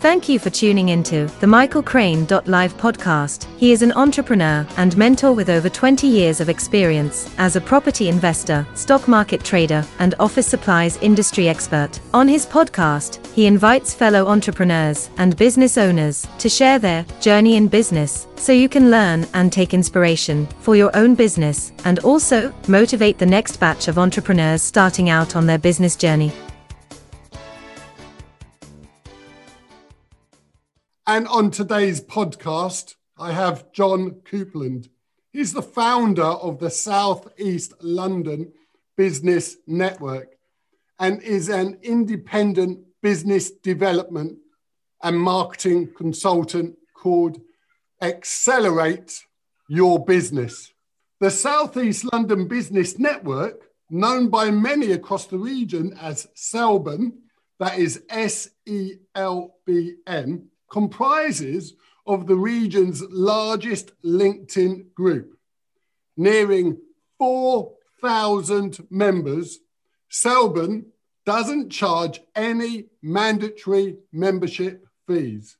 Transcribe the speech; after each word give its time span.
Thank 0.00 0.28
you 0.28 0.38
for 0.38 0.48
tuning 0.48 0.90
into 0.90 1.26
the 1.40 1.46
Michael 1.48 1.82
Crane 1.82 2.24
Live 2.46 2.76
podcast. 2.76 3.48
He 3.56 3.72
is 3.72 3.82
an 3.82 3.90
entrepreneur 3.94 4.64
and 4.76 4.96
mentor 4.96 5.32
with 5.32 5.50
over 5.50 5.68
20 5.68 6.06
years 6.06 6.40
of 6.40 6.48
experience 6.48 7.28
as 7.36 7.56
a 7.56 7.60
property 7.60 8.08
investor, 8.08 8.64
stock 8.74 9.08
market 9.08 9.42
trader, 9.42 9.84
and 9.98 10.14
office 10.20 10.46
supplies 10.46 10.98
industry 10.98 11.48
expert. 11.48 11.98
On 12.14 12.28
his 12.28 12.46
podcast, 12.46 13.26
he 13.34 13.46
invites 13.46 13.92
fellow 13.92 14.28
entrepreneurs 14.28 15.10
and 15.18 15.36
business 15.36 15.76
owners 15.76 16.28
to 16.38 16.48
share 16.48 16.78
their 16.78 17.04
journey 17.20 17.56
in 17.56 17.66
business 17.66 18.28
so 18.36 18.52
you 18.52 18.68
can 18.68 18.92
learn 18.92 19.26
and 19.34 19.52
take 19.52 19.74
inspiration 19.74 20.46
for 20.60 20.76
your 20.76 20.96
own 20.96 21.16
business 21.16 21.72
and 21.84 21.98
also 22.00 22.54
motivate 22.68 23.18
the 23.18 23.26
next 23.26 23.56
batch 23.56 23.88
of 23.88 23.98
entrepreneurs 23.98 24.62
starting 24.62 25.10
out 25.10 25.34
on 25.34 25.44
their 25.44 25.58
business 25.58 25.96
journey. 25.96 26.32
And 31.08 31.26
on 31.28 31.50
today's 31.50 32.02
podcast, 32.02 32.96
I 33.16 33.32
have 33.32 33.72
John 33.72 34.20
Coupland. 34.30 34.90
He's 35.32 35.54
the 35.54 35.62
founder 35.62 36.20
of 36.20 36.58
the 36.58 36.68
South 36.68 37.32
East 37.38 37.72
London 37.80 38.52
Business 38.94 39.56
Network 39.66 40.36
and 40.98 41.22
is 41.22 41.48
an 41.48 41.78
independent 41.82 42.80
business 43.00 43.50
development 43.50 44.36
and 45.02 45.18
marketing 45.18 45.94
consultant 45.96 46.76
called 46.92 47.40
Accelerate 48.02 49.24
Your 49.66 50.04
Business. 50.04 50.74
The 51.20 51.30
South 51.30 51.78
East 51.78 52.04
London 52.12 52.46
Business 52.48 52.98
Network, 52.98 53.62
known 53.88 54.28
by 54.28 54.50
many 54.50 54.92
across 54.92 55.24
the 55.24 55.38
region 55.38 55.96
as 56.02 56.28
Selbn, 56.36 57.12
that 57.60 57.78
is 57.78 58.02
S 58.10 58.50
E 58.66 58.96
L 59.14 59.54
B 59.64 59.94
N, 60.06 60.50
comprises 60.70 61.74
of 62.06 62.26
the 62.26 62.36
region's 62.36 63.02
largest 63.10 63.92
LinkedIn 64.02 64.94
group. 64.94 65.38
Nearing 66.16 66.78
4,000 67.18 68.86
members, 68.90 69.58
Selbn 70.10 70.86
doesn't 71.26 71.70
charge 71.70 72.20
any 72.34 72.86
mandatory 73.02 73.98
membership 74.12 74.86
fees. 75.06 75.56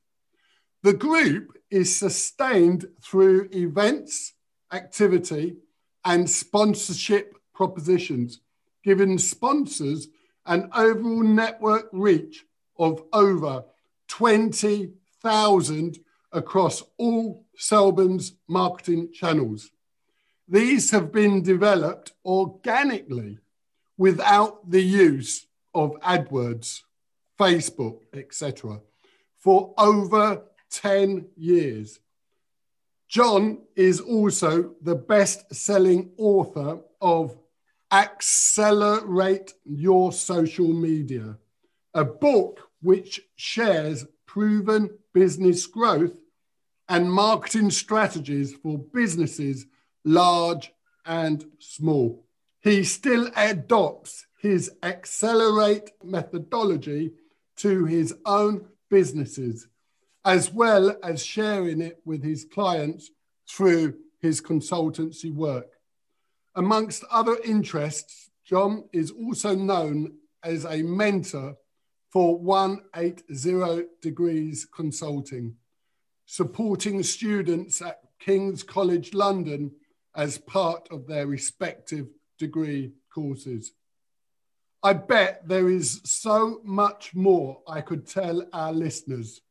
The 0.81 0.93
group 0.93 1.57
is 1.69 1.95
sustained 1.95 2.87
through 3.03 3.49
events, 3.53 4.33
activity, 4.73 5.57
and 6.03 6.29
sponsorship 6.29 7.35
propositions, 7.53 8.39
giving 8.83 9.17
sponsors 9.17 10.07
an 10.45 10.69
overall 10.73 11.21
network 11.21 11.89
reach 11.91 12.45
of 12.77 13.03
over 13.13 13.65
20 14.07 14.93
thousand 15.21 15.99
across 16.31 16.83
all 16.97 17.45
Selbn's 17.57 18.33
marketing 18.47 19.11
channels. 19.13 19.71
These 20.47 20.91
have 20.91 21.11
been 21.11 21.41
developed 21.41 22.13
organically 22.25 23.39
without 23.97 24.69
the 24.69 24.81
use 24.81 25.45
of 25.73 25.91
AdWords, 26.01 26.81
Facebook, 27.39 27.99
etc., 28.13 28.79
for 29.37 29.73
over 29.77 30.41
10 30.71 31.27
years. 31.37 31.99
John 33.07 33.59
is 33.75 33.99
also 33.99 34.75
the 34.81 34.95
best 34.95 35.53
selling 35.53 36.11
author 36.17 36.79
of 37.01 37.37
Accelerate 37.91 39.53
Your 39.65 40.11
Social 40.11 40.67
Media, 40.67 41.37
a 41.93 42.05
book 42.05 42.69
which 42.81 43.21
shares 43.35 44.05
proven 44.33 44.91
business 45.11 45.65
growth 45.65 46.19
and 46.87 47.11
marketing 47.11 47.71
strategies 47.71 48.53
for 48.53 48.77
businesses 48.77 49.65
large 50.05 50.71
and 51.03 51.45
small. 51.57 52.23
He 52.59 52.83
still 52.83 53.31
adopts 53.35 54.27
his 54.39 54.71
accelerate 54.83 55.89
methodology 56.03 57.11
to 57.57 57.85
his 57.85 58.13
own 58.23 58.67
businesses, 58.89 59.67
as 60.23 60.53
well 60.53 60.95
as 61.01 61.25
sharing 61.25 61.81
it 61.81 61.99
with 62.05 62.23
his 62.23 62.45
clients 62.45 63.09
through 63.49 63.95
his 64.19 64.41
consultancy 64.41 65.33
work. 65.33 65.71
Amongst 66.53 67.03
other 67.09 67.37
interests, 67.43 68.29
John 68.45 68.83
is 68.93 69.09
also 69.09 69.55
known 69.55 70.17
as 70.43 70.65
a 70.65 70.83
mentor 70.83 71.57
for 72.09 72.37
180 72.37 73.87
Degrees 74.01 74.65
Consulting, 74.65 75.55
supporting 76.25 77.03
students 77.03 77.81
at 77.81 78.01
King's 78.19 78.63
College 78.63 79.13
London 79.13 79.71
as 80.15 80.37
part 80.37 80.87
of 80.91 81.07
their 81.07 81.27
respective 81.27 82.07
degree 82.37 82.93
courses. 83.13 83.73
I 84.81 84.93
bet 84.93 85.47
there 85.47 85.69
is 85.69 86.01
so 86.05 86.61
much 86.63 87.13
more 87.13 87.61
I 87.67 87.81
could 87.81 88.07
tell 88.07 88.45
our 88.53 88.71
listeners. 88.71 89.41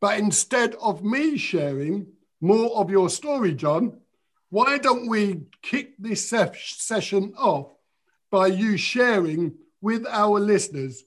But 0.00 0.18
instead 0.18 0.74
of 0.76 1.02
me 1.02 1.38
sharing 1.38 2.06
more 2.40 2.76
of 2.76 2.90
your 2.90 3.08
story, 3.08 3.54
John, 3.54 3.98
why 4.50 4.78
don't 4.78 5.08
we 5.08 5.40
kick 5.62 5.94
this 5.98 6.28
session 6.28 7.34
off 7.36 7.72
by 8.30 8.48
you 8.48 8.76
sharing 8.76 9.54
with 9.80 10.06
our 10.06 10.38
listeners 10.38 11.02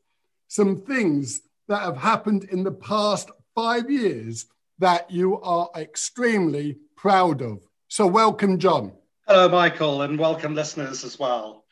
some 0.50 0.76
things 0.76 1.42
that 1.68 1.84
have 1.84 1.96
happened 1.96 2.44
in 2.46 2.64
the 2.64 2.72
past 2.72 3.30
five 3.54 3.90
years 3.90 4.48
that 4.80 5.10
you 5.10 5.40
are 5.42 5.70
extremely 5.78 6.76
proud 6.98 7.44
of. 7.44 7.64
So, 7.88 8.08
welcome, 8.08 8.58
John. 8.58 8.92
Hello, 9.28 9.48
Michael, 9.48 10.02
and 10.02 10.18
welcome, 10.18 10.56
listeners, 10.56 11.04
as 11.04 11.20
well. 11.20 11.66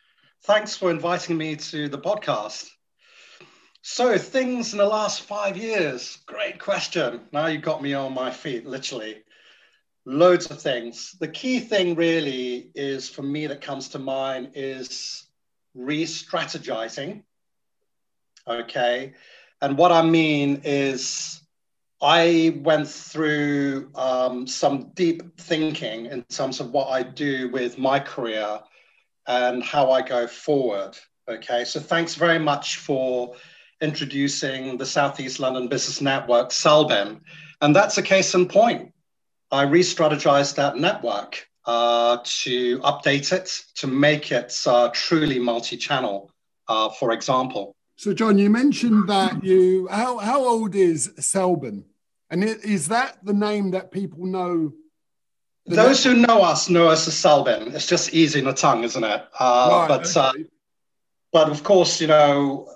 Thanks 0.44 0.78
for 0.78 0.92
inviting 0.92 1.38
me 1.38 1.56
to 1.56 1.90
the 1.90 1.98
podcast. 1.98 2.70
So, 3.82 4.16
things 4.16 4.74
in 4.74 4.78
the 4.78 4.86
last 4.86 5.22
five 5.22 5.58
years. 5.58 6.20
Great 6.28 6.60
question. 6.60 7.22
Now 7.32 7.48
you 7.48 7.58
got 7.58 7.82
me 7.82 7.96
on 7.96 8.14
my 8.14 8.30
feet, 8.30 8.68
literally. 8.68 9.24
Loads 10.06 10.52
of 10.52 10.62
things. 10.62 11.16
The 11.20 11.28
key 11.28 11.62
thing, 11.62 11.96
really, 11.96 12.70
is 12.76 13.10
for 13.10 13.24
me 13.24 13.48
that 13.48 13.62
comes 13.62 13.90
to 13.90 14.00
mind 14.00 14.52
is 14.54 15.26
re 15.74 16.04
strategizing 16.06 17.24
Okay. 18.47 19.13
And 19.62 19.78
what 19.78 19.91
I 19.91 20.02
mean 20.03 20.62
is, 20.63 21.41
I 22.02 22.59
went 22.62 22.88
through 22.88 23.90
um, 23.96 24.46
some 24.46 24.91
deep 24.94 25.40
thinking 25.40 26.06
in 26.06 26.24
terms 26.24 26.59
of 26.59 26.72
what 26.72 26.90
I 26.90 27.02
do 27.02 27.50
with 27.50 27.80
my 27.80 28.00
career 28.00 28.59
and 29.25 29.63
how 29.63 29.91
I 29.91 30.03
go 30.03 30.28
forward. 30.28 30.96
Okay. 31.28 31.66
So 31.66 31.80
thanks 31.80 32.16
very 32.16 32.40
much 32.40 32.78
for 32.78 33.36
introducing 33.81 34.78
the 34.78 34.86
Southeast 34.86 35.40
London 35.40 35.68
Business 35.68 36.00
Network, 36.00 36.50
Selbn. 36.50 37.22
And 37.62 37.75
that's 37.75 37.97
a 37.97 38.03
case 38.03 38.36
in 38.36 38.47
point. 38.47 38.94
I 39.52 39.63
re 39.63 39.81
strategized 39.81 40.56
that 40.56 40.78
network 40.78 41.47
uh, 41.66 42.18
to 42.24 42.80
update 42.80 43.31
it, 43.31 43.50
to 43.75 43.88
make 43.88 44.31
it 44.31 44.53
uh, 44.66 44.90
truly 44.94 45.40
multi 45.40 45.78
channel, 45.78 46.31
uh, 46.68 46.90
for 46.90 47.12
example. 47.12 47.77
So, 48.00 48.13
John, 48.13 48.38
you 48.38 48.52
mentioned 48.52 49.09
that 49.09 49.44
you 49.44 49.88
how 49.88 50.19
how 50.19 50.46
old 50.46 50.75
is 50.75 51.09
Selbn, 51.19 51.84
and 52.30 52.44
is 52.44 52.90
that 52.90 53.18
the 53.25 53.34
name 53.34 53.72
that 53.72 53.90
people 53.90 54.28
know? 54.28 54.72
Those 55.66 56.06
name? 56.06 56.18
who 56.18 56.28
know 56.28 56.44
us 56.44 56.69
know 56.69 56.90
us 56.90 57.07
as 57.07 57.16
Selbn. 57.16 57.74
It's 57.74 57.88
just 57.88 58.13
easy 58.13 58.38
in 58.38 58.46
the 58.46 58.53
tongue, 58.53 58.84
isn't 58.84 59.03
it? 59.03 59.25
Uh, 59.40 59.69
right, 59.72 59.88
but 59.88 60.16
uh, 60.16 60.30
okay. 60.30 60.44
uh, 60.44 60.46
but 61.34 61.50
of 61.50 61.63
course, 61.63 62.00
you 62.00 62.06
know, 62.06 62.72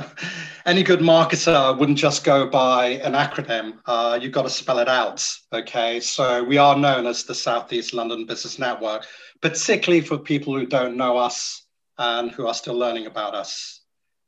any 0.66 0.82
good 0.82 1.00
marketer 1.00 1.78
wouldn't 1.78 1.98
just 1.98 2.24
go 2.24 2.46
by 2.46 2.86
an 3.04 3.12
acronym. 3.12 3.74
Uh, 3.84 4.18
you've 4.20 4.32
got 4.32 4.44
to 4.44 4.50
spell 4.50 4.78
it 4.78 4.88
out. 4.88 5.28
Okay, 5.52 6.00
so 6.00 6.42
we 6.42 6.56
are 6.56 6.74
known 6.74 7.04
as 7.06 7.24
the 7.24 7.34
Southeast 7.34 7.92
London 7.92 8.24
Business 8.24 8.58
Network, 8.58 9.04
particularly 9.42 10.00
for 10.00 10.16
people 10.16 10.54
who 10.54 10.64
don't 10.64 10.96
know 10.96 11.18
us 11.18 11.66
and 11.98 12.30
who 12.30 12.46
are 12.46 12.54
still 12.54 12.74
learning 12.74 13.04
about 13.04 13.34
us. 13.34 13.83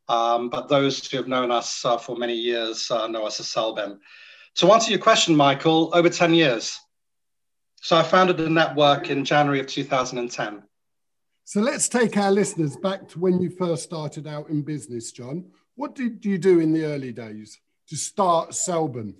Um, 0.08 0.48
but 0.48 0.68
those 0.68 1.06
who 1.06 1.16
have 1.16 1.28
known 1.28 1.50
us 1.50 1.84
uh, 1.84 1.98
for 1.98 2.16
many 2.16 2.34
years 2.34 2.90
uh, 2.90 3.06
know 3.06 3.26
us 3.26 3.40
as 3.40 3.46
Selbn. 3.46 3.98
To 4.56 4.72
answer 4.72 4.90
your 4.90 5.00
question, 5.00 5.36
Michael, 5.36 5.90
over 5.92 6.08
10 6.08 6.32
years. 6.32 6.78
So 7.82 7.96
I 7.96 8.02
founded 8.02 8.36
the 8.36 8.48
network 8.48 9.10
in 9.10 9.24
January 9.24 9.60
of 9.60 9.66
2010. 9.66 10.62
So 11.44 11.60
let's 11.60 11.88
take 11.88 12.16
our 12.16 12.32
listeners 12.32 12.76
back 12.76 13.08
to 13.10 13.20
when 13.20 13.40
you 13.40 13.50
first 13.50 13.84
started 13.84 14.26
out 14.26 14.48
in 14.48 14.62
business, 14.62 15.12
John. 15.12 15.44
What 15.76 15.94
did 15.94 16.24
you 16.24 16.38
do 16.38 16.58
in 16.58 16.72
the 16.72 16.84
early 16.84 17.12
days 17.12 17.60
to 17.88 17.96
start 17.96 18.50
Selbn? 18.50 19.14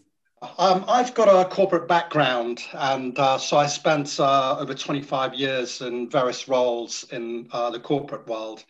Um, 0.59 0.85
I've 0.89 1.15
got 1.15 1.29
a 1.29 1.49
corporate 1.49 1.87
background, 1.87 2.63
and 2.73 3.19
uh, 3.19 3.39
so 3.39 3.57
I 3.57 3.67
spent 3.67 4.19
uh, 4.19 4.59
over 4.59 4.75
25 4.75 5.35
years 5.35 5.81
in 5.81 6.11
various 6.11 6.49
roles 6.49 7.05
in 7.13 7.49
uh, 7.53 7.71
the 7.71 7.81
corporate 7.81 8.27
world. 8.27 8.65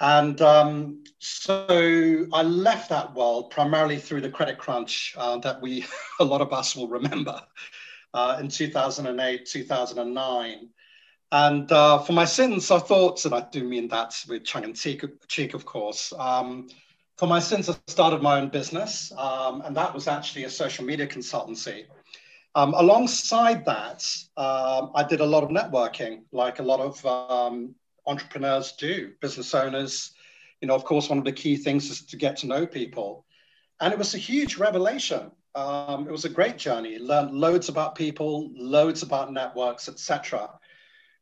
And 0.00 0.40
um, 0.42 1.04
so 1.18 2.26
I 2.32 2.42
left 2.42 2.88
that 2.90 3.14
world 3.14 3.50
primarily 3.50 3.98
through 3.98 4.22
the 4.22 4.30
credit 4.30 4.58
crunch 4.58 5.14
uh, 5.16 5.38
that 5.38 5.60
we, 5.62 5.86
a 6.20 6.24
lot 6.24 6.40
of 6.40 6.52
us 6.52 6.74
will 6.74 6.88
remember 6.88 7.40
uh, 8.14 8.38
in 8.40 8.48
2008, 8.48 9.46
2009. 9.46 10.68
And 11.32 11.72
uh, 11.72 11.98
for 11.98 12.12
my 12.12 12.24
sins, 12.24 12.70
I 12.70 12.78
thought, 12.78 13.24
and 13.24 13.34
I 13.34 13.46
do 13.50 13.64
mean 13.64 13.88
that 13.88 14.14
with 14.28 14.46
tongue 14.46 14.64
and 14.64 14.76
cheek, 14.76 15.54
of 15.54 15.64
course. 15.64 16.12
Um, 16.16 16.68
for 17.16 17.26
my 17.26 17.38
sins, 17.38 17.68
I 17.68 17.74
started 17.86 18.22
my 18.22 18.40
own 18.40 18.48
business, 18.48 19.12
um, 19.16 19.62
and 19.62 19.76
that 19.76 19.94
was 19.94 20.08
actually 20.08 20.44
a 20.44 20.50
social 20.50 20.84
media 20.84 21.06
consultancy. 21.06 21.86
Um, 22.56 22.74
alongside 22.74 23.64
that, 23.64 24.06
um, 24.36 24.92
I 24.94 25.04
did 25.08 25.20
a 25.20 25.26
lot 25.26 25.42
of 25.42 25.50
networking, 25.50 26.22
like 26.30 26.60
a 26.60 26.62
lot 26.62 26.80
of 26.80 27.04
um, 27.06 27.74
entrepreneurs 28.06 28.72
do, 28.72 29.12
business 29.20 29.54
owners. 29.54 30.12
You 30.60 30.68
know, 30.68 30.74
of 30.74 30.84
course, 30.84 31.08
one 31.08 31.18
of 31.18 31.24
the 31.24 31.32
key 31.32 31.56
things 31.56 31.90
is 31.90 32.02
to 32.06 32.16
get 32.16 32.36
to 32.38 32.46
know 32.46 32.66
people. 32.66 33.24
And 33.80 33.92
it 33.92 33.98
was 33.98 34.14
a 34.14 34.18
huge 34.18 34.56
revelation. 34.56 35.30
Um, 35.54 36.08
it 36.08 36.12
was 36.12 36.24
a 36.24 36.28
great 36.30 36.58
journey. 36.58 36.98
Learned 36.98 37.32
loads 37.32 37.68
about 37.68 37.94
people, 37.94 38.50
loads 38.54 39.02
about 39.02 39.32
networks, 39.32 39.88
etc. 39.88 40.50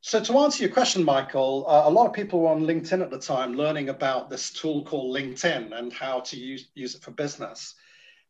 So 0.00 0.20
to 0.20 0.38
answer 0.38 0.64
your 0.64 0.72
question, 0.72 1.04
Michael, 1.04 1.64
uh, 1.68 1.82
a 1.86 1.90
lot 1.90 2.06
of 2.06 2.12
people 2.12 2.40
were 2.40 2.48
on 2.48 2.62
LinkedIn 2.62 3.02
at 3.02 3.10
the 3.10 3.18
time 3.18 3.54
learning 3.54 3.88
about 3.88 4.30
this 4.30 4.50
tool 4.50 4.84
called 4.84 5.14
LinkedIn 5.14 5.78
and 5.78 5.92
how 5.92 6.20
to 6.20 6.36
use, 6.36 6.68
use 6.74 6.96
it 6.96 7.02
for 7.02 7.12
business. 7.12 7.74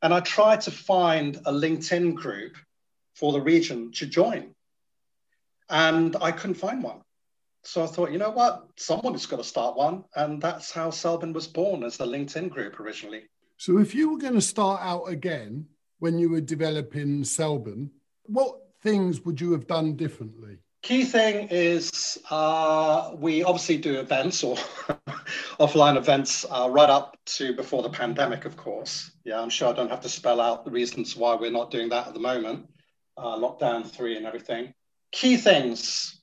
And 0.02 0.12
I 0.12 0.20
tried 0.20 0.60
to 0.62 0.70
find 0.70 1.37
a 1.46 1.52
LinkedIn 1.52 2.14
group 2.14 2.56
for 3.14 3.32
the 3.32 3.40
region 3.40 3.93
to 3.93 4.06
join. 4.06 4.54
And 5.70 6.16
I 6.20 6.32
couldn't 6.32 6.56
find 6.56 6.82
one. 6.82 7.00
So 7.64 7.85
I 7.85 7.87
thought, 7.87 8.11
you 8.12 8.19
know 8.19 8.31
what? 8.31 8.69
Someone's 8.76 9.26
got 9.26 9.37
to 9.37 9.44
start 9.44 9.76
one. 9.76 10.05
And 10.17 10.41
that's 10.41 10.70
how 10.70 10.91
Selbn 10.91 11.32
was 11.32 11.47
born 11.47 11.85
as 11.85 11.97
the 11.97 12.06
LinkedIn 12.06 12.50
group 12.50 12.81
originally. 12.81 13.25
So 13.56 13.79
if 13.79 13.94
you 13.94 14.11
were 14.11 14.19
going 14.19 14.35
to 14.35 14.41
start 14.41 14.81
out 14.82 15.05
again 15.05 15.67
when 16.00 16.19
you 16.19 16.31
were 16.31 16.41
developing 16.41 17.23
Selbn, 17.23 17.91
what 18.25 18.56
things 18.82 19.20
would 19.25 19.41
you 19.41 19.53
have 19.53 19.67
done 19.67 19.94
differently? 19.94 20.59
Key 20.82 21.05
thing 21.05 21.47
is 21.49 22.19
uh, 22.29 23.12
we 23.14 23.44
obviously 23.44 23.76
do 23.76 24.00
events 24.00 24.43
or 24.43 24.56
offline 25.61 25.97
events 25.97 26.44
uh, 26.50 26.69
right 26.69 26.91
up 26.91 27.17
to 27.25 27.55
before 27.55 27.85
the 27.85 27.91
pandemic, 27.91 28.47
of 28.47 28.56
course. 28.56 29.12
Yeah, 29.25 29.41
I'm 29.41 29.49
sure 29.49 29.69
I 29.69 29.75
don't 29.75 29.91
have 29.91 30.00
to 30.00 30.09
spell 30.09 30.41
out 30.41 30.64
the 30.64 30.73
reasons 30.73 31.14
why 31.14 31.37
we're 31.37 31.53
not 31.53 31.70
doing 31.70 31.91
that 31.91 32.09
at 32.09 32.14
the 32.14 32.20
moment, 32.20 32.67
uh, 33.17 33.37
lockdown 33.37 33.88
three 33.88 34.17
and 34.17 34.26
everything. 34.26 34.75
Key 35.12 35.37
things. 35.37 36.20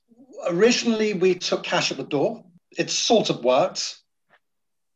Originally, 0.48 1.14
we 1.14 1.34
took 1.34 1.62
cash 1.62 1.90
at 1.90 1.96
the 1.96 2.04
door. 2.04 2.44
It 2.76 2.90
sort 2.90 3.30
of 3.30 3.44
worked, 3.44 3.98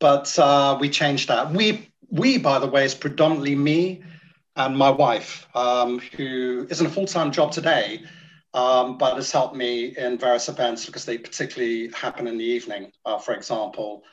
but 0.01 0.39
uh, 0.39 0.77
we 0.81 0.89
changed 0.89 1.29
that. 1.29 1.53
We, 1.53 1.91
we, 2.11 2.39
by 2.39 2.59
the 2.59 2.67
way, 2.67 2.85
is 2.85 2.95
predominantly 2.95 3.55
me 3.55 4.03
and 4.57 4.77
my 4.77 4.91
wife, 4.91 5.47
um, 5.55 5.99
who 6.17 6.67
is 6.71 6.81
in 6.81 6.87
a 6.87 6.91
full 6.91 7.07
time 7.07 7.33
job 7.33 7.53
today 7.53 8.05
um, 8.55 8.97
but 8.97 9.17
has 9.17 9.33
helped 9.33 9.57
me 9.57 9.97
in 9.99 10.17
various 10.17 10.49
events 10.49 10.87
because 10.87 11.05
they 11.05 11.19
particularly 11.19 11.89
happen 11.89 12.29
in 12.29 12.39
the 12.39 12.45
evening, 12.45 12.93
uh, 13.05 13.19
for 13.19 13.35
example. 13.35 14.05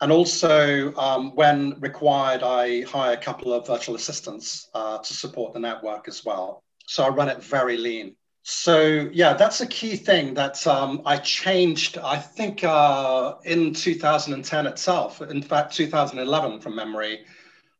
And 0.00 0.10
also, 0.12 0.94
um, 0.94 1.34
when 1.34 1.78
required, 1.80 2.42
I 2.42 2.82
hire 2.82 3.12
a 3.12 3.20
couple 3.20 3.52
of 3.52 3.66
virtual 3.66 3.96
assistants 3.96 4.70
uh, 4.74 4.98
to 4.98 5.12
support 5.12 5.52
the 5.52 5.58
network 5.58 6.08
as 6.08 6.24
well. 6.24 6.62
So 6.86 7.04
I 7.04 7.08
run 7.08 7.28
it 7.28 7.42
very 7.42 7.76
lean. 7.76 8.16
So 8.42 9.10
yeah, 9.12 9.34
that's 9.34 9.60
a 9.60 9.66
key 9.66 9.96
thing 9.96 10.34
that 10.34 10.66
um, 10.66 11.02
I 11.04 11.18
changed. 11.18 11.98
I 11.98 12.16
think 12.16 12.64
uh, 12.64 13.34
in 13.44 13.74
2010 13.74 14.66
itself. 14.66 15.20
In 15.20 15.42
fact, 15.42 15.74
2011 15.74 16.60
from 16.60 16.74
memory. 16.74 17.24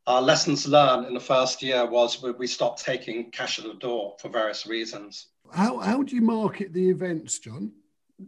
Our 0.07 0.21
lessons 0.21 0.67
learned 0.67 1.07
in 1.07 1.13
the 1.13 1.19
first 1.19 1.61
year 1.61 1.85
was 1.85 2.21
we 2.21 2.47
stopped 2.47 2.83
taking 2.83 3.29
cash 3.31 3.59
at 3.59 3.65
the 3.65 3.75
door 3.75 4.15
for 4.19 4.29
various 4.29 4.65
reasons. 4.65 5.27
How, 5.51 5.77
how 5.79 6.01
do 6.01 6.15
you 6.15 6.21
market 6.21 6.73
the 6.73 6.89
events, 6.89 7.37
John? 7.39 7.71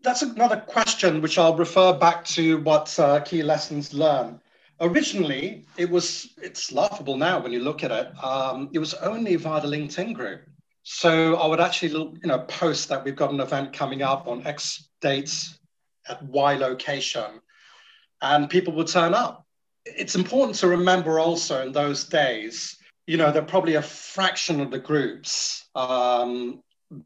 That's 0.01 0.21
another 0.21 0.57
question 0.57 1.21
which 1.21 1.37
I'll 1.37 1.55
refer 1.55 1.93
back 1.93 2.25
to 2.25 2.59
what 2.59 2.97
uh, 2.99 3.21
key 3.21 3.43
lessons 3.43 3.93
learned. 3.93 4.39
Originally, 4.81 5.65
it 5.77 5.89
was 5.89 6.33
it's 6.41 6.71
laughable 6.71 7.15
now 7.15 7.39
when 7.41 7.51
you 7.51 7.59
look 7.59 7.83
at 7.83 7.91
it. 7.91 8.23
Um, 8.23 8.69
it 8.73 8.79
was 8.79 8.93
only 8.95 9.35
via 9.35 9.61
the 9.61 9.67
LinkedIn 9.67 10.13
group. 10.13 10.41
So 10.83 11.35
I 11.37 11.47
would 11.47 11.61
actually 11.61 11.91
you 11.91 12.27
know 12.27 12.39
post 12.39 12.89
that 12.89 13.03
we've 13.03 13.15
got 13.15 13.31
an 13.31 13.39
event 13.39 13.73
coming 13.73 14.01
up 14.01 14.27
on 14.27 14.45
X 14.45 14.89
dates 15.01 15.57
at 16.07 16.21
Y 16.23 16.55
location, 16.55 17.41
and 18.21 18.49
people 18.49 18.73
would 18.73 18.87
turn 18.87 19.13
up. 19.13 19.45
It's 19.85 20.15
important 20.15 20.57
to 20.59 20.67
remember 20.67 21.19
also 21.19 21.65
in 21.65 21.71
those 21.71 22.05
days, 22.05 22.77
you 23.07 23.17
know, 23.17 23.31
there 23.31 23.41
are 23.41 23.45
probably 23.45 23.75
a 23.75 23.81
fraction 23.81 24.61
of 24.61 24.71
the 24.71 24.79
groups 24.79 25.65
um, 25.75 26.61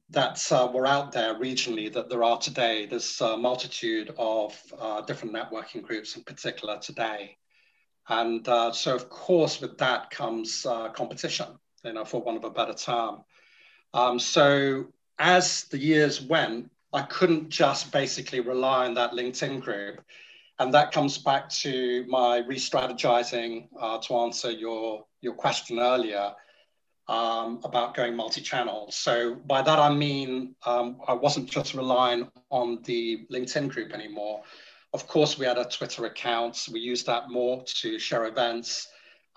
that 0.09 0.51
uh, 0.51 0.69
were 0.71 0.85
out 0.85 1.11
there 1.11 1.35
regionally 1.35 1.91
that 1.93 2.09
there 2.09 2.23
are 2.23 2.37
today. 2.37 2.85
There's 2.85 3.19
a 3.21 3.37
multitude 3.37 4.13
of 4.17 4.59
uh, 4.79 5.01
different 5.01 5.33
networking 5.33 5.81
groups 5.81 6.15
in 6.15 6.23
particular 6.23 6.77
today. 6.79 7.37
And 8.09 8.47
uh, 8.47 8.71
so, 8.71 8.95
of 8.95 9.09
course, 9.09 9.59
with 9.59 9.77
that 9.79 10.09
comes 10.09 10.65
uh, 10.65 10.89
competition, 10.89 11.47
you 11.83 11.93
know, 11.93 12.05
for 12.05 12.21
want 12.21 12.37
of 12.37 12.43
a 12.43 12.49
better 12.49 12.73
term. 12.73 13.23
Um, 13.93 14.19
so 14.19 14.87
as 15.19 15.63
the 15.65 15.77
years 15.77 16.21
went, 16.21 16.69
I 16.93 17.01
couldn't 17.03 17.49
just 17.49 17.91
basically 17.91 18.39
rely 18.39 18.85
on 18.85 18.93
that 18.95 19.11
LinkedIn 19.11 19.61
group. 19.61 20.01
And 20.59 20.73
that 20.73 20.91
comes 20.91 21.17
back 21.17 21.49
to 21.49 22.05
my 22.07 22.37
re-strategizing 22.37 23.67
uh, 23.79 23.99
to 23.99 24.15
answer 24.17 24.49
your, 24.49 25.05
your 25.21 25.33
question 25.33 25.79
earlier 25.79 26.33
um, 27.07 27.61
about 27.63 27.93
going 27.93 28.15
multi-channel. 28.15 28.91
So 28.91 29.35
by 29.35 29.61
that 29.61 29.79
I 29.79 29.93
mean 29.93 30.55
um, 30.65 30.97
I 31.07 31.13
wasn't 31.13 31.49
just 31.49 31.73
relying 31.73 32.29
on 32.49 32.81
the 32.83 33.25
LinkedIn 33.31 33.69
group 33.69 33.93
anymore. 33.93 34.41
Of 34.93 35.07
course, 35.07 35.37
we 35.37 35.45
had 35.45 35.57
a 35.57 35.65
Twitter 35.65 36.05
account. 36.05 36.67
We 36.71 36.79
used 36.79 37.05
that 37.05 37.29
more 37.29 37.63
to 37.81 37.99
share 37.99 38.25
events, 38.25 38.87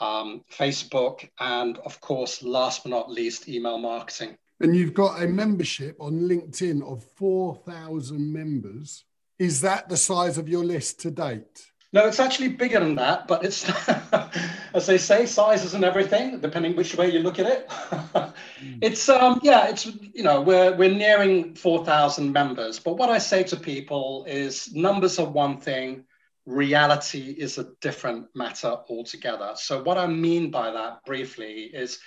um, 0.00 0.44
Facebook, 0.50 1.28
and 1.38 1.78
of 1.78 2.00
course, 2.00 2.42
last 2.42 2.84
but 2.84 2.90
not 2.90 3.10
least, 3.10 3.48
email 3.48 3.78
marketing. 3.78 4.36
And 4.60 4.76
you've 4.76 4.94
got 4.94 5.22
a 5.22 5.26
membership 5.26 5.96
on 6.00 6.28
LinkedIn 6.28 6.82
of 6.82 7.02
4,000 7.16 8.32
members. 8.32 9.04
Is 9.38 9.62
that 9.62 9.88
the 9.88 9.96
size 9.96 10.36
of 10.36 10.48
your 10.48 10.64
list 10.64 11.00
to 11.00 11.10
date? 11.10 11.70
No, 11.92 12.06
it's 12.06 12.20
actually 12.20 12.48
bigger 12.48 12.78
than 12.78 12.94
that, 12.96 13.26
but 13.26 13.44
it's, 13.44 13.68
as 14.74 14.86
they 14.86 14.98
say, 14.98 15.26
size 15.26 15.64
isn't 15.64 15.82
everything, 15.82 16.38
depending 16.38 16.76
which 16.76 16.94
way 16.94 17.10
you 17.10 17.18
look 17.18 17.40
at 17.40 17.46
it. 17.46 17.68
mm. 17.68 18.32
It's, 18.80 19.08
um, 19.08 19.40
yeah, 19.42 19.68
it's, 19.68 19.86
you 19.86 20.22
know, 20.22 20.40
we're, 20.40 20.76
we're 20.76 20.94
nearing 20.94 21.54
4,000 21.54 22.32
members. 22.32 22.78
But 22.78 22.96
what 22.96 23.10
I 23.10 23.18
say 23.18 23.42
to 23.44 23.56
people 23.56 24.24
is 24.28 24.72
numbers 24.72 25.18
are 25.18 25.26
one 25.26 25.58
thing, 25.58 26.04
reality 26.46 27.34
is 27.38 27.58
a 27.58 27.68
different 27.80 28.26
matter 28.34 28.76
altogether. 28.88 29.52
So 29.56 29.82
what 29.82 29.98
I 29.98 30.06
mean 30.06 30.50
by 30.50 30.70
that 30.70 31.04
briefly 31.04 31.70
is 31.72 31.98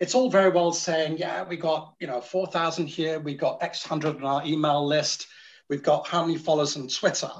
it's 0.00 0.14
all 0.14 0.30
very 0.30 0.50
well 0.50 0.72
saying, 0.72 1.18
yeah, 1.18 1.42
we 1.42 1.56
got, 1.56 1.94
you 1.98 2.06
know, 2.06 2.20
4,000 2.20 2.86
here, 2.86 3.18
we 3.18 3.34
got 3.34 3.62
X 3.62 3.84
hundred 3.84 4.16
on 4.16 4.24
our 4.24 4.46
email 4.46 4.86
list, 4.86 5.26
we've 5.68 5.82
got 5.82 6.06
how 6.06 6.24
many 6.24 6.38
followers 6.38 6.76
on 6.76 6.88
Twitter 6.88 7.30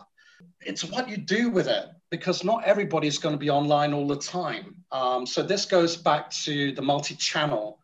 it's 0.61 0.85
what 0.85 1.09
you 1.09 1.17
do 1.17 1.51
with 1.51 1.69
it 1.69 1.87
because 2.11 2.45
not 2.45 2.65
everybody's 2.65 3.19
going 3.19 3.35
to 3.35 3.39
be 3.39 3.51
online 3.51 3.93
all 3.93 4.07
the 4.07 4.17
time. 4.17 4.77
Um, 4.93 5.27
so 5.27 5.43
this 5.43 5.65
goes 5.65 5.97
back 5.97 6.31
to 6.31 6.73
the 6.73 6.83
multi-channel. 6.83 7.79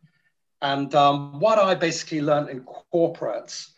And 0.62 0.94
um, 0.94 1.38
what 1.40 1.59
I 1.59 1.75
basically 1.75 2.23
learned 2.23 2.49
in 2.49 2.64
corporates, 2.92 3.68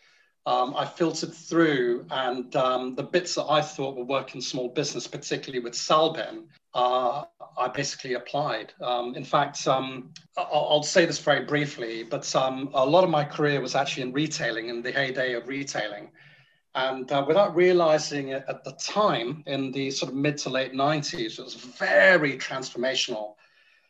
um, 0.47 0.73
I 0.77 0.85
filtered 0.85 1.33
through 1.33 2.05
and 2.09 2.55
um, 2.55 2.95
the 2.95 3.03
bits 3.03 3.35
that 3.35 3.47
I 3.49 3.61
thought 3.61 3.97
would 3.97 4.07
work 4.07 4.33
in 4.33 4.39
small 4.39 4.69
business, 4.69 5.05
particularly 5.05 5.61
with 5.61 5.73
Selbn, 5.73 6.45
uh, 6.73 7.25
I 7.57 7.67
basically 7.67 8.13
applied. 8.13 8.71
Um, 8.81 9.13
in 9.15 9.25
fact, 9.25 9.67
um, 9.67 10.13
I'll, 10.37 10.67
I'll, 10.69 10.83
say 10.83 11.05
this 11.05 11.19
very 11.19 11.43
briefly, 11.43 12.03
but 12.03 12.33
a 12.33 12.85
lot 12.85 13.03
of 13.03 13.09
my 13.09 13.25
career 13.25 13.59
was 13.59 13.75
actually 13.75 14.03
in 14.03 14.13
retailing, 14.13 14.69
in 14.69 14.81
the 14.81 14.91
heyday 14.91 15.33
of 15.33 15.49
retailing. 15.49 16.11
And 16.75 17.11
uh, 17.11 17.25
without 17.27 17.53
realizing 17.53 18.29
it 18.29 18.45
at 18.47 18.63
the 18.63 18.71
time, 18.73 19.43
in 19.47 19.73
the 19.73 19.91
sort 19.91 20.13
of 20.13 20.17
mid 20.17 20.37
to 20.39 20.49
late 20.49 20.71
90s, 20.71 21.39
it 21.39 21.43
was 21.43 21.55
very 21.55 22.37
transformational. 22.37 23.33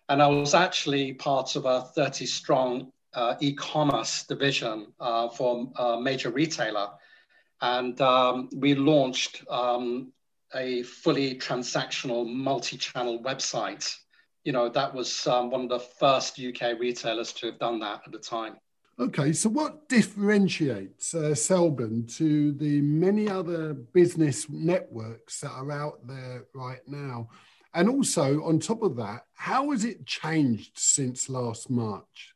And 0.10 0.24
I 0.24 0.28
was 0.28 0.56
actually 0.56 1.14
part 1.14 1.56
of 1.56 1.66
a 1.66 1.82
30 1.82 2.26
strong 2.26 2.92
uh, 3.18 3.36
e 3.40 3.54
commerce 3.54 4.24
division 4.24 4.94
uh, 5.00 5.28
for 5.30 5.70
a 5.78 6.00
major 6.00 6.30
retailer. 6.30 6.90
And 7.62 8.00
um, 8.00 8.50
we 8.56 8.76
launched 8.76 9.44
um, 9.50 10.14
a 10.54 10.84
fully 10.84 11.36
transactional 11.36 12.32
multi 12.32 12.78
channel 12.78 13.20
website. 13.24 13.92
You 14.44 14.52
know, 14.54 14.70
that 14.70 14.94
was 14.94 15.26
um, 15.26 15.50
one 15.50 15.64
of 15.64 15.70
the 15.70 15.80
first 15.80 16.40
UK 16.40 16.80
retailers 16.80 17.34
to 17.34 17.48
have 17.48 17.60
done 17.60 17.80
that 17.80 18.02
at 18.06 18.12
the 18.12 18.20
time. 18.20 18.58
Okay, 19.00 19.34
so 19.34 19.50
what 19.50 19.90
differentiates 19.90 21.14
uh, 21.14 21.36
to 21.36 22.52
the 22.54 22.82
many 22.82 23.30
other 23.30 23.74
business 23.74 24.50
networks 24.50 25.42
that 25.42 25.52
are 25.52 25.72
out 25.72 26.06
there 26.08 26.46
right 26.54 26.82
now? 26.88 27.30
And 27.74 27.90
also, 27.90 28.44
on 28.44 28.60
top 28.60 28.82
of 28.82 28.96
that, 28.96 29.26
how 29.34 29.72
has 29.72 29.86
it 29.86 30.06
changed 30.06 30.72
since 30.76 31.30
last 31.30 31.70
March 31.70 32.34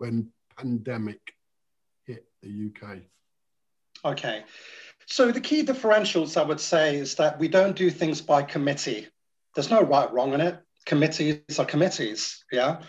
when 0.00 0.28
pandemic 0.56 1.20
hit 2.06 2.24
the 2.42 2.70
UK? 2.70 2.98
Okay, 4.04 4.44
so 5.06 5.30
the 5.30 5.40
key 5.40 5.62
differentials 5.62 6.40
I 6.40 6.42
would 6.42 6.60
say 6.60 6.96
is 6.96 7.14
that 7.16 7.38
we 7.38 7.48
don't 7.48 7.76
do 7.76 7.90
things 7.90 8.20
by 8.20 8.42
committee. 8.42 9.08
There's 9.54 9.70
no 9.70 9.82
right 9.82 10.10
wrong 10.12 10.32
in 10.32 10.40
it. 10.40 10.58
Committees 10.86 11.58
are 11.58 11.66
committees, 11.66 12.44
yeah 12.50 12.80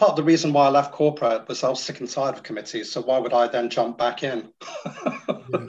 part 0.00 0.12
of 0.12 0.16
the 0.16 0.22
reason 0.22 0.54
why 0.54 0.64
I 0.64 0.70
left 0.70 0.92
corporate 0.92 1.46
was 1.46 1.62
I 1.62 1.68
was 1.68 1.82
sick 1.82 2.00
and 2.00 2.08
tired 2.08 2.34
of 2.34 2.42
committees. 2.42 2.90
So 2.90 3.02
why 3.02 3.18
would 3.18 3.34
I 3.34 3.46
then 3.48 3.68
jump 3.68 3.98
back 3.98 4.22
in? 4.22 4.48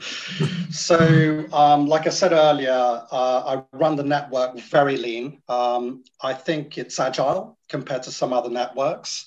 so, 0.70 1.44
um, 1.52 1.86
like 1.86 2.06
I 2.06 2.10
said 2.10 2.32
earlier, 2.32 2.72
uh, 2.72 3.62
I 3.62 3.62
run 3.76 3.94
the 3.94 4.02
network 4.02 4.58
very 4.58 4.96
lean. 4.96 5.42
Um, 5.50 6.02
I 6.22 6.32
think 6.32 6.78
it's 6.78 6.98
agile 6.98 7.58
compared 7.68 8.04
to 8.04 8.10
some 8.10 8.32
other 8.32 8.48
networks. 8.48 9.26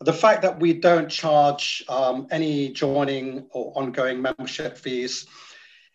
The 0.00 0.12
fact 0.12 0.42
that 0.42 0.60
we 0.60 0.74
don't 0.74 1.08
charge 1.08 1.82
um, 1.88 2.26
any 2.30 2.70
joining 2.70 3.46
or 3.50 3.72
ongoing 3.76 4.20
membership 4.20 4.76
fees 4.76 5.26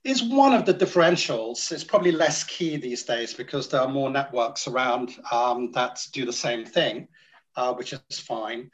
is 0.04 0.24
one 0.24 0.54
of 0.54 0.66
the 0.66 0.74
differentials. 0.74 1.72
It's 1.72 1.84
probably 1.84 2.12
less 2.12 2.44
key 2.44 2.78
these 2.78 3.04
days 3.04 3.34
because 3.34 3.70
there 3.70 3.82
are 3.82 3.88
more 3.88 4.10
networks 4.10 4.68
around 4.68 5.16
um, 5.32 5.72
that 5.74 6.00
do 6.12 6.26
the 6.26 6.34
same 6.34 6.66
thing 6.66 7.08
uh, 7.56 7.74
which 7.74 7.94
is 7.94 8.20
fine. 8.20 8.72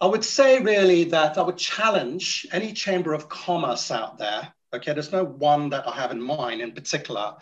I 0.00 0.06
would 0.06 0.24
say 0.24 0.60
really 0.60 1.04
that 1.04 1.38
I 1.38 1.42
would 1.42 1.56
challenge 1.56 2.46
any 2.52 2.72
chamber 2.72 3.14
of 3.14 3.28
commerce 3.28 3.90
out 3.90 4.18
there. 4.18 4.52
Okay, 4.74 4.92
there's 4.92 5.12
no 5.12 5.24
one 5.24 5.70
that 5.70 5.88
I 5.88 5.92
have 5.92 6.10
in 6.10 6.20
mind 6.20 6.60
in 6.60 6.72
particular. 6.72 7.34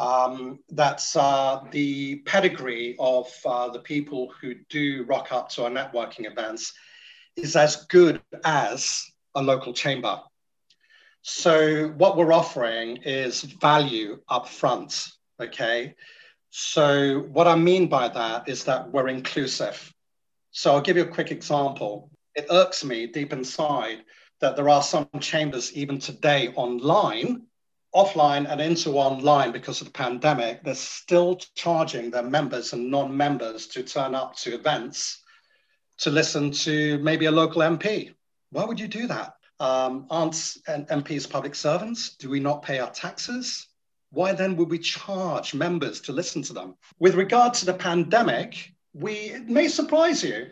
Um, 0.00 0.60
that's 0.70 1.14
uh, 1.14 1.60
the 1.72 2.16
pedigree 2.24 2.96
of 2.98 3.30
uh, 3.44 3.68
the 3.68 3.80
people 3.80 4.32
who 4.40 4.54
do 4.70 5.04
rock 5.04 5.30
up 5.30 5.50
to 5.50 5.64
our 5.64 5.70
networking 5.70 6.26
events 6.26 6.72
is 7.36 7.54
as 7.54 7.84
good 7.84 8.22
as 8.42 9.04
a 9.34 9.42
local 9.42 9.74
chamber. 9.74 10.18
So 11.20 11.88
what 11.98 12.16
we're 12.16 12.32
offering 12.32 12.96
is 13.04 13.42
value 13.42 14.22
up 14.26 14.48
front. 14.48 15.06
Okay. 15.38 15.94
So 16.48 17.20
what 17.32 17.46
I 17.46 17.56
mean 17.56 17.86
by 17.88 18.08
that 18.08 18.48
is 18.48 18.64
that 18.64 18.90
we're 18.90 19.08
inclusive. 19.08 19.92
So 20.50 20.72
I'll 20.72 20.80
give 20.80 20.96
you 20.96 21.02
a 21.02 21.14
quick 21.14 21.30
example. 21.30 22.10
It 22.34 22.46
irks 22.50 22.82
me 22.84 23.06
deep 23.06 23.34
inside 23.34 23.98
that 24.40 24.56
there 24.56 24.70
are 24.70 24.82
some 24.82 25.10
chambers 25.20 25.74
even 25.74 25.98
today 25.98 26.48
online, 26.56 27.42
offline 27.94 28.50
and 28.50 28.60
into 28.60 28.92
online 28.92 29.52
because 29.52 29.80
of 29.80 29.86
the 29.86 29.92
pandemic, 29.92 30.62
they're 30.62 30.74
still 30.74 31.36
charging 31.54 32.10
their 32.10 32.22
members 32.22 32.72
and 32.72 32.90
non-members 32.90 33.66
to 33.68 33.82
turn 33.82 34.14
up 34.14 34.36
to 34.36 34.54
events 34.54 35.22
to 35.98 36.10
listen 36.10 36.50
to 36.50 36.98
maybe 36.98 37.26
a 37.26 37.30
local 37.30 37.60
MP. 37.62 38.14
Why 38.50 38.64
would 38.64 38.80
you 38.80 38.88
do 38.88 39.06
that? 39.06 39.34
Um, 39.60 40.06
aren't 40.08 40.32
MPs 40.32 41.28
public 41.28 41.54
servants? 41.54 42.16
Do 42.16 42.30
we 42.30 42.40
not 42.40 42.62
pay 42.62 42.78
our 42.78 42.90
taxes? 42.90 43.66
Why 44.10 44.32
then 44.32 44.56
would 44.56 44.70
we 44.70 44.78
charge 44.78 45.54
members 45.54 46.00
to 46.02 46.12
listen 46.12 46.42
to 46.42 46.52
them? 46.52 46.76
With 46.98 47.14
regard 47.14 47.54
to 47.54 47.66
the 47.66 47.74
pandemic, 47.74 48.72
we 48.94 49.12
it 49.12 49.48
may 49.48 49.68
surprise 49.68 50.24
you. 50.24 50.48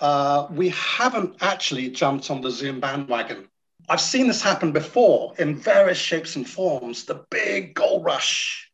Uh, 0.00 0.46
we 0.50 0.70
haven't 0.70 1.36
actually 1.42 1.90
jumped 1.90 2.30
on 2.30 2.40
the 2.40 2.50
Zoom 2.50 2.80
bandwagon. 2.80 3.48
I've 3.88 4.00
seen 4.00 4.26
this 4.26 4.42
happen 4.42 4.72
before 4.72 5.34
in 5.38 5.56
various 5.56 5.98
shapes 5.98 6.36
and 6.36 6.48
forms. 6.48 7.04
The 7.04 7.24
big 7.30 7.74
gold 7.74 8.04
rush, 8.04 8.70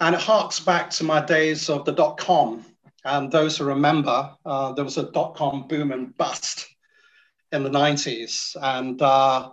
and 0.00 0.14
it 0.14 0.20
harks 0.20 0.60
back 0.60 0.90
to 0.90 1.04
my 1.04 1.24
days 1.24 1.68
of 1.68 1.84
the 1.84 1.92
dot 1.92 2.18
com. 2.18 2.64
And 3.04 3.30
those 3.30 3.56
who 3.56 3.64
remember, 3.64 4.34
uh, 4.44 4.72
there 4.72 4.84
was 4.84 4.98
a 4.98 5.10
dot 5.12 5.34
com 5.36 5.66
boom 5.68 5.92
and 5.92 6.16
bust 6.16 6.66
in 7.52 7.62
the 7.62 7.70
90s, 7.70 8.56
and 8.60 9.00
uh, 9.00 9.50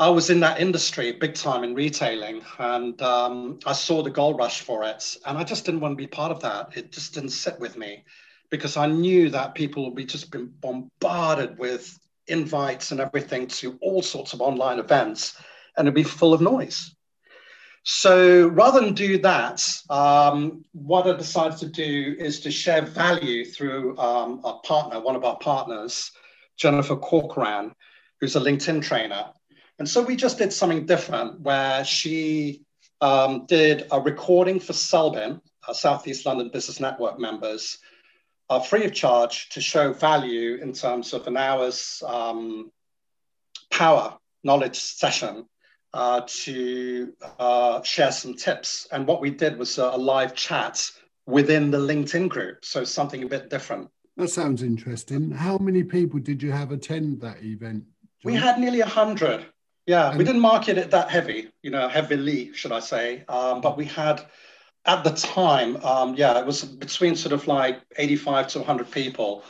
I 0.00 0.08
was 0.08 0.30
in 0.30 0.40
that 0.40 0.60
industry 0.60 1.12
big 1.12 1.34
time 1.34 1.62
in 1.62 1.74
retailing, 1.74 2.42
and 2.58 3.00
um, 3.02 3.60
I 3.66 3.72
saw 3.72 4.02
the 4.02 4.10
gold 4.10 4.38
rush 4.38 4.62
for 4.62 4.84
it, 4.84 5.16
and 5.26 5.38
I 5.38 5.44
just 5.44 5.64
didn't 5.64 5.80
want 5.80 5.92
to 5.92 6.02
be 6.02 6.06
part 6.06 6.32
of 6.32 6.40
that. 6.40 6.76
It 6.76 6.90
just 6.90 7.14
didn't 7.14 7.30
sit 7.30 7.58
with 7.60 7.76
me 7.76 8.04
because 8.50 8.76
I 8.76 8.86
knew 8.86 9.30
that 9.30 9.54
people 9.54 9.84
would 9.84 9.94
be 9.94 10.04
just 10.04 10.30
been 10.32 10.52
bombarded 10.60 11.58
with 11.58 11.98
invites 12.30 12.92
and 12.92 13.00
everything 13.00 13.46
to 13.48 13.78
all 13.80 14.02
sorts 14.02 14.32
of 14.32 14.40
online 14.40 14.78
events, 14.78 15.36
and 15.76 15.86
it'd 15.86 15.94
be 15.94 16.02
full 16.02 16.32
of 16.32 16.40
noise. 16.40 16.94
So 17.82 18.48
rather 18.48 18.80
than 18.80 18.94
do 18.94 19.18
that, 19.18 19.64
um, 19.88 20.64
what 20.72 21.06
I 21.06 21.16
decided 21.16 21.58
to 21.58 21.66
do 21.66 22.14
is 22.18 22.40
to 22.40 22.50
share 22.50 22.82
value 22.82 23.44
through 23.44 23.96
um, 23.98 24.40
a 24.44 24.58
partner, 24.64 25.00
one 25.00 25.16
of 25.16 25.24
our 25.24 25.38
partners, 25.38 26.10
Jennifer 26.58 26.96
Corcoran, 26.96 27.72
who's 28.20 28.36
a 28.36 28.40
LinkedIn 28.40 28.82
trainer. 28.82 29.30
And 29.78 29.88
so 29.88 30.02
we 30.02 30.14
just 30.14 30.36
did 30.36 30.52
something 30.52 30.84
different 30.84 31.40
where 31.40 31.84
she 31.84 32.64
um, 33.00 33.46
did 33.46 33.86
a 33.90 33.98
recording 33.98 34.60
for 34.60 34.74
Selbn, 34.74 35.40
our 35.66 35.74
Southeast 35.74 36.26
London 36.26 36.50
Business 36.52 36.80
Network 36.80 37.18
members, 37.18 37.78
uh, 38.50 38.60
free 38.60 38.84
of 38.84 38.92
charge 38.92 39.48
to 39.50 39.60
show 39.60 39.92
value 39.92 40.56
in 40.56 40.72
terms 40.72 41.14
of 41.14 41.26
an 41.28 41.36
hour's 41.36 42.02
um, 42.06 42.70
power 43.70 44.18
knowledge 44.42 44.78
session 44.78 45.46
uh, 45.94 46.22
to 46.26 47.12
uh, 47.38 47.80
share 47.82 48.12
some 48.12 48.34
tips. 48.34 48.88
And 48.90 49.06
what 49.06 49.20
we 49.20 49.30
did 49.30 49.56
was 49.56 49.78
a 49.78 49.88
live 49.90 50.34
chat 50.34 50.90
within 51.26 51.70
the 51.70 51.78
LinkedIn 51.78 52.28
group. 52.28 52.64
So 52.64 52.82
something 52.84 53.22
a 53.22 53.26
bit 53.26 53.50
different. 53.50 53.88
That 54.16 54.28
sounds 54.28 54.62
interesting. 54.62 55.30
How 55.30 55.56
many 55.58 55.84
people 55.84 56.18
did 56.18 56.42
you 56.42 56.50
have 56.50 56.72
attend 56.72 57.20
that 57.20 57.42
event? 57.42 57.84
John? 58.20 58.32
We 58.32 58.34
had 58.34 58.58
nearly 58.58 58.80
100. 58.80 59.46
Yeah, 59.86 60.10
and 60.10 60.18
we 60.18 60.24
didn't 60.24 60.42
market 60.42 60.76
it 60.76 60.90
that 60.90 61.08
heavy, 61.08 61.48
you 61.62 61.70
know, 61.70 61.88
heavily, 61.88 62.52
should 62.52 62.70
I 62.70 62.80
say. 62.80 63.24
Um, 63.28 63.60
but 63.60 63.76
we 63.76 63.86
had, 63.86 64.22
at 64.86 65.04
the 65.04 65.10
time, 65.10 65.76
um, 65.84 66.14
yeah, 66.14 66.38
it 66.38 66.46
was 66.46 66.64
between 66.64 67.14
sort 67.14 67.32
of 67.32 67.46
like 67.46 67.80
85 67.96 68.48
to 68.48 68.58
100 68.58 68.90
people. 68.90 69.44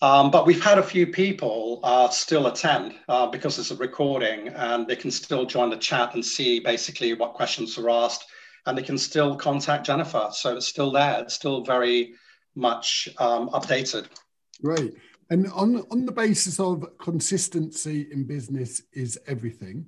Um, 0.00 0.30
but 0.32 0.46
we've 0.46 0.62
had 0.62 0.78
a 0.78 0.82
few 0.82 1.06
people 1.06 1.78
uh, 1.84 2.08
still 2.08 2.48
attend 2.48 2.94
uh, 3.08 3.28
because 3.28 3.58
it's 3.58 3.70
a 3.70 3.76
recording 3.76 4.48
and 4.48 4.86
they 4.86 4.96
can 4.96 5.12
still 5.12 5.46
join 5.46 5.70
the 5.70 5.76
chat 5.76 6.14
and 6.14 6.24
see 6.24 6.58
basically 6.58 7.14
what 7.14 7.34
questions 7.34 7.78
are 7.78 7.88
asked 7.88 8.24
and 8.66 8.76
they 8.76 8.82
can 8.82 8.98
still 8.98 9.36
contact 9.36 9.86
Jennifer. 9.86 10.28
So 10.32 10.56
it's 10.56 10.66
still 10.66 10.90
there. 10.90 11.20
It's 11.20 11.34
still 11.34 11.62
very 11.62 12.14
much 12.56 13.08
um, 13.18 13.50
updated. 13.50 14.06
Right. 14.60 14.92
And 15.30 15.46
on, 15.52 15.84
on 15.90 16.04
the 16.04 16.12
basis 16.12 16.58
of 16.58 16.84
consistency 16.98 18.08
in 18.10 18.24
business 18.24 18.82
is 18.92 19.18
everything, 19.26 19.86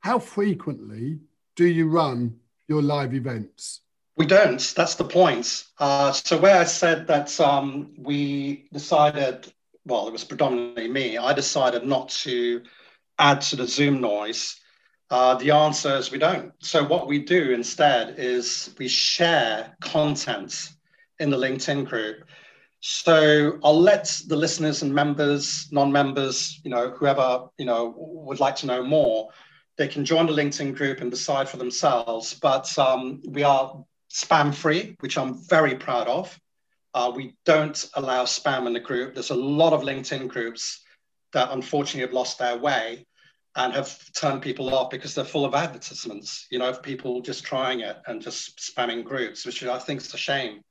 how 0.00 0.20
frequently 0.20 1.18
do 1.56 1.66
you 1.66 1.88
run 1.88 2.36
your 2.68 2.82
live 2.82 3.12
events? 3.12 3.80
We 4.18 4.26
don't. 4.26 4.60
That's 4.76 4.96
the 4.96 5.04
point. 5.04 5.64
Uh, 5.78 6.10
so 6.10 6.38
where 6.38 6.58
I 6.60 6.64
said 6.64 7.06
that 7.06 7.38
um, 7.40 7.94
we 7.96 8.66
decided, 8.72 9.52
well, 9.84 10.08
it 10.08 10.12
was 10.12 10.24
predominantly 10.24 10.88
me. 10.88 11.16
I 11.16 11.32
decided 11.32 11.86
not 11.86 12.08
to 12.24 12.62
add 13.20 13.40
to 13.42 13.56
the 13.56 13.66
Zoom 13.68 14.00
noise. 14.00 14.58
Uh, 15.08 15.36
the 15.36 15.52
answer 15.52 15.96
is 15.96 16.10
we 16.10 16.18
don't. 16.18 16.52
So 16.58 16.84
what 16.84 17.06
we 17.06 17.20
do 17.20 17.52
instead 17.52 18.16
is 18.18 18.74
we 18.76 18.88
share 18.88 19.76
content 19.80 20.70
in 21.20 21.30
the 21.30 21.38
LinkedIn 21.38 21.86
group. 21.86 22.24
So 22.80 23.60
I'll 23.62 23.80
let 23.80 24.20
the 24.26 24.36
listeners 24.36 24.82
and 24.82 24.92
members, 24.92 25.68
non-members, 25.70 26.60
you 26.64 26.72
know, 26.72 26.90
whoever 26.90 27.46
you 27.56 27.66
know 27.66 27.94
would 27.96 28.40
like 28.40 28.56
to 28.56 28.66
know 28.66 28.82
more, 28.82 29.28
they 29.76 29.86
can 29.86 30.04
join 30.04 30.26
the 30.26 30.32
LinkedIn 30.32 30.74
group 30.76 31.00
and 31.00 31.10
decide 31.10 31.48
for 31.48 31.56
themselves. 31.56 32.34
But 32.34 32.76
um, 32.78 33.20
we 33.24 33.44
are 33.44 33.84
spam 34.24 34.54
free, 34.54 34.96
which 35.00 35.16
I'm 35.18 35.34
very 35.48 35.74
proud 35.74 36.08
of. 36.08 36.38
Uh, 36.94 37.12
we 37.14 37.34
don't 37.44 37.88
allow 37.94 38.24
spam 38.24 38.66
in 38.66 38.72
the 38.72 38.80
group. 38.80 39.14
There's 39.14 39.30
a 39.30 39.34
lot 39.34 39.72
of 39.72 39.82
LinkedIn 39.82 40.28
groups 40.28 40.82
that 41.32 41.52
unfortunately 41.52 42.00
have 42.00 42.14
lost 42.14 42.38
their 42.38 42.56
way 42.56 43.06
and 43.54 43.72
have 43.74 43.96
turned 44.12 44.42
people 44.42 44.74
off 44.74 44.90
because 44.90 45.14
they're 45.14 45.24
full 45.24 45.44
of 45.44 45.54
advertisements, 45.54 46.46
you 46.50 46.58
know, 46.58 46.68
of 46.68 46.82
people 46.82 47.20
just 47.20 47.44
trying 47.44 47.80
it 47.80 47.96
and 48.06 48.22
just 48.22 48.58
spamming 48.58 49.04
groups, 49.04 49.44
which 49.44 49.62
I 49.62 49.78
think 49.78 50.00
is 50.00 50.14
a 50.14 50.18
shame 50.18 50.62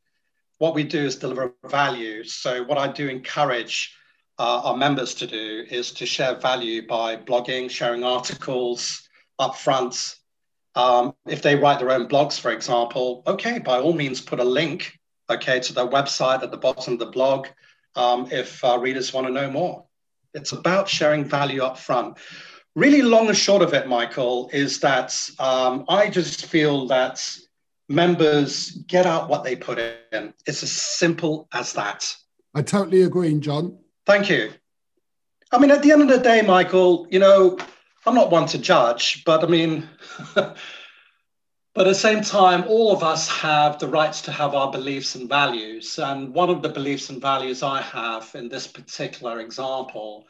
what 0.59 0.73
we 0.73 0.83
do 0.83 1.05
is 1.05 1.15
deliver 1.15 1.53
value. 1.65 2.23
So 2.23 2.63
what 2.63 2.77
I 2.77 2.87
do 2.87 3.07
encourage 3.07 3.95
uh, 4.39 4.61
our 4.63 4.77
members 4.77 5.13
to 5.15 5.27
do 5.27 5.65
is 5.69 5.91
to 5.93 6.05
share 6.05 6.35
value 6.35 6.87
by 6.87 7.17
blogging, 7.17 7.69
sharing 7.69 8.03
articles 8.03 9.07
up 9.39 9.55
front. 9.55 10.15
Um, 10.77 11.15
if 11.25 11.41
they 11.41 11.55
write 11.55 11.79
their 11.79 11.89
own 11.89 12.07
blogs, 12.07 12.39
for 12.39 12.51
example, 12.51 13.23
okay, 13.25 13.57
by 13.57 13.79
all 13.79 13.93
means, 13.93 14.21
put 14.21 14.39
a 14.39 14.43
link, 14.43 14.99
okay, 15.27 15.59
to 15.59 15.73
their 15.73 15.87
website 15.87 16.43
at 16.43 16.51
the 16.51 16.57
bottom 16.57 16.93
of 16.93 16.99
the 16.99 17.07
blog 17.07 17.47
um, 17.95 18.27
if 18.31 18.63
uh, 18.63 18.77
readers 18.79 19.11
want 19.11 19.25
to 19.25 19.33
know 19.33 19.49
more. 19.49 19.85
It's 20.35 20.51
about 20.51 20.87
sharing 20.87 21.25
value 21.25 21.63
up 21.63 21.79
front. 21.79 22.19
Really, 22.75 23.01
long 23.01 23.27
and 23.27 23.35
short 23.35 23.63
of 23.63 23.73
it, 23.73 23.87
Michael, 23.87 24.51
is 24.53 24.79
that 24.81 25.11
um, 25.39 25.83
I 25.89 26.11
just 26.11 26.45
feel 26.45 26.85
that 26.89 27.27
members 27.89 28.69
get 28.85 29.07
out 29.07 29.29
what 29.29 29.43
they 29.43 29.55
put 29.55 29.79
in. 29.79 30.31
It's 30.45 30.61
as 30.61 30.71
simple 30.71 31.47
as 31.53 31.73
that. 31.73 32.15
I 32.53 32.61
totally 32.61 33.01
agree, 33.01 33.33
John. 33.39 33.79
Thank 34.05 34.29
you. 34.29 34.51
I 35.51 35.57
mean, 35.57 35.71
at 35.71 35.81
the 35.81 35.91
end 35.91 36.03
of 36.03 36.09
the 36.09 36.19
day, 36.19 36.43
Michael, 36.43 37.07
you 37.09 37.17
know, 37.17 37.57
I'm 38.07 38.15
not 38.15 38.31
one 38.31 38.47
to 38.47 38.57
judge, 38.57 39.23
but 39.25 39.43
I 39.43 39.47
mean, 39.47 39.87
But 41.77 41.85
at 41.85 41.91
the 41.91 41.95
same 41.95 42.23
time, 42.23 42.63
all 42.67 42.91
of 42.91 43.03
us 43.03 43.29
have 43.29 43.77
the 43.77 43.87
rights 43.87 44.21
to 44.21 44.31
have 44.31 44.55
our 44.55 44.71
beliefs 44.71 45.13
and 45.13 45.29
values. 45.29 45.99
And 45.99 46.33
one 46.33 46.49
of 46.49 46.63
the 46.63 46.69
beliefs 46.69 47.11
and 47.11 47.21
values 47.21 47.61
I 47.61 47.83
have 47.83 48.31
in 48.33 48.49
this 48.49 48.65
particular 48.65 49.41
example 49.41 50.25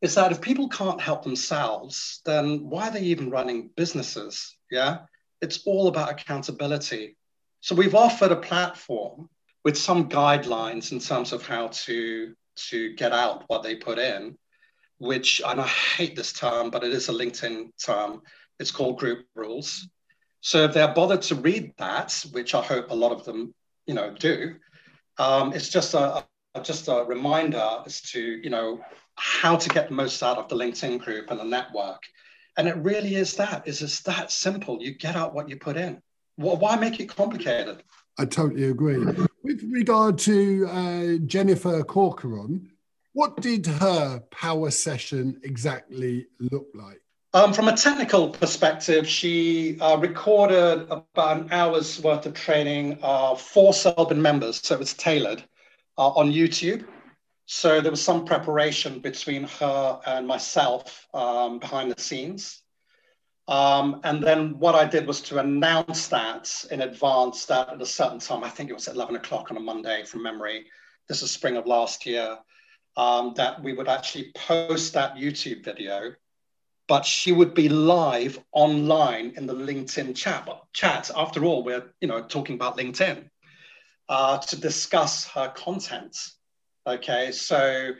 is 0.00 0.14
that 0.14 0.30
if 0.30 0.40
people 0.40 0.68
can't 0.68 1.00
help 1.00 1.24
themselves, 1.24 2.20
then 2.24 2.70
why 2.70 2.86
are 2.86 2.90
they 2.92 3.00
even 3.00 3.28
running 3.28 3.70
businesses? 3.76 4.56
Yeah. 4.70 4.98
It's 5.40 5.66
all 5.66 5.88
about 5.88 6.12
accountability. 6.12 7.16
So 7.58 7.74
we've 7.74 7.96
offered 7.96 8.30
a 8.30 8.36
platform 8.36 9.28
with 9.64 9.76
some 9.76 10.08
guidelines 10.08 10.92
in 10.92 11.00
terms 11.00 11.32
of 11.32 11.44
how 11.44 11.70
to, 11.72 12.36
to 12.68 12.94
get 12.94 13.10
out 13.10 13.42
what 13.48 13.64
they 13.64 13.74
put 13.74 13.98
in, 13.98 14.38
which, 15.04 15.40
and 15.46 15.60
I 15.60 15.66
hate 15.66 16.16
this 16.16 16.32
term, 16.32 16.70
but 16.70 16.82
it 16.84 16.92
is 16.92 17.08
a 17.08 17.12
LinkedIn 17.12 17.70
term. 17.84 18.22
It's 18.58 18.70
called 18.70 18.98
group 18.98 19.26
rules 19.34 19.88
so 20.44 20.64
if 20.64 20.74
they're 20.74 20.92
bothered 20.92 21.22
to 21.22 21.36
read 21.36 21.72
that, 21.78 22.22
which 22.32 22.54
I 22.54 22.60
hope 22.60 22.90
a 22.90 22.94
lot 22.94 23.12
of 23.12 23.24
them, 23.24 23.54
you 23.86 23.94
know, 23.94 24.12
do, 24.12 24.56
um, 25.16 25.54
it's 25.54 25.70
just 25.70 25.94
a, 25.94 26.22
a, 26.54 26.60
just 26.62 26.86
a 26.88 27.02
reminder 27.08 27.66
as 27.86 28.02
to 28.12 28.20
you 28.20 28.50
know 28.50 28.84
how 29.14 29.56
to 29.56 29.68
get 29.70 29.88
the 29.88 29.94
most 29.94 30.22
out 30.22 30.36
of 30.36 30.50
the 30.50 30.54
LinkedIn 30.54 30.98
group 30.98 31.30
and 31.30 31.40
the 31.40 31.44
network. 31.44 32.02
And 32.58 32.68
it 32.68 32.76
really 32.76 33.14
is 33.14 33.36
that. 33.36 33.66
It's 33.66 33.78
just 33.78 34.04
that 34.04 34.30
simple. 34.30 34.82
You 34.82 34.94
get 34.94 35.16
out 35.16 35.34
what 35.34 35.48
you 35.48 35.56
put 35.56 35.78
in. 35.78 36.02
Why 36.36 36.76
make 36.76 37.00
it 37.00 37.06
complicated? 37.06 37.82
I 38.18 38.26
totally 38.26 38.64
agree. 38.64 38.98
With 39.42 39.62
regard 39.70 40.18
to 40.18 40.66
uh, 40.66 41.26
Jennifer 41.26 41.82
Corcoran, 41.84 42.68
what 43.14 43.40
did 43.40 43.66
her 43.66 44.20
power 44.30 44.70
session 44.70 45.40
exactly 45.42 46.26
look 46.38 46.66
like? 46.74 47.00
Um, 47.32 47.52
from 47.52 47.68
a 47.68 47.76
technical 47.76 48.28
perspective, 48.28 49.08
she 49.08 49.78
uh, 49.80 49.96
recorded 49.96 50.86
about 50.90 51.38
an 51.38 51.48
hour's 51.50 52.00
worth 52.00 52.26
of 52.26 52.34
training 52.34 52.98
uh, 53.02 53.34
for 53.34 53.72
Selbn 53.72 54.18
members, 54.18 54.60
so 54.62 54.74
it 54.74 54.78
was 54.78 54.94
tailored 54.94 55.42
uh, 55.96 56.08
on 56.10 56.30
YouTube. 56.30 56.84
So 57.46 57.80
there 57.80 57.90
was 57.90 58.02
some 58.02 58.24
preparation 58.24 59.00
between 59.00 59.44
her 59.44 60.00
and 60.06 60.26
myself 60.26 61.06
um, 61.12 61.58
behind 61.58 61.92
the 61.92 62.00
scenes. 62.00 62.62
Um, 63.46 64.00
and 64.04 64.22
then 64.22 64.58
what 64.58 64.74
I 64.74 64.86
did 64.86 65.06
was 65.06 65.20
to 65.22 65.38
announce 65.38 66.08
that 66.08 66.64
in 66.70 66.80
advance 66.80 67.44
that 67.46 67.68
at 67.68 67.82
a 67.82 67.86
certain 67.86 68.18
time, 68.18 68.42
I 68.42 68.48
think 68.48 68.70
it 68.70 68.74
was 68.74 68.88
11 68.88 69.16
o'clock 69.16 69.50
on 69.50 69.56
a 69.56 69.60
Monday 69.60 70.04
from 70.04 70.22
memory, 70.22 70.66
this 71.08 71.22
is 71.22 71.30
spring 71.30 71.56
of 71.56 71.66
last 71.66 72.06
year, 72.06 72.38
um, 72.96 73.34
that 73.36 73.62
we 73.62 73.72
would 73.72 73.88
actually 73.88 74.32
post 74.34 74.92
that 74.94 75.16
YouTube 75.16 75.64
video 75.64 76.14
but 76.86 77.04
she 77.04 77.32
would 77.32 77.54
be 77.54 77.68
live 77.68 78.38
online 78.52 79.32
in 79.36 79.46
the 79.46 79.54
LinkedIn 79.54 80.14
chat. 80.14 80.48
Chat. 80.72 81.10
After 81.16 81.44
all, 81.44 81.62
we're 81.62 81.92
you 82.00 82.08
know 82.08 82.22
talking 82.22 82.54
about 82.56 82.76
LinkedIn 82.76 83.28
uh, 84.08 84.38
to 84.38 84.60
discuss 84.60 85.26
her 85.28 85.48
content. 85.48 86.16
Okay, 86.86 87.32
so 87.32 87.92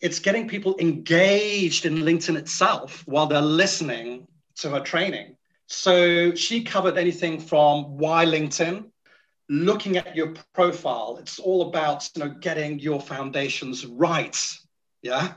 it's 0.00 0.18
getting 0.18 0.48
people 0.48 0.76
engaged 0.78 1.86
in 1.86 1.96
LinkedIn 1.96 2.36
itself 2.36 3.02
while 3.06 3.26
they're 3.26 3.40
listening 3.40 4.26
to 4.56 4.70
her 4.70 4.80
training. 4.80 5.36
So 5.68 6.34
she 6.34 6.64
covered 6.64 6.98
anything 6.98 7.40
from 7.40 7.96
why 7.96 8.26
LinkedIn, 8.26 8.90
looking 9.52 9.96
at 9.96 10.16
your 10.16 10.34
profile. 10.54 11.18
It's 11.20 11.38
all 11.38 11.68
about 11.68 12.08
you 12.14 12.24
know 12.24 12.30
getting 12.40 12.78
your 12.78 13.00
foundations 13.00 13.86
right. 13.86 14.36
Yeah 15.02 15.34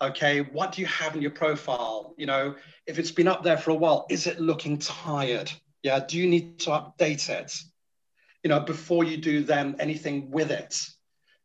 okay 0.00 0.42
what 0.52 0.72
do 0.72 0.80
you 0.80 0.86
have 0.86 1.14
in 1.16 1.22
your 1.22 1.30
profile 1.30 2.14
you 2.16 2.26
know 2.26 2.54
if 2.86 2.98
it's 2.98 3.10
been 3.10 3.28
up 3.28 3.42
there 3.42 3.56
for 3.56 3.72
a 3.72 3.74
while 3.74 4.06
is 4.08 4.26
it 4.26 4.40
looking 4.40 4.78
tired 4.78 5.50
yeah 5.82 5.98
do 6.06 6.16
you 6.16 6.28
need 6.28 6.58
to 6.58 6.70
update 6.70 7.28
it 7.28 7.52
you 8.42 8.48
know 8.48 8.60
before 8.60 9.04
you 9.04 9.16
do 9.16 9.42
then 9.42 9.74
anything 9.80 10.30
with 10.30 10.50
it 10.50 10.86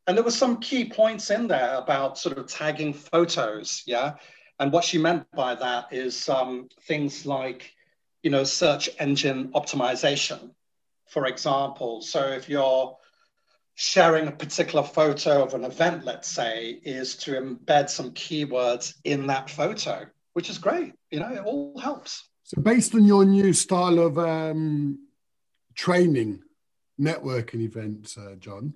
and 0.06 0.16
there 0.16 0.24
were 0.24 0.32
some 0.32 0.60
key 0.60 0.88
points 0.88 1.32
in 1.32 1.48
there 1.48 1.76
about 1.76 2.18
sort 2.18 2.38
of 2.38 2.48
tagging 2.48 2.94
photos 2.94 3.84
yeah 3.88 4.14
and 4.60 4.72
what 4.72 4.84
she 4.84 4.98
meant 5.00 5.26
by 5.32 5.56
that 5.56 5.92
is 5.92 6.30
um, 6.30 6.70
things 6.84 7.26
like 7.26 7.72
you 8.22 8.30
know 8.30 8.44
search 8.44 8.88
engine 9.00 9.48
optimization 9.54 10.52
for 11.14 11.28
example 11.28 12.02
so 12.02 12.28
if 12.28 12.50
you're 12.50 12.98
sharing 13.76 14.28
a 14.28 14.32
particular 14.32 14.84
photo 14.84 15.44
of 15.44 15.54
an 15.54 15.64
event, 15.64 16.06
let's 16.06 16.28
say, 16.28 16.80
is 16.84 17.16
to 17.16 17.32
embed 17.32 17.90
some 17.90 18.12
keywords 18.12 18.96
in 19.04 19.28
that 19.28 19.50
photo, 19.50 20.06
which 20.34 20.50
is 20.50 20.58
great. 20.58 20.94
You 21.12 21.20
know, 21.20 21.34
it 21.34 21.44
all 21.44 21.80
helps. 21.80 22.30
So, 22.44 22.62
based 22.62 22.94
on 22.94 23.06
your 23.06 23.26
new 23.26 23.54
style 23.54 24.00
of 24.00 24.20
um, 24.20 25.00
training, 25.76 26.44
networking 27.00 27.62
events, 27.62 28.18
uh, 28.18 28.36
John, 28.38 28.74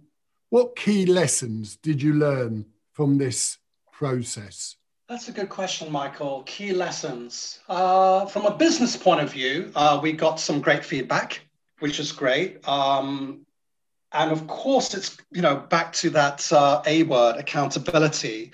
what 0.49 0.75
key 0.75 1.05
lessons 1.05 1.75
did 1.75 2.01
you 2.01 2.13
learn 2.13 2.65
from 2.93 3.17
this 3.17 3.57
process? 3.91 4.77
That's 5.09 5.29
a 5.29 5.31
good 5.31 5.49
question, 5.49 5.91
Michael. 5.91 6.43
Key 6.43 6.73
lessons. 6.73 7.59
Uh, 7.69 8.25
from 8.25 8.45
a 8.45 8.55
business 8.55 8.97
point 8.97 9.21
of 9.21 9.31
view, 9.31 9.71
uh, 9.75 9.99
we 10.01 10.11
got 10.11 10.39
some 10.39 10.59
great 10.59 10.83
feedback, 10.83 11.46
which 11.79 11.99
is 11.99 12.11
great. 12.11 12.67
Um, 12.67 13.45
and 14.11 14.31
of 14.31 14.47
course, 14.47 14.93
it's 14.93 15.17
you 15.31 15.41
know 15.41 15.57
back 15.57 15.93
to 15.93 16.09
that 16.11 16.51
uh, 16.51 16.81
A 16.85 17.03
word, 17.03 17.37
accountability. 17.37 18.51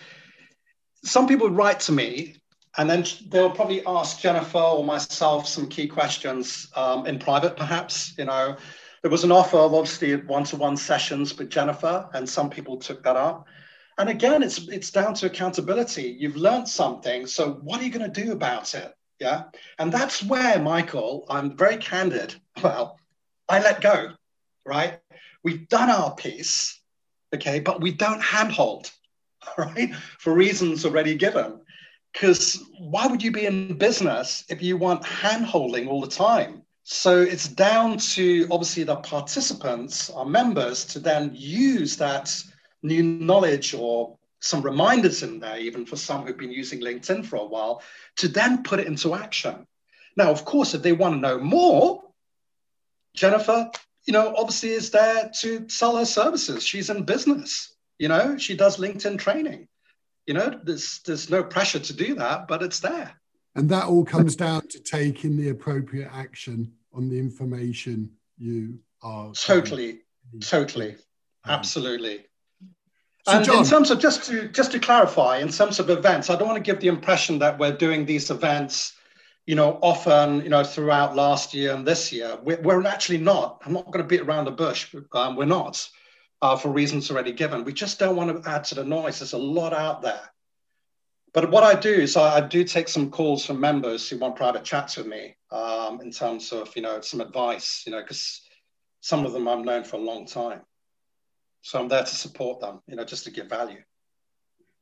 Some 1.03 1.27
people 1.27 1.49
write 1.49 1.79
to 1.81 1.91
me, 1.91 2.37
and 2.77 2.89
then 2.89 3.05
they'll 3.27 3.51
probably 3.51 3.85
ask 3.85 4.19
Jennifer 4.19 4.57
or 4.57 4.83
myself 4.83 5.47
some 5.47 5.67
key 5.67 5.87
questions 5.87 6.67
um, 6.75 7.05
in 7.05 7.19
private, 7.19 7.55
perhaps. 7.55 8.17
You 8.17 8.25
know, 8.25 8.55
there 9.03 9.11
was 9.11 9.23
an 9.23 9.31
offer 9.31 9.57
of 9.57 9.73
obviously 9.73 10.15
one-to-one 10.15 10.77
sessions 10.77 11.37
with 11.37 11.49
Jennifer, 11.49 12.09
and 12.13 12.27
some 12.27 12.49
people 12.49 12.77
took 12.77 13.03
that 13.03 13.15
up. 13.15 13.45
And 13.99 14.09
again, 14.09 14.41
it's 14.41 14.67
it's 14.69 14.89
down 14.89 15.13
to 15.15 15.27
accountability. 15.27 16.15
You've 16.19 16.35
learned 16.35 16.67
something, 16.67 17.27
so 17.27 17.59
what 17.61 17.79
are 17.79 17.83
you 17.83 17.91
going 17.91 18.11
to 18.11 18.23
do 18.23 18.31
about 18.31 18.73
it? 18.73 18.91
Yeah, 19.19 19.43
and 19.77 19.91
that's 19.91 20.23
where 20.23 20.59
Michael, 20.59 21.25
I'm 21.29 21.55
very 21.55 21.77
candid. 21.77 22.35
Well, 22.63 22.99
I 23.49 23.59
let 23.59 23.81
go, 23.81 24.11
right? 24.65 24.99
We've 25.43 25.67
done 25.67 25.89
our 25.89 26.15
piece, 26.15 26.79
okay, 27.33 27.59
but 27.59 27.81
we 27.81 27.91
don't 27.91 28.21
handhold, 28.21 28.91
right, 29.57 29.93
for 30.19 30.33
reasons 30.33 30.85
already 30.85 31.15
given. 31.15 31.59
Because 32.11 32.63
why 32.77 33.07
would 33.07 33.23
you 33.23 33.31
be 33.31 33.45
in 33.45 33.77
business 33.77 34.45
if 34.47 34.61
you 34.61 34.77
want 34.77 35.03
handholding 35.03 35.87
all 35.87 35.99
the 35.99 36.07
time? 36.07 36.61
So 36.83 37.21
it's 37.21 37.47
down 37.47 37.97
to 37.97 38.47
obviously 38.51 38.83
the 38.83 38.97
participants, 38.97 40.09
our 40.09 40.25
members, 40.25 40.85
to 40.85 40.99
then 40.99 41.31
use 41.33 41.97
that 41.97 42.35
new 42.83 43.01
knowledge 43.01 43.73
or 43.73 44.17
some 44.41 44.61
reminders 44.61 45.23
in 45.23 45.39
there, 45.39 45.57
even 45.57 45.85
for 45.85 45.95
some 45.95 46.25
who've 46.25 46.37
been 46.37 46.51
using 46.51 46.81
LinkedIn 46.81 47.25
for 47.25 47.37
a 47.37 47.45
while, 47.45 47.81
to 48.17 48.27
then 48.27 48.61
put 48.63 48.81
it 48.81 48.87
into 48.87 49.15
action. 49.15 49.65
Now, 50.17 50.29
of 50.29 50.43
course, 50.43 50.73
if 50.73 50.81
they 50.81 50.91
want 50.91 51.15
to 51.15 51.19
know 51.21 51.39
more, 51.39 52.02
Jennifer, 53.15 53.69
you 54.05 54.13
know, 54.13 54.33
obviously 54.35 54.69
is 54.69 54.89
there 54.91 55.31
to 55.41 55.67
sell 55.69 55.97
her 55.97 56.05
services. 56.05 56.65
She's 56.65 56.89
in 56.89 57.03
business, 57.03 57.73
you 57.99 58.07
know, 58.07 58.37
she 58.37 58.55
does 58.55 58.77
LinkedIn 58.77 59.19
training. 59.19 59.67
You 60.25 60.33
know, 60.35 60.59
there's 60.63 61.01
there's 61.05 61.29
no 61.29 61.43
pressure 61.43 61.79
to 61.79 61.93
do 61.93 62.15
that, 62.15 62.47
but 62.47 62.63
it's 62.63 62.79
there. 62.79 63.11
And 63.55 63.69
that 63.69 63.85
all 63.85 64.05
comes 64.05 64.35
down 64.35 64.67
to 64.69 64.79
taking 64.79 65.37
the 65.37 65.49
appropriate 65.49 66.09
action 66.13 66.71
on 66.93 67.09
the 67.09 67.19
information 67.19 68.09
you 68.37 68.79
are 69.01 69.31
totally, 69.33 69.99
totally, 70.39 70.91
um, 71.45 71.51
absolutely. 71.55 72.25
So 73.25 73.33
and 73.33 73.45
John, 73.45 73.57
in 73.59 73.65
terms 73.65 73.91
of 73.91 73.99
just 73.99 74.23
to 74.25 74.47
just 74.47 74.71
to 74.71 74.79
clarify, 74.79 75.37
in 75.37 75.49
terms 75.49 75.79
of 75.79 75.89
events, 75.89 76.29
I 76.29 76.35
don't 76.35 76.47
want 76.47 76.63
to 76.63 76.71
give 76.71 76.81
the 76.81 76.87
impression 76.87 77.39
that 77.39 77.59
we're 77.59 77.75
doing 77.75 78.05
these 78.05 78.31
events 78.31 78.93
you 79.45 79.55
know, 79.55 79.77
often, 79.81 80.41
you 80.41 80.49
know, 80.49 80.63
throughout 80.63 81.15
last 81.15 81.53
year 81.53 81.73
and 81.73 81.85
this 81.85 82.11
year, 82.11 82.37
we're, 82.43 82.61
we're 82.61 82.85
actually 82.87 83.17
not. 83.17 83.61
I'm 83.65 83.73
not 83.73 83.85
going 83.87 84.03
to 84.03 84.07
beat 84.07 84.21
around 84.21 84.45
the 84.45 84.51
bush. 84.51 84.93
Um, 85.11 85.35
we're 85.35 85.45
not, 85.45 85.85
uh, 86.41 86.55
for 86.55 86.69
reasons 86.69 87.11
already 87.11 87.33
given. 87.33 87.65
We 87.65 87.73
just 87.73 87.99
don't 87.99 88.15
want 88.15 88.43
to 88.43 88.49
add 88.49 88.63
to 88.65 88.75
the 88.75 88.85
noise. 88.85 89.19
There's 89.19 89.33
a 89.33 89.37
lot 89.37 89.73
out 89.73 90.01
there. 90.01 90.29
But 91.33 91.51
what 91.51 91.63
I 91.63 91.73
do 91.77 91.91
is 91.91 92.15
I, 92.15 92.37
I 92.37 92.41
do 92.41 92.63
take 92.63 92.87
some 92.87 93.09
calls 93.09 93.45
from 93.45 93.59
members 93.59 94.07
who 94.07 94.17
want 94.17 94.35
private 94.35 94.63
chats 94.63 94.97
with 94.97 95.07
me 95.07 95.35
um, 95.51 95.99
in 95.99 96.11
terms 96.11 96.51
of, 96.53 96.73
you 96.75 96.81
know, 96.81 97.01
some 97.01 97.21
advice, 97.21 97.83
you 97.85 97.91
know, 97.91 98.01
because 98.01 98.41
some 99.01 99.25
of 99.25 99.33
them 99.33 99.47
I've 99.47 99.65
known 99.65 99.83
for 99.83 99.97
a 99.97 99.99
long 99.99 100.25
time. 100.25 100.61
So 101.61 101.79
I'm 101.79 101.87
there 101.87 102.03
to 102.03 102.15
support 102.15 102.61
them, 102.61 102.81
you 102.87 102.95
know, 102.95 103.03
just 103.03 103.23
to 103.23 103.31
give 103.31 103.47
value. 103.49 103.81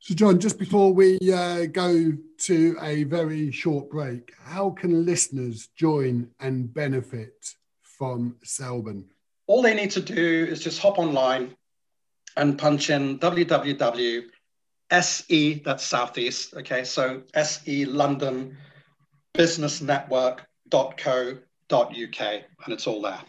So, 0.04 0.14
John, 0.16 0.40
just 0.40 0.58
before 0.58 0.92
we 0.92 1.16
uh, 1.32 1.66
go 1.66 2.12
to 2.38 2.76
a 2.82 3.04
very 3.04 3.52
short 3.52 3.88
break, 3.88 4.32
how 4.42 4.70
can 4.70 5.06
listeners 5.06 5.68
join 5.76 6.28
and 6.40 6.74
benefit 6.74 7.54
from 7.82 8.34
Selbn? 8.44 9.04
All 9.46 9.62
they 9.62 9.74
need 9.74 9.92
to 9.92 10.00
do 10.00 10.48
is 10.50 10.58
just 10.58 10.82
hop 10.82 10.98
online 10.98 11.54
and 12.36 12.58
punch 12.58 12.90
in 12.90 13.20
www.se, 13.20 14.24
that's 15.64 15.84
Southeast, 15.84 16.54
okay, 16.54 16.82
so 16.82 17.22
SE 17.34 17.84
London 17.84 18.56
Business 19.34 19.80
Network.co.uk, 19.80 21.40
and 21.70 22.74
it's 22.74 22.86
all 22.88 23.02
there. 23.02 23.20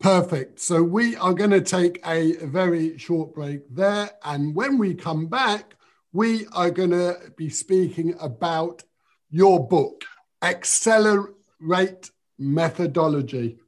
Perfect. 0.00 0.58
So 0.58 0.82
we 0.82 1.14
are 1.14 1.34
going 1.34 1.50
to 1.50 1.60
take 1.60 2.04
a 2.04 2.32
very 2.46 2.98
short 2.98 3.32
break 3.32 3.60
there. 3.72 4.10
And 4.24 4.56
when 4.56 4.76
we 4.76 4.94
come 4.94 5.28
back, 5.28 5.76
we 6.12 6.46
are 6.52 6.70
going 6.70 6.90
to 6.90 7.16
be 7.36 7.48
speaking 7.48 8.14
about 8.20 8.82
your 9.30 9.66
book, 9.66 10.04
Accelerate 10.42 12.10
Methodology. 12.38 13.58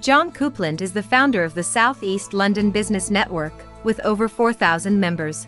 John 0.00 0.32
Coupland 0.32 0.80
is 0.80 0.92
the 0.92 1.02
founder 1.02 1.44
of 1.44 1.54
the 1.54 1.62
Southeast 1.62 2.32
London 2.32 2.70
Business 2.70 3.10
Network, 3.10 3.52
with 3.84 4.00
over 4.00 4.28
4,000 4.28 4.98
members. 4.98 5.46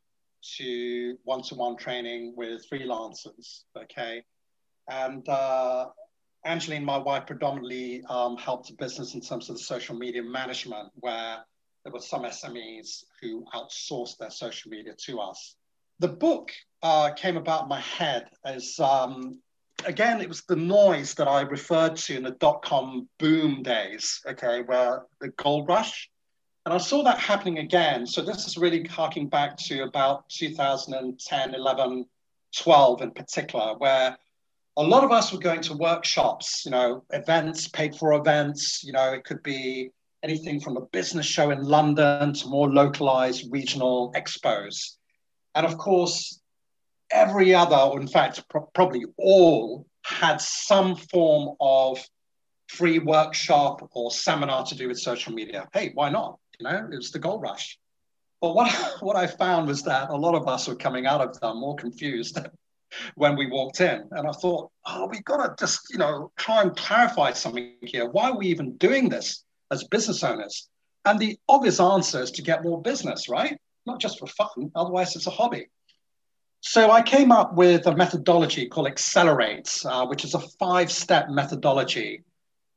to 0.59 1.17
one-to-one 1.25 1.79
training 1.79 2.35
with 2.37 2.69
freelancers, 2.71 3.63
okay? 3.75 4.23
And 4.91 5.27
uh, 5.27 5.87
Angeline, 6.45 6.85
my 6.85 6.99
wife, 6.99 7.27
predominantly 7.27 8.03
um, 8.11 8.37
helped 8.37 8.69
the 8.69 8.75
business 8.75 9.15
in 9.15 9.23
terms 9.23 9.49
of 9.49 9.57
the 9.57 9.63
social 9.63 9.97
media 9.97 10.23
management, 10.23 10.91
where 10.97 11.39
there 11.85 11.93
were 11.95 12.01
some 12.01 12.25
SMEs 12.25 13.05
who 13.23 13.43
outsourced 13.55 14.19
their 14.19 14.29
social 14.29 14.71
media 14.71 14.93
to 15.07 15.21
us. 15.21 15.57
The 16.01 16.09
book 16.09 16.53
uh, 16.83 17.13
came 17.13 17.39
about 17.39 17.67
my 17.67 17.81
head 17.81 18.29
as 18.45 18.79
um, 18.79 19.41
again, 19.87 20.21
it 20.21 20.29
was 20.29 20.43
the 20.43 20.57
noise 20.57 21.15
that 21.15 21.29
I 21.29 21.43
referred 21.43 21.97
to 21.97 22.17
in 22.17 22.23
the 22.23 22.33
dot 22.33 22.63
com 22.63 23.09
boom 23.19 23.63
days, 23.63 24.21
okay, 24.27 24.63
where 24.63 25.03
the 25.21 25.29
gold 25.29 25.69
rush. 25.69 26.11
And 26.67 26.75
I 26.75 26.79
saw 26.79 27.03
that 27.05 27.19
happening 27.19 27.59
again. 27.59 28.07
So 28.07 28.23
this 28.23 28.47
is 28.47 28.59
really 28.59 28.85
harking 28.85 29.29
back 29.29 29.57
to 29.59 29.83
about 29.83 30.29
2010, 30.29 31.55
11, 31.55 32.07
12 32.57 33.03
in 33.03 33.11
particular, 33.13 33.75
where 33.79 34.17
a 34.77 34.83
lot 34.83 35.05
of 35.05 35.11
us 35.11 35.33
were 35.33 35.39
going 35.39 35.63
to 35.63 35.75
workshops, 35.75 36.65
you 36.65 36.71
know, 36.71 37.05
events, 37.11 37.69
paid 37.69 37.97
for 37.97 38.13
events, 38.15 38.85
you 38.85 38.93
know, 38.93 39.13
it 39.13 39.25
could 39.25 39.43
be 39.43 39.91
anything 40.23 40.61
from 40.61 40.77
a 40.77 40.83
business 40.87 41.27
show 41.27 41.51
in 41.51 41.63
London 41.63 42.33
to 42.35 42.49
more 42.49 42.71
localized 42.71 43.49
regional 43.51 44.13
expos. 44.13 44.97
And 45.55 45.67
of 45.67 45.79
course, 45.79 46.40
every 47.11 47.55
other, 47.55 47.77
or 47.77 48.01
in 48.01 48.09
fact, 48.09 48.49
pro- 48.49 48.69
probably 48.75 49.05
all, 49.17 49.87
had 50.05 50.41
some 50.41 50.97
form 50.97 51.57
of 51.61 51.99
free 52.69 52.99
workshop 52.99 53.89
or 53.93 54.11
seminar 54.11 54.65
to 54.65 54.75
do 54.75 54.89
with 54.89 54.99
social 54.99 55.33
media. 55.33 55.69
Hey, 55.73 55.91
why 55.95 56.11
not? 56.11 56.39
You 56.59 56.65
know, 56.65 56.89
it 56.91 56.97
was 56.97 57.11
the 57.11 57.19
gold 57.19 57.43
rush. 57.43 57.79
But 58.41 58.55
what, 58.55 58.73
what 59.01 59.17
I 59.17 59.27
found 59.27 59.69
was 59.69 59.83
that 59.85 60.11
a 60.11 60.17
lot 60.17 60.35
of 60.35 60.49
us 60.49 60.69
were 60.69 60.77
coming 60.77 61.07
out 61.07 61.21
of 61.21 61.39
them 61.41 61.61
more 61.61 61.77
confused 61.77 62.39
when 63.15 63.37
we 63.37 63.47
walked 63.47 63.81
in. 63.81 64.09
And 64.13 64.27
I 64.27 64.33
thought, 64.33 64.71
oh, 64.87 65.07
we've 65.07 65.25
got 65.25 65.45
to 65.45 65.55
just, 65.65 65.81
you 65.91 65.99
know, 65.99 66.33
try 66.37 66.63
and 66.63 66.77
clarify 66.77 67.33
something 67.33 67.75
here. 67.83 68.09
Why 68.09 68.31
are 68.31 68.39
we 68.39 68.47
even 68.47 68.77
doing 68.77 69.09
this 69.09 69.45
as 69.71 69.85
business 69.85 70.23
owners? 70.23 70.69
And 71.05 71.19
the 71.19 71.39
obvious 71.49 71.81
answer 71.81 72.23
is 72.23 72.31
to 72.33 72.43
get 72.43 72.63
more 72.63 72.81
business, 72.81 73.29
right? 73.29 73.59
Not 73.87 74.01
just 74.01 74.19
for 74.19 74.27
fun, 74.27 74.71
otherwise 74.75 75.17
it's 75.17 75.27
a 75.27 75.31
hobby. 75.31 75.67
So 76.63 76.91
I 76.91 77.01
came 77.01 77.33
up 77.33 77.55
with 77.55 77.87
a 77.87 77.97
methodology 77.97 78.69
called 78.69 78.87
Accelerate, 78.87 79.83
uh, 79.87 80.07
which 80.07 80.25
is 80.25 80.35
a 80.35 80.41
five-step 80.59 81.31
methodology 81.31 82.23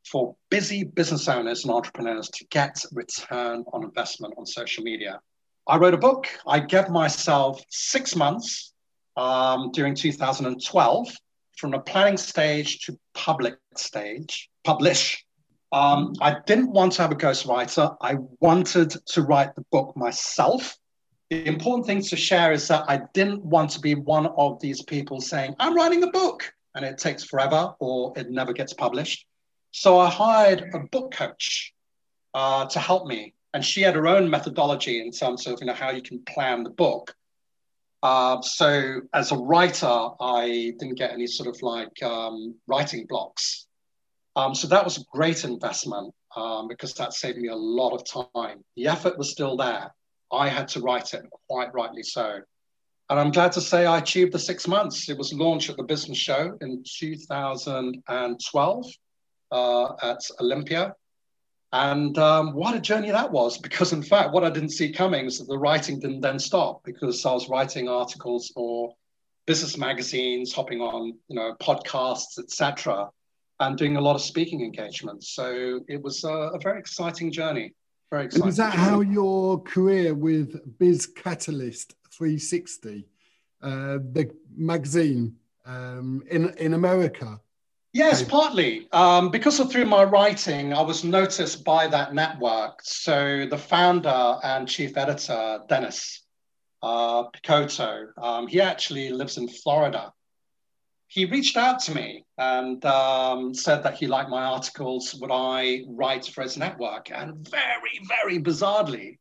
for 0.09 0.35
busy 0.49 0.83
business 0.85 1.27
owners 1.27 1.63
and 1.63 1.73
entrepreneurs 1.73 2.29
to 2.29 2.45
get 2.45 2.81
return 2.93 3.65
on 3.73 3.83
investment 3.83 4.33
on 4.37 4.45
social 4.45 4.83
media. 4.83 5.19
I 5.67 5.77
wrote 5.77 5.93
a 5.93 5.97
book. 5.97 6.27
I 6.47 6.59
gave 6.59 6.89
myself 6.89 7.61
six 7.69 8.15
months 8.15 8.73
um, 9.17 9.71
during 9.71 9.95
2012 9.95 11.07
from 11.57 11.71
the 11.71 11.79
planning 11.79 12.17
stage 12.17 12.79
to 12.85 12.97
public 13.13 13.55
stage, 13.75 14.49
publish. 14.63 15.25
Um, 15.73 16.13
I 16.21 16.37
didn't 16.45 16.71
want 16.71 16.93
to 16.93 17.01
have 17.01 17.11
a 17.11 17.15
ghostwriter. 17.15 17.95
I 18.01 18.15
wanted 18.39 18.91
to 19.07 19.21
write 19.23 19.55
the 19.55 19.65
book 19.71 19.95
myself 19.97 20.77
important 21.47 21.85
thing 21.85 22.01
to 22.01 22.15
share 22.15 22.51
is 22.51 22.67
that 22.67 22.85
I 22.87 23.01
didn't 23.13 23.43
want 23.43 23.71
to 23.71 23.79
be 23.79 23.95
one 23.95 24.27
of 24.27 24.59
these 24.59 24.81
people 24.81 25.21
saying, 25.21 25.55
I'm 25.59 25.75
writing 25.75 26.03
a 26.03 26.11
book 26.11 26.53
and 26.75 26.83
it 26.85 26.97
takes 26.97 27.23
forever 27.23 27.73
or 27.79 28.13
it 28.15 28.29
never 28.29 28.53
gets 28.53 28.73
published. 28.73 29.25
So 29.71 29.99
I 29.99 30.09
hired 30.09 30.71
a 30.73 30.79
book 30.79 31.13
coach 31.13 31.73
uh, 32.33 32.65
to 32.67 32.79
help 32.79 33.07
me. 33.07 33.33
And 33.53 33.63
she 33.63 33.81
had 33.81 33.95
her 33.95 34.07
own 34.07 34.29
methodology 34.29 34.99
in 34.99 35.11
terms 35.11 35.45
of 35.45 35.59
you 35.59 35.67
know, 35.67 35.73
how 35.73 35.91
you 35.91 36.01
can 36.01 36.19
plan 36.25 36.63
the 36.63 36.71
book. 36.71 37.15
Uh, 38.01 38.41
so 38.41 39.01
as 39.13 39.31
a 39.31 39.37
writer, 39.37 40.09
I 40.19 40.73
didn't 40.79 40.95
get 40.95 41.11
any 41.11 41.27
sort 41.27 41.47
of 41.47 41.61
like 41.61 42.01
um, 42.03 42.55
writing 42.67 43.05
blocks. 43.07 43.67
Um, 44.35 44.55
so 44.55 44.67
that 44.67 44.83
was 44.83 44.97
a 44.97 45.03
great 45.11 45.43
investment 45.43 46.13
um, 46.35 46.67
because 46.67 46.93
that 46.95 47.13
saved 47.13 47.37
me 47.37 47.49
a 47.49 47.55
lot 47.55 47.91
of 47.91 48.33
time. 48.33 48.63
The 48.75 48.87
effort 48.87 49.17
was 49.17 49.31
still 49.31 49.55
there. 49.55 49.93
I 50.33 50.49
had 50.49 50.67
to 50.69 50.81
write 50.81 51.13
it, 51.13 51.23
quite 51.47 51.73
rightly 51.73 52.03
so. 52.03 52.39
And 53.09 53.19
I'm 53.19 53.31
glad 53.31 53.51
to 53.53 53.61
say 53.61 53.85
I 53.85 53.99
achieved 53.99 54.31
the 54.31 54.39
six 54.39 54.67
months. 54.67 55.09
It 55.09 55.17
was 55.17 55.33
launched 55.33 55.69
at 55.69 55.77
the 55.77 55.83
business 55.83 56.17
show 56.17 56.57
in 56.61 56.83
2012 56.83 58.85
uh, 59.51 59.87
at 60.01 60.19
Olympia. 60.39 60.95
And 61.73 62.17
um, 62.17 62.53
what 62.53 62.75
a 62.75 62.79
journey 62.79 63.11
that 63.11 63.31
was, 63.31 63.57
because 63.57 63.93
in 63.93 64.03
fact, 64.03 64.31
what 64.31 64.43
I 64.43 64.49
didn't 64.49 64.69
see 64.69 64.91
coming 64.91 65.25
is 65.25 65.39
that 65.39 65.47
the 65.47 65.57
writing 65.57 65.99
didn't 65.99 66.21
then 66.21 66.39
stop 66.39 66.83
because 66.83 67.25
I 67.25 67.33
was 67.33 67.49
writing 67.49 67.89
articles 67.89 68.51
for 68.53 68.93
business 69.45 69.77
magazines, 69.77 70.53
hopping 70.53 70.81
on, 70.81 71.17
you 71.27 71.35
know, 71.35 71.55
podcasts, 71.59 72.39
etc., 72.39 73.09
and 73.59 73.77
doing 73.77 73.97
a 73.97 74.01
lot 74.01 74.15
of 74.15 74.21
speaking 74.21 74.61
engagements. 74.61 75.33
So 75.33 75.81
it 75.87 76.01
was 76.01 76.23
a, 76.23 76.31
a 76.31 76.59
very 76.59 76.79
exciting 76.79 77.31
journey. 77.31 77.73
Very 78.13 78.25
exciting. 78.25 78.47
Is 78.47 78.57
that 78.57 78.75
how 78.75 79.01
your 79.01 79.59
career 79.63 80.13
with 80.13 80.77
Biz 80.77 81.07
Catalyst 81.07 81.95
360, 82.11 83.07
uh, 83.63 83.97
the 84.11 84.29
magazine 84.55 85.35
um, 85.65 86.23
in 86.29 86.53
in 86.59 86.75
America, 86.75 87.41
Yes, 87.91 88.21
partly. 88.21 88.87
Um, 88.91 89.31
because 89.31 89.59
of 89.59 89.71
through 89.71 89.85
my 89.85 90.03
writing, 90.03 90.73
I 90.73 90.81
was 90.81 91.03
noticed 91.03 91.63
by 91.63 91.87
that 91.87 92.13
network. 92.13 92.81
So 92.83 93.47
the 93.49 93.57
founder 93.57 94.37
and 94.43 94.67
chief 94.67 94.95
editor, 94.95 95.61
Dennis 95.67 96.23
uh, 96.83 97.23
Pitocco, 97.31 98.09
um, 98.21 98.47
he 98.47 98.61
actually 98.61 99.09
lives 99.09 99.37
in 99.37 99.47
Florida. 99.47 100.13
He 101.13 101.25
reached 101.25 101.57
out 101.57 101.77
to 101.81 101.93
me 101.93 102.25
and 102.39 102.83
um, 102.85 103.53
said 103.53 103.83
that 103.83 103.93
he 103.93 104.07
liked 104.07 104.31
my 104.31 104.45
articles. 104.45 105.13
Would 105.21 105.29
I 105.31 105.83
write 105.87 106.25
for 106.25 106.41
his 106.41 106.57
network? 106.57 107.11
And 107.11 107.47
very, 107.47 107.99
very 108.07 108.39
bizarrely, 108.39 109.19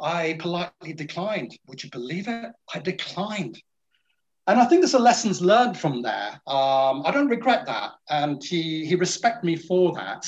I 0.00 0.38
politely 0.38 0.94
declined. 0.94 1.54
Would 1.66 1.84
you 1.84 1.90
believe 1.90 2.26
it? 2.26 2.52
I 2.72 2.78
declined. 2.78 3.60
And 4.46 4.58
I 4.58 4.64
think 4.64 4.80
there's 4.80 4.94
a 4.94 4.98
lessons 4.98 5.42
learned 5.42 5.76
from 5.76 6.00
there. 6.00 6.40
Um, 6.46 7.02
I 7.04 7.10
don't 7.12 7.28
regret 7.28 7.66
that. 7.66 7.90
And 8.08 8.42
he, 8.42 8.86
he 8.86 8.94
respected 8.94 9.44
me 9.44 9.56
for 9.56 9.92
that. 9.92 10.26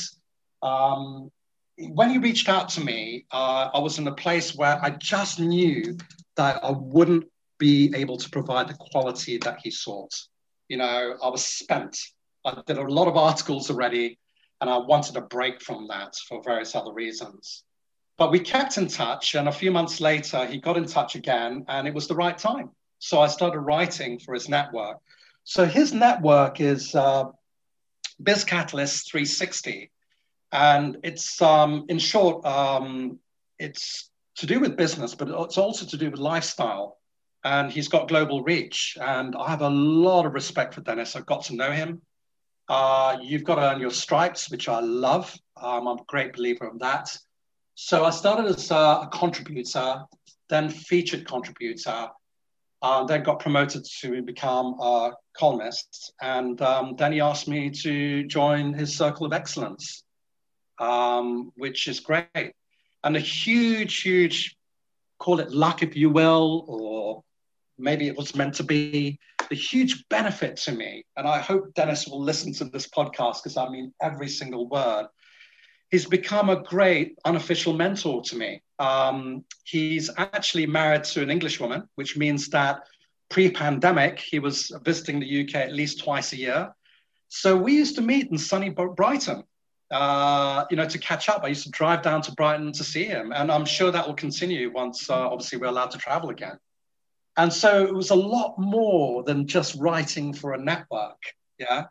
Um, 0.60 1.30
when 1.78 2.10
he 2.10 2.18
reached 2.18 2.50
out 2.50 2.68
to 2.70 2.82
me, 2.82 3.24
uh, 3.30 3.70
I 3.72 3.78
was 3.78 3.98
in 3.98 4.06
a 4.08 4.14
place 4.14 4.54
where 4.54 4.78
I 4.84 4.90
just 4.90 5.40
knew 5.40 5.96
that 6.36 6.62
I 6.62 6.72
wouldn't 6.72 7.24
be 7.56 7.94
able 7.96 8.18
to 8.18 8.28
provide 8.28 8.68
the 8.68 8.76
quality 8.78 9.38
that 9.38 9.60
he 9.62 9.70
sought. 9.70 10.12
You 10.68 10.76
know, 10.78 11.16
I 11.22 11.28
was 11.28 11.44
spent. 11.44 11.98
I 12.44 12.62
did 12.66 12.78
a 12.78 12.82
lot 12.82 13.08
of 13.08 13.16
articles 13.16 13.70
already, 13.70 14.18
and 14.60 14.70
I 14.70 14.78
wanted 14.78 15.16
a 15.16 15.22
break 15.22 15.62
from 15.62 15.88
that 15.88 16.14
for 16.28 16.42
various 16.42 16.74
other 16.74 16.92
reasons. 16.92 17.64
But 18.16 18.32
we 18.32 18.40
kept 18.40 18.78
in 18.78 18.88
touch, 18.88 19.34
and 19.34 19.48
a 19.48 19.52
few 19.52 19.70
months 19.70 20.00
later, 20.00 20.44
he 20.46 20.58
got 20.58 20.76
in 20.76 20.86
touch 20.86 21.14
again, 21.14 21.64
and 21.68 21.86
it 21.86 21.94
was 21.94 22.08
the 22.08 22.14
right 22.14 22.36
time. 22.36 22.70
So 22.98 23.20
I 23.20 23.28
started 23.28 23.60
writing 23.60 24.18
for 24.18 24.34
his 24.34 24.48
network. 24.48 24.98
So 25.44 25.64
his 25.64 25.94
network 25.94 26.60
is 26.60 26.94
uh, 26.94 27.24
Biz 28.22 28.44
Catalyst 28.44 29.10
360. 29.10 29.90
And 30.50 30.98
it's, 31.02 31.40
um, 31.40 31.86
in 31.88 31.98
short, 31.98 32.44
um, 32.44 33.18
it's 33.58 34.10
to 34.36 34.46
do 34.46 34.60
with 34.60 34.76
business, 34.76 35.14
but 35.14 35.28
it's 35.28 35.58
also 35.58 35.86
to 35.86 35.96
do 35.96 36.10
with 36.10 36.20
lifestyle. 36.20 36.97
And 37.44 37.70
he's 37.70 37.88
got 37.88 38.08
global 38.08 38.42
reach. 38.42 38.96
And 39.00 39.34
I 39.36 39.48
have 39.50 39.62
a 39.62 39.70
lot 39.70 40.26
of 40.26 40.34
respect 40.34 40.74
for 40.74 40.80
Dennis. 40.80 41.16
I've 41.16 41.26
got 41.26 41.44
to 41.44 41.56
know 41.56 41.70
him. 41.70 42.02
Uh, 42.68 43.16
you've 43.22 43.44
got 43.44 43.54
to 43.56 43.62
earn 43.72 43.80
your 43.80 43.90
stripes, 43.90 44.50
which 44.50 44.68
I 44.68 44.80
love. 44.80 45.34
Um, 45.56 45.88
I'm 45.88 45.98
a 45.98 46.04
great 46.06 46.34
believer 46.34 46.66
of 46.66 46.78
that. 46.80 47.16
So 47.74 48.04
I 48.04 48.10
started 48.10 48.46
as 48.46 48.70
a, 48.70 48.74
a 48.74 49.08
contributor, 49.12 50.02
then 50.48 50.68
featured 50.68 51.26
contributor, 51.26 52.08
uh, 52.82 53.04
then 53.04 53.22
got 53.22 53.38
promoted 53.38 53.86
to 54.00 54.20
become 54.22 54.74
a 54.80 55.12
columnist. 55.36 56.12
And 56.20 56.60
um, 56.60 56.94
then 56.96 57.12
he 57.12 57.20
asked 57.20 57.48
me 57.48 57.70
to 57.70 58.24
join 58.24 58.74
his 58.74 58.96
circle 58.96 59.26
of 59.26 59.32
excellence, 59.32 60.02
um, 60.78 61.52
which 61.56 61.88
is 61.88 62.00
great. 62.00 62.52
And 63.04 63.16
a 63.16 63.20
huge, 63.20 64.02
huge, 64.02 64.56
call 65.18 65.40
it 65.40 65.50
luck, 65.50 65.82
if 65.82 65.96
you 65.96 66.10
will, 66.10 66.64
or 66.68 67.24
maybe 67.78 68.06
it 68.06 68.16
was 68.16 68.34
meant 68.34 68.54
to 68.54 68.64
be, 68.64 69.18
the 69.48 69.56
huge 69.56 70.04
benefit 70.08 70.56
to 70.56 70.72
me. 70.72 71.04
And 71.16 71.26
I 71.26 71.38
hope 71.38 71.74
Dennis 71.74 72.06
will 72.06 72.20
listen 72.20 72.52
to 72.54 72.64
this 72.64 72.86
podcast 72.88 73.42
because 73.42 73.56
I 73.56 73.68
mean 73.68 73.92
every 74.02 74.28
single 74.28 74.68
word 74.68 75.06
he's 75.90 76.06
become 76.06 76.50
a 76.50 76.62
great 76.62 77.18
unofficial 77.24 77.72
mentor 77.72 78.22
to 78.22 78.36
me. 78.36 78.62
Um, 78.78 79.44
he's 79.64 80.10
actually 80.18 80.66
married 80.66 81.04
to 81.04 81.22
an 81.22 81.30
English 81.30 81.60
woman, 81.60 81.88
which 81.94 82.16
means 82.16 82.48
that 82.50 82.80
pre-pandemic 83.30 84.18
he 84.18 84.38
was 84.38 84.72
visiting 84.84 85.20
the 85.20 85.42
UK 85.42 85.56
at 85.56 85.72
least 85.72 86.02
twice 86.04 86.32
a 86.32 86.36
year. 86.36 86.74
So 87.28 87.56
we 87.56 87.74
used 87.74 87.96
to 87.96 88.02
meet 88.02 88.30
in 88.30 88.38
sunny 88.38 88.70
Brighton, 88.70 89.42
uh, 89.90 90.64
you 90.70 90.76
know, 90.76 90.88
to 90.88 90.98
catch 90.98 91.28
up. 91.28 91.42
I 91.44 91.48
used 91.48 91.64
to 91.64 91.70
drive 91.70 92.02
down 92.02 92.22
to 92.22 92.32
Brighton 92.32 92.72
to 92.72 92.84
see 92.84 93.04
him, 93.04 93.32
and 93.32 93.50
I'm 93.50 93.66
sure 93.66 93.90
that 93.90 94.06
will 94.06 94.14
continue 94.14 94.70
once, 94.72 95.10
uh, 95.10 95.28
obviously, 95.28 95.58
we're 95.58 95.66
allowed 95.66 95.90
to 95.90 95.98
travel 95.98 96.30
again. 96.30 96.58
And 97.38 97.52
so 97.52 97.84
it 97.84 97.94
was 97.94 98.10
a 98.10 98.16
lot 98.16 98.58
more 98.58 99.22
than 99.22 99.46
just 99.46 99.76
writing 99.76 100.34
for 100.34 100.54
a 100.54 100.58
network. 100.58 101.22
Yeah. 101.56 101.84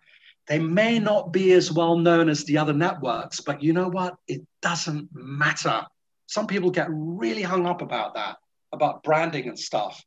They 0.47 0.60
may 0.60 0.99
not 0.99 1.31
be 1.31 1.53
as 1.53 1.71
well 1.71 1.97
known 1.97 2.27
as 2.27 2.43
the 2.43 2.57
other 2.57 2.73
networks, 2.73 3.39
but 3.39 3.63
you 3.63 3.71
know 3.71 3.88
what? 3.88 4.15
It 4.27 4.45
doesn't 4.62 5.07
matter. 5.13 5.86
Some 6.25 6.47
people 6.47 6.69
get 6.69 6.88
really 6.89 7.43
hung 7.43 7.65
up 7.65 7.81
about 7.81 8.15
that, 8.15 8.36
about 8.73 9.03
branding 9.03 9.47
and 9.47 9.57
stuff. 9.57 10.03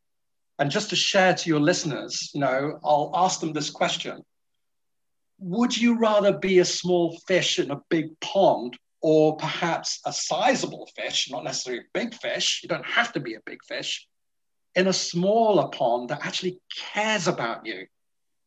And 0.58 0.70
just 0.70 0.90
to 0.90 0.96
share 0.96 1.32
to 1.32 1.48
your 1.48 1.60
listeners, 1.60 2.30
you 2.34 2.40
know, 2.40 2.78
I'll 2.84 3.10
ask 3.14 3.40
them 3.40 3.54
this 3.54 3.70
question 3.70 4.22
Would 5.38 5.74
you 5.76 5.98
rather 5.98 6.36
be 6.36 6.58
a 6.58 6.66
small 6.66 7.18
fish 7.26 7.58
in 7.58 7.70
a 7.70 7.80
big 7.88 8.08
pond 8.20 8.76
or 9.00 9.38
perhaps 9.38 10.00
a 10.04 10.12
sizable 10.12 10.86
fish, 10.96 11.30
not 11.30 11.44
necessarily 11.44 11.80
a 11.80 11.98
big 11.98 12.12
fish? 12.12 12.60
You 12.62 12.68
don't 12.68 12.84
have 12.84 13.14
to 13.14 13.20
be 13.20 13.36
a 13.36 13.40
big 13.46 13.64
fish 13.66 14.06
in 14.74 14.86
a 14.86 14.92
smaller 14.92 15.68
pond 15.68 16.10
that 16.10 16.24
actually 16.24 16.58
cares 16.92 17.28
about 17.28 17.66
you? 17.66 17.86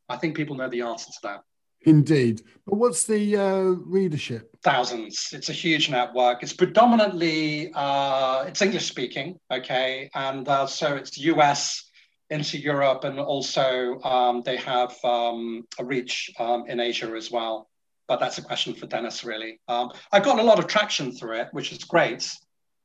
I 0.09 0.17
think 0.17 0.35
people 0.35 0.55
know 0.55 0.69
the 0.69 0.81
answer 0.81 1.11
to 1.11 1.19
that. 1.23 1.41
Indeed. 1.85 2.41
But 2.65 2.75
what's 2.75 3.03
the 3.05 3.37
uh, 3.37 3.59
readership? 3.85 4.55
Thousands. 4.63 5.29
It's 5.33 5.49
a 5.49 5.53
huge 5.53 5.89
network. 5.89 6.41
It's 6.41 6.53
predominantly, 6.53 7.71
uh, 7.73 8.45
it's 8.47 8.61
English 8.61 8.87
speaking, 8.87 9.37
okay? 9.51 10.09
And 10.13 10.47
uh, 10.47 10.67
so 10.67 10.95
it's 10.95 11.17
US 11.17 11.89
into 12.29 12.57
Europe 12.57 13.03
and 13.03 13.19
also 13.19 13.99
um, 14.01 14.41
they 14.45 14.57
have 14.57 14.95
um, 15.03 15.67
a 15.77 15.83
reach 15.83 16.31
um, 16.39 16.65
in 16.67 16.79
Asia 16.79 17.13
as 17.17 17.29
well. 17.29 17.69
But 18.07 18.19
that's 18.19 18.37
a 18.37 18.41
question 18.41 18.73
for 18.73 18.85
Dennis, 18.85 19.23
really. 19.23 19.59
Um, 19.67 19.91
I've 20.11 20.23
gotten 20.23 20.39
a 20.39 20.43
lot 20.43 20.59
of 20.59 20.67
traction 20.67 21.11
through 21.11 21.37
it, 21.37 21.47
which 21.51 21.71
is 21.71 21.83
great. 21.83 22.29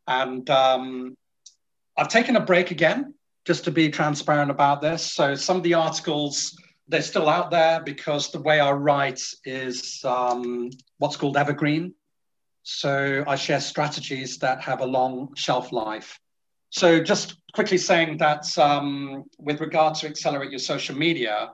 And 0.07 0.49
um, 0.51 1.17
I've 1.97 2.09
taken 2.09 2.37
a 2.37 2.41
break 2.41 2.71
again, 2.71 3.15
just 3.49 3.65
to 3.65 3.71
be 3.71 3.89
transparent 3.89 4.51
about 4.51 4.83
this. 4.83 5.03
So 5.11 5.35
some 5.35 5.57
of 5.57 5.63
the 5.63 5.73
articles 5.73 6.55
they're 6.87 7.01
still 7.01 7.31
out 7.31 7.51
there 7.51 7.81
because 7.83 8.31
the 8.31 8.41
way 8.41 8.61
I 8.61 8.73
write 8.73 9.23
is 9.47 10.03
um, 10.05 10.69
what's 10.99 11.17
called 11.17 11.39
evergreen. 11.39 11.95
So 12.63 13.25
I 13.27 13.37
share 13.37 13.61
strategies 13.61 14.37
that 14.41 14.61
have 14.61 14.81
a 14.83 14.87
long 14.87 15.35
shelf 15.35 15.73
life. 15.73 16.21
So 16.69 17.03
just 17.03 17.37
quickly 17.55 17.79
saying 17.79 18.19
that 18.19 18.47
um, 18.59 19.25
with 19.39 19.63
regard 19.63 19.95
to 19.97 20.09
accelerate 20.09 20.51
your 20.51 20.59
social 20.59 20.95
media, 20.95 21.51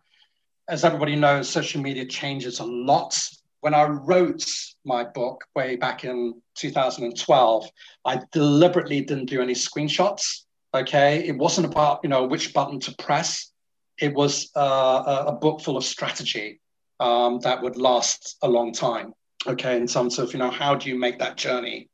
as 0.69 0.85
everybody 0.85 1.15
knows, 1.15 1.49
social 1.49 1.81
media 1.81 2.07
changes 2.07 2.59
a 2.59 2.65
lot. 2.65 3.17
When 3.61 3.73
I 3.73 3.85
wrote 3.85 4.45
my 4.85 5.05
book 5.05 5.45
way 5.55 5.77
back 5.77 6.03
in 6.03 6.35
2012, 6.57 7.71
I 8.05 8.21
deliberately 8.33 9.01
didn't 9.01 9.27
do 9.27 9.41
any 9.41 9.55
screenshots. 9.55 10.44
Okay, 10.75 11.27
it 11.27 11.37
wasn't 11.37 11.67
about 11.67 12.01
you 12.03 12.09
know 12.09 12.27
which 12.27 12.53
button 12.53 12.81
to 12.81 12.95
press 12.97 13.53
it 13.99 14.13
was 14.13 14.51
uh, 14.57 15.25
a 15.29 15.33
book 15.33 15.61
full 15.61 15.77
of 15.77 15.85
strategy 15.85 16.61
um, 17.01 17.39
that 17.41 17.63
would 17.63 17.77
last 17.77 18.37
a 18.43 18.49
long 18.49 18.73
time. 18.73 19.13
Okay, 19.47 19.77
in 19.77 19.87
terms 19.87 20.19
of 20.19 20.33
you 20.33 20.39
know 20.39 20.51
how 20.51 20.75
do 20.75 20.89
you 20.89 20.99
make 20.99 21.19
that 21.19 21.37
journey 21.37 21.89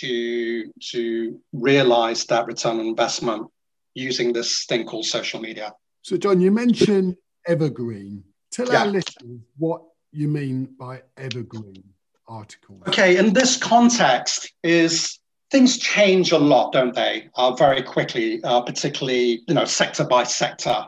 to 0.00 0.70
to 0.90 1.40
realize 1.52 2.24
that 2.26 2.46
return 2.46 2.78
on 2.78 2.86
investment 2.86 3.46
using 3.94 4.32
this 4.32 4.64
thing 4.66 4.84
called 4.86 5.06
social 5.06 5.40
media. 5.40 5.72
So, 6.02 6.16
John, 6.16 6.40
you 6.40 6.50
mentioned 6.50 7.16
evergreen. 7.46 8.24
Tell 8.50 8.70
yeah. 8.70 8.80
our 8.80 8.86
listeners 8.86 9.40
what 9.56 9.82
you 10.12 10.28
mean 10.28 10.68
by 10.78 11.02
evergreen 11.16 11.82
article. 12.28 12.82
Okay, 12.88 13.16
in 13.16 13.32
this 13.32 13.56
context, 13.56 14.52
is 14.62 15.18
things 15.54 15.78
change 15.78 16.32
a 16.32 16.38
lot, 16.38 16.72
don't 16.72 16.96
they? 16.96 17.28
Uh, 17.36 17.54
very 17.54 17.80
quickly, 17.80 18.42
uh, 18.42 18.60
particularly 18.60 19.40
you 19.46 19.54
know 19.54 19.64
sector 19.64 20.04
by 20.04 20.24
sector. 20.24 20.84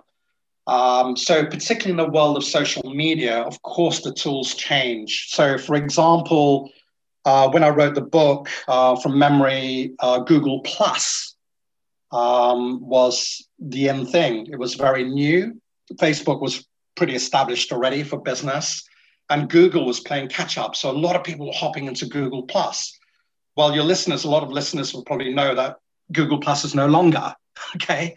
Um, 0.67 1.17
so, 1.17 1.45
particularly 1.45 1.93
in 1.93 2.05
the 2.05 2.13
world 2.13 2.37
of 2.37 2.43
social 2.43 2.83
media, 2.93 3.43
of 3.43 3.63
course, 3.63 4.03
the 4.03 4.13
tools 4.13 4.57
change. 4.57 5.29
So, 5.29 5.57
for 5.57 5.77
example, 5.77 6.69
uh, 7.25 7.49
when 7.51 7.63
I 7.63 7.69
wrote 7.69 7.95
the 7.95 8.01
book 8.19 8.49
uh, 8.67 8.97
from 8.97 9.17
memory, 9.17 9.95
uh, 10.01 10.19
Google 10.19 10.59
Plus 10.63 11.37
um, 12.11 12.81
was 12.81 13.47
the 13.61 13.89
end 13.89 14.09
thing. 14.09 14.49
It 14.51 14.59
was 14.59 14.75
very 14.75 15.05
new. 15.05 15.61
Facebook 15.95 16.41
was 16.41 16.67
pretty 16.97 17.15
established 17.15 17.71
already 17.71 18.03
for 18.03 18.19
business, 18.19 18.83
and 19.31 19.49
Google 19.49 19.87
was 19.87 20.01
playing 20.01 20.27
catch 20.27 20.59
up. 20.59 20.75
So, 20.75 20.91
a 20.91 20.99
lot 21.07 21.15
of 21.15 21.23
people 21.23 21.47
were 21.47 21.61
hopping 21.63 21.87
into 21.87 22.07
Google 22.07 22.43
Plus. 22.43 22.96
Well, 23.57 23.75
your 23.75 23.85
listeners, 23.85 24.25
a 24.25 24.31
lot 24.31 24.43
of 24.43 24.51
listeners 24.51 24.93
will 24.93 25.05
probably 25.05 25.33
know 25.33 25.55
that 25.55 25.77
Google 26.13 26.39
Plus 26.39 26.65
is 26.65 26.75
no 26.75 26.87
longer. 26.87 27.35
Okay. 27.77 28.15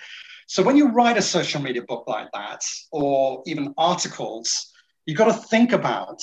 So 0.47 0.61
when 0.61 0.75
you 0.75 0.89
write 0.89 1.15
a 1.17 1.21
social 1.21 1.61
media 1.61 1.81
book 1.83 2.03
like 2.07 2.27
that, 2.33 2.61
or 2.91 3.41
even 3.45 3.73
articles, 3.77 4.71
you've 5.05 5.17
got 5.17 5.25
to 5.33 5.47
think 5.47 5.71
about 5.71 6.21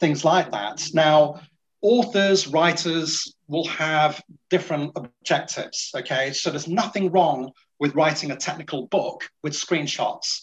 things 0.00 0.24
like 0.24 0.50
that. 0.52 0.88
Now, 0.94 1.40
authors, 1.82 2.46
writers 2.46 3.34
will 3.46 3.66
have 3.68 4.22
different 4.48 4.92
objectives. 4.96 5.90
Okay. 5.94 6.32
So 6.32 6.50
there's 6.50 6.66
nothing 6.66 7.10
wrong 7.10 7.52
with 7.78 7.94
writing 7.94 8.30
a 8.30 8.36
technical 8.36 8.86
book 8.86 9.28
with 9.42 9.52
screenshots. 9.52 10.40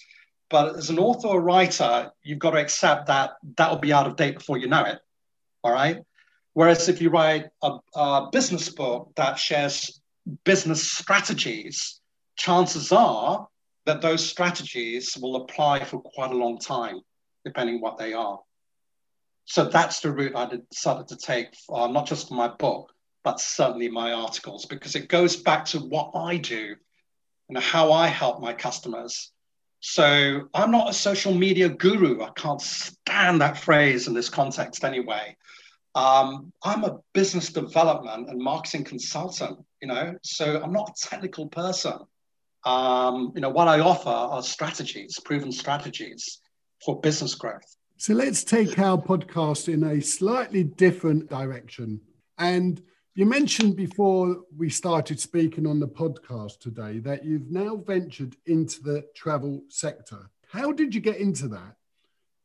But 0.51 0.75
as 0.75 0.91
an 0.91 0.99
author 0.99 1.29
or 1.29 1.41
writer, 1.41 2.11
you've 2.21 2.39
got 2.39 2.51
to 2.51 2.59
accept 2.59 3.07
that 3.07 3.31
that 3.57 3.71
will 3.71 3.79
be 3.79 3.91
out 3.91 4.05
of 4.05 4.17
date 4.17 4.35
before 4.35 4.59
you 4.59 4.67
know 4.67 4.83
it. 4.85 4.99
All 5.63 5.73
right. 5.73 5.97
Whereas 6.53 6.87
if 6.87 7.01
you 7.01 7.09
write 7.09 7.47
a, 7.61 7.77
a 7.95 8.29
business 8.31 8.69
book 8.69 9.11
that 9.15 9.39
shares 9.39 10.01
business 10.43 10.91
strategies, 10.91 11.99
chances 12.35 12.91
are 12.91 13.47
that 13.85 14.01
those 14.01 14.25
strategies 14.25 15.17
will 15.17 15.37
apply 15.37 15.83
for 15.83 15.99
quite 15.99 16.31
a 16.31 16.37
long 16.37 16.59
time, 16.59 17.01
depending 17.43 17.81
what 17.81 17.97
they 17.97 18.13
are. 18.13 18.39
So 19.45 19.65
that's 19.65 19.99
the 19.99 20.11
route 20.11 20.35
I 20.35 20.49
decided 20.71 21.07
to 21.09 21.17
take, 21.17 21.47
uh, 21.69 21.87
not 21.87 22.07
just 22.07 22.29
for 22.29 22.35
my 22.35 22.47
book, 22.47 22.93
but 23.23 23.39
certainly 23.39 23.89
my 23.89 24.13
articles, 24.13 24.65
because 24.65 24.95
it 24.95 25.09
goes 25.09 25.35
back 25.35 25.65
to 25.65 25.79
what 25.79 26.11
I 26.15 26.37
do 26.37 26.75
and 27.49 27.57
how 27.57 27.91
I 27.91 28.07
help 28.07 28.41
my 28.41 28.53
customers. 28.53 29.31
So 29.81 30.47
I'm 30.53 30.71
not 30.71 30.89
a 30.89 30.93
social 30.93 31.33
media 31.33 31.67
guru. 31.67 32.21
I 32.21 32.29
can't 32.37 32.61
stand 32.61 33.41
that 33.41 33.57
phrase 33.57 34.07
in 34.07 34.13
this 34.13 34.29
context 34.29 34.85
anyway. 34.85 35.35
Um, 35.95 36.51
I'm 36.63 36.83
a 36.83 36.99
business 37.13 37.51
development 37.51 38.29
and 38.29 38.41
marketing 38.41 38.83
consultant, 38.83 39.59
you 39.81 39.87
know, 39.87 40.15
so 40.23 40.61
I'm 40.61 40.73
not 40.73 40.89
a 40.89 41.09
technical 41.09 41.47
person. 41.47 41.99
Um, 42.65 43.31
you 43.35 43.41
know, 43.41 43.49
what 43.49 43.67
I 43.67 43.79
offer 43.79 44.09
are 44.09 44.41
strategies, 44.41 45.19
proven 45.23 45.51
strategies 45.51 46.39
for 46.83 46.99
business 47.01 47.35
growth. 47.35 47.75
So 47.97 48.13
let's 48.13 48.43
take 48.43 48.79
our 48.79 48.97
podcast 48.97 49.71
in 49.71 49.83
a 49.83 50.01
slightly 50.01 50.63
different 50.63 51.29
direction. 51.29 52.01
And 52.37 52.81
you 53.15 53.27
mentioned 53.27 53.75
before 53.75 54.37
we 54.57 54.69
started 54.69 55.19
speaking 55.19 55.67
on 55.67 55.79
the 55.79 55.87
podcast 55.87 56.59
today 56.59 56.99
that 56.99 57.23
you've 57.23 57.51
now 57.51 57.75
ventured 57.75 58.35
into 58.47 58.81
the 58.81 59.05
travel 59.15 59.61
sector. 59.69 60.29
How 60.49 60.71
did 60.71 60.95
you 60.95 61.01
get 61.01 61.17
into 61.17 61.47
that? 61.49 61.75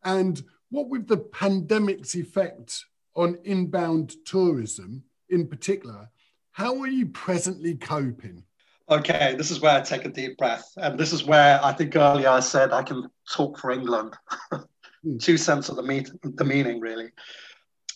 And 0.04 0.42
what 0.68 0.90
with 0.90 1.06
the 1.06 1.16
pandemic's 1.16 2.14
effect 2.14 2.84
on 3.14 3.38
inbound 3.44 4.14
tourism 4.25 5.05
in 5.29 5.47
particular, 5.47 6.11
how 6.53 6.81
are 6.81 6.88
you 6.88 7.07
presently 7.07 7.75
coping? 7.75 8.44
Okay, 8.90 9.35
this 9.37 9.51
is 9.51 9.61
where 9.61 9.77
I 9.77 9.81
take 9.83 10.07
a 10.07 10.09
deep 10.09 10.38
breath. 10.38 10.73
And 10.77 10.99
this 10.99 11.12
is 11.12 11.25
where 11.25 11.62
I 11.62 11.73
think 11.73 11.94
earlier 11.94 12.31
I 12.31 12.40
said 12.40 12.73
I 12.73 12.83
can 12.83 13.09
talk 13.31 13.59
for 13.59 13.71
England. 13.71 14.14
Hmm. 15.05 15.18
Two 15.18 15.37
cents 15.37 15.68
of 15.68 15.77
the, 15.77 15.83
meet, 15.85 16.11
the 16.23 16.44
meaning, 16.44 16.81
really. 16.81 17.11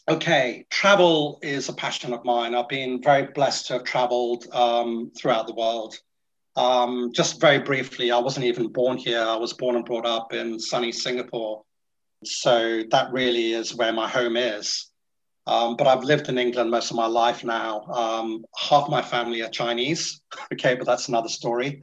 Okay, 0.09 0.67
travel 0.71 1.39
is 1.43 1.69
a 1.69 1.73
passion 1.73 2.13
of 2.13 2.25
mine. 2.25 2.55
I've 2.55 2.69
been 2.69 3.03
very 3.03 3.25
blessed 3.35 3.67
to 3.67 3.73
have 3.73 3.85
traveled 3.85 4.47
um, 4.53 5.11
throughout 5.17 5.47
the 5.47 5.55
world. 5.55 5.97
Um, 6.55 7.13
just 7.13 7.41
very 7.41 7.59
briefly, 7.59 8.11
I 8.11 8.19
wasn't 8.19 8.47
even 8.47 8.69
born 8.69 8.99
here. 8.99 9.21
I 9.21 9.37
was 9.37 9.53
born 9.53 9.77
and 9.77 9.85
brought 9.85 10.07
up 10.07 10.33
in 10.33 10.61
sunny 10.61 10.93
Singapore. 10.93 11.63
So 12.25 12.83
that 12.91 13.11
really 13.13 13.53
is 13.53 13.75
where 13.75 13.93
my 13.93 14.09
home 14.09 14.37
is. 14.37 14.92
Um, 15.47 15.77
but 15.77 15.87
I've 15.87 16.05
lived 16.05 16.29
in 16.29 16.39
England 16.39 16.71
most 16.71 16.91
of 16.91 16.97
my 16.97 17.07
life 17.07 17.43
now. 17.43 17.83
Um, 17.87 18.45
half 18.57 18.89
my 18.89 19.03
family 19.03 19.43
are 19.43 19.49
Chinese, 19.49 20.21
okay, 20.53 20.75
but 20.75 20.87
that's 20.87 21.09
another 21.09 21.29
story. 21.29 21.83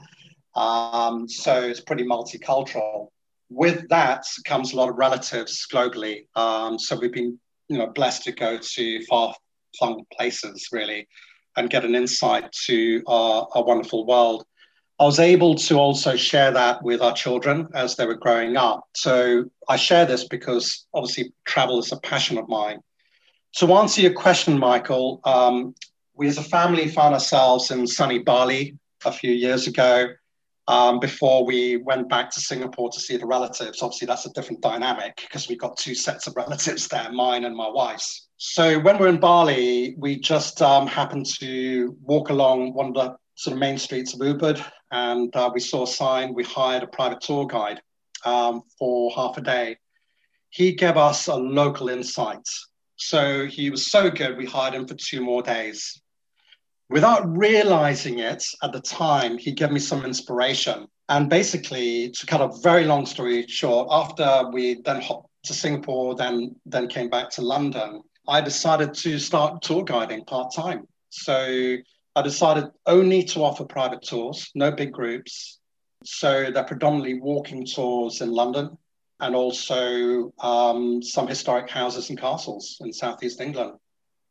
Um, 0.56 1.28
so 1.28 1.62
it's 1.62 1.82
pretty 1.82 2.04
multicultural. 2.04 3.10
With 3.50 3.88
that 3.89 4.26
comes 4.45 4.74
a 4.74 4.76
lot 4.76 4.89
of 4.89 4.98
relatives 4.98 5.65
globally. 5.72 6.26
Um, 6.36 6.80
so 6.80 6.98
we've 6.98 7.12
been 7.12 7.39
you 7.67 7.78
know 7.78 7.88
blessed 7.88 8.24
to 8.24 8.32
go 8.32 8.58
to 8.58 9.06
far 9.06 9.34
flung 9.78 10.04
places 10.17 10.69
really 10.72 11.08
and 11.56 11.69
get 11.69 11.86
an 11.86 11.95
insight 11.95 12.52
to 12.65 13.04
our, 13.08 13.48
our 13.54 13.63
wonderful 13.63 14.06
world. 14.06 14.45
I 15.00 15.06
was 15.06 15.19
able 15.19 15.56
to 15.56 15.76
also 15.76 16.15
share 16.15 16.52
that 16.52 16.84
with 16.84 17.02
our 17.02 17.13
children 17.13 17.69
as 17.74 17.95
they 17.95 18.06
were 18.06 18.15
growing 18.15 18.58
up. 18.58 18.84
So 18.95 19.45
I 19.67 19.78
share 19.78 20.06
this 20.06 20.28
because 20.28 20.86
obviously 20.93 21.34
travel 21.45 21.80
is 21.80 21.91
a 21.91 22.00
passion 22.02 22.38
of 22.38 22.50
mine. 22.50 22.80
To 23.58 23.74
answer 23.74 24.02
your 24.02 24.14
question, 24.14 24.60
Michael, 24.60 25.22
um, 25.26 25.74
we 26.16 26.28
as 26.28 26.38
a 26.38 26.44
family 26.44 26.88
found 26.88 27.14
ourselves 27.14 27.72
in 27.72 27.88
sunny 27.88 28.20
Bali 28.20 28.78
a 29.06 29.12
few 29.12 29.32
years 29.32 29.68
ago 29.68 30.10
um, 30.68 31.00
before 31.00 31.44
we 31.46 31.78
went 31.78 32.10
back 32.10 32.30
to 32.32 32.40
Singapore 32.40 32.92
to 32.92 33.00
see 33.00 33.18
the 33.18 33.26
relatives. 33.26 33.82
Obviously, 33.82 34.06
that's 34.06 34.28
a 34.28 34.34
different 34.34 34.62
dynamic 34.62 35.18
because 35.22 35.50
we've 35.50 35.60
got 35.60 35.78
two 35.78 35.96
sets 35.96 36.28
of 36.28 36.36
relatives 36.36 36.88
there, 36.88 37.12
mine 37.12 37.44
and 37.44 37.56
my 37.56 37.68
wife's. 37.68 38.28
So 38.38 38.80
when 38.80 39.00
we're 39.00 39.08
in 39.08 39.20
Bali, 39.20 39.96
we 39.98 40.20
just 40.20 40.62
um, 40.62 40.86
happened 40.86 41.26
to 41.40 41.98
walk 42.04 42.30
along 42.30 42.74
one 42.74 42.88
of 42.88 42.94
the 42.94 43.18
sort 43.34 43.54
of 43.54 43.60
main 43.60 43.78
streets 43.78 44.14
of 44.14 44.20
Ubud, 44.20 44.64
and 44.92 45.36
uh, 45.36 45.50
we 45.52 45.60
saw 45.60 45.84
a 45.84 45.88
sign. 45.88 46.36
We 46.36 46.44
hired 46.44 46.84
a 46.84 46.88
private 46.88 47.22
tour 47.22 47.48
guide 47.48 47.82
um, 48.26 48.62
for 48.78 49.12
half 49.16 49.38
a 49.38 49.42
day. 49.42 49.78
He 50.50 50.74
gave 50.74 50.98
us 50.98 51.28
a 51.28 51.36
local 51.36 51.90
insight. 51.90 52.48
So 53.00 53.48
he 53.48 53.70
was 53.70 53.88
so 53.88 54.12
good, 54.12 54.38
we 54.38 54.46
hired 54.46 54.76
him 54.76 54.88
for 54.88 54.94
two 54.94 55.22
more 55.22 55.42
days 55.42 56.02
without 56.90 57.38
realizing 57.38 58.20
it 58.20 58.44
at 58.64 58.74
the 58.74 58.82
time, 58.82 59.38
he 59.38 59.52
gave 59.52 59.72
me 59.72 59.80
some 59.80 60.04
inspiration. 60.04 60.88
And 61.08 61.30
basically, 61.30 62.12
to 62.12 62.26
cut 62.26 62.42
a 62.42 62.60
very 62.62 62.86
long 62.86 63.06
story 63.06 63.48
short, 63.48 63.88
after 63.92 64.50
we 64.52 64.82
then 64.84 65.02
hopped 65.02 65.30
to 65.44 65.54
Singapore, 65.54 66.16
then 66.16 66.56
then 66.66 66.88
came 66.88 67.10
back 67.10 67.30
to 67.32 67.42
London, 67.42 68.02
I 68.28 68.42
decided 68.42 68.94
to 68.96 69.18
start 69.18 69.62
tour 69.62 69.84
guiding 69.84 70.26
part 70.26 70.54
time. 70.54 70.88
So 71.10 71.78
I 72.16 72.22
decided 72.22 72.66
only 72.86 73.24
to 73.24 73.44
offer 73.44 73.66
private 73.66 74.04
tours, 74.04 74.52
no 74.54 74.72
big 74.72 74.92
groups. 74.92 75.60
So 76.04 76.52
they're 76.52 76.64
predominantly 76.64 77.20
walking 77.20 77.66
tours 77.66 78.22
in 78.22 78.32
London 78.32 78.78
and 79.19 79.36
also 79.36 80.34
um, 80.39 81.01
some 81.01 81.27
historic 81.27 81.69
houses 81.69 82.10
and 82.10 82.19
castles 82.19 82.77
in 82.82 82.93
southeast 82.93 83.41
England. 83.41 83.73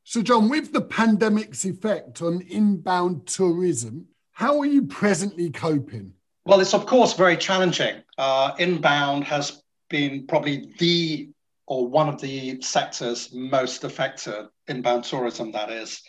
So, 0.05 0.23
John, 0.23 0.49
with 0.49 0.73
the 0.73 0.81
pandemic's 0.81 1.65
effect 1.65 2.23
on 2.23 2.41
inbound 2.49 3.27
tourism, 3.27 4.07
how 4.33 4.59
are 4.61 4.67
you 4.67 4.87
presently 4.87 5.51
coping? 5.51 6.15
Well, 6.47 6.61
it's 6.61 6.73
of 6.73 6.87
course 6.87 7.13
very 7.13 7.37
challenging. 7.37 8.03
Uh, 8.17 8.55
inbound 8.59 9.25
has 9.25 9.63
been 9.91 10.27
probably 10.27 10.73
the 10.79 11.29
or 11.67 11.87
one 11.87 12.09
of 12.09 12.19
the 12.21 12.61
sectors 12.63 13.33
most 13.35 13.85
affected, 13.85 14.47
inbound 14.69 15.05
tourism, 15.05 15.53
that 15.53 15.71
is, 15.71 16.01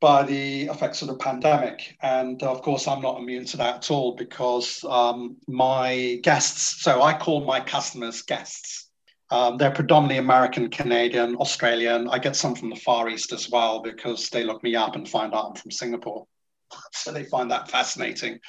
by 0.00 0.22
the 0.22 0.62
effects 0.64 1.02
of 1.02 1.08
the 1.08 1.16
pandemic. 1.16 1.96
And 2.02 2.42
of 2.42 2.62
course, 2.62 2.88
I'm 2.88 3.02
not 3.02 3.18
immune 3.18 3.44
to 3.46 3.56
that 3.58 3.76
at 3.76 3.90
all 3.90 4.16
because 4.16 4.82
um, 4.88 5.36
my 5.46 6.18
guests, 6.22 6.82
so 6.82 7.02
I 7.02 7.12
call 7.12 7.44
my 7.44 7.60
customers 7.60 8.22
guests. 8.22 8.88
Um, 9.30 9.58
they're 9.58 9.70
predominantly 9.70 10.18
American, 10.18 10.70
Canadian, 10.70 11.36
Australian. 11.36 12.08
I 12.08 12.18
get 12.18 12.34
some 12.34 12.56
from 12.56 12.70
the 12.70 12.76
Far 12.76 13.08
East 13.08 13.32
as 13.32 13.48
well 13.48 13.80
because 13.80 14.28
they 14.30 14.42
look 14.42 14.62
me 14.64 14.74
up 14.74 14.96
and 14.96 15.08
find 15.08 15.34
out 15.34 15.50
I'm 15.50 15.54
from 15.54 15.70
Singapore. 15.70 16.26
so 16.92 17.12
they 17.12 17.24
find 17.24 17.50
that 17.50 17.70
fascinating. 17.70 18.40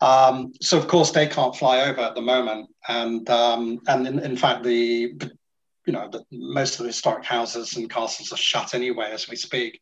Um, 0.00 0.52
so 0.60 0.78
of 0.78 0.86
course 0.86 1.10
they 1.10 1.26
can't 1.26 1.56
fly 1.56 1.80
over 1.80 2.00
at 2.00 2.14
the 2.14 2.22
moment, 2.22 2.68
and 2.88 3.28
um, 3.28 3.80
and 3.88 4.06
in, 4.06 4.18
in, 4.20 4.36
fact 4.36 4.62
the 4.62 5.12
you 5.84 5.92
know 5.92 6.08
the, 6.08 6.24
most 6.30 6.74
of 6.74 6.84
the 6.84 6.88
historic 6.90 7.24
houses 7.24 7.76
and 7.76 7.90
castles 7.90 8.32
are 8.32 8.36
shut 8.36 8.74
anyway 8.74 9.10
as 9.12 9.28
we 9.28 9.34
speak. 9.34 9.80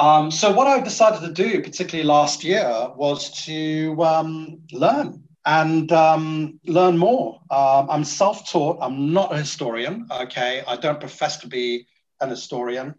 Um, 0.00 0.30
so 0.30 0.50
what 0.50 0.66
I 0.66 0.80
decided 0.80 1.20
to 1.20 1.30
do, 1.30 1.60
particularly 1.60 2.08
last 2.08 2.42
year, 2.42 2.88
was 2.96 3.30
to 3.44 4.02
um, 4.02 4.62
learn 4.72 5.22
and 5.44 5.92
um, 5.92 6.58
learn 6.64 6.96
more. 6.96 7.38
Um, 7.50 7.90
I'm 7.90 8.04
self 8.04 8.50
taught, 8.50 8.78
I'm 8.80 9.12
not 9.12 9.34
a 9.34 9.36
historian, 9.36 10.06
okay? 10.10 10.62
I 10.66 10.76
don't 10.76 11.00
profess 11.00 11.36
to 11.42 11.48
be 11.48 11.86
an 12.22 12.30
historian, 12.30 12.94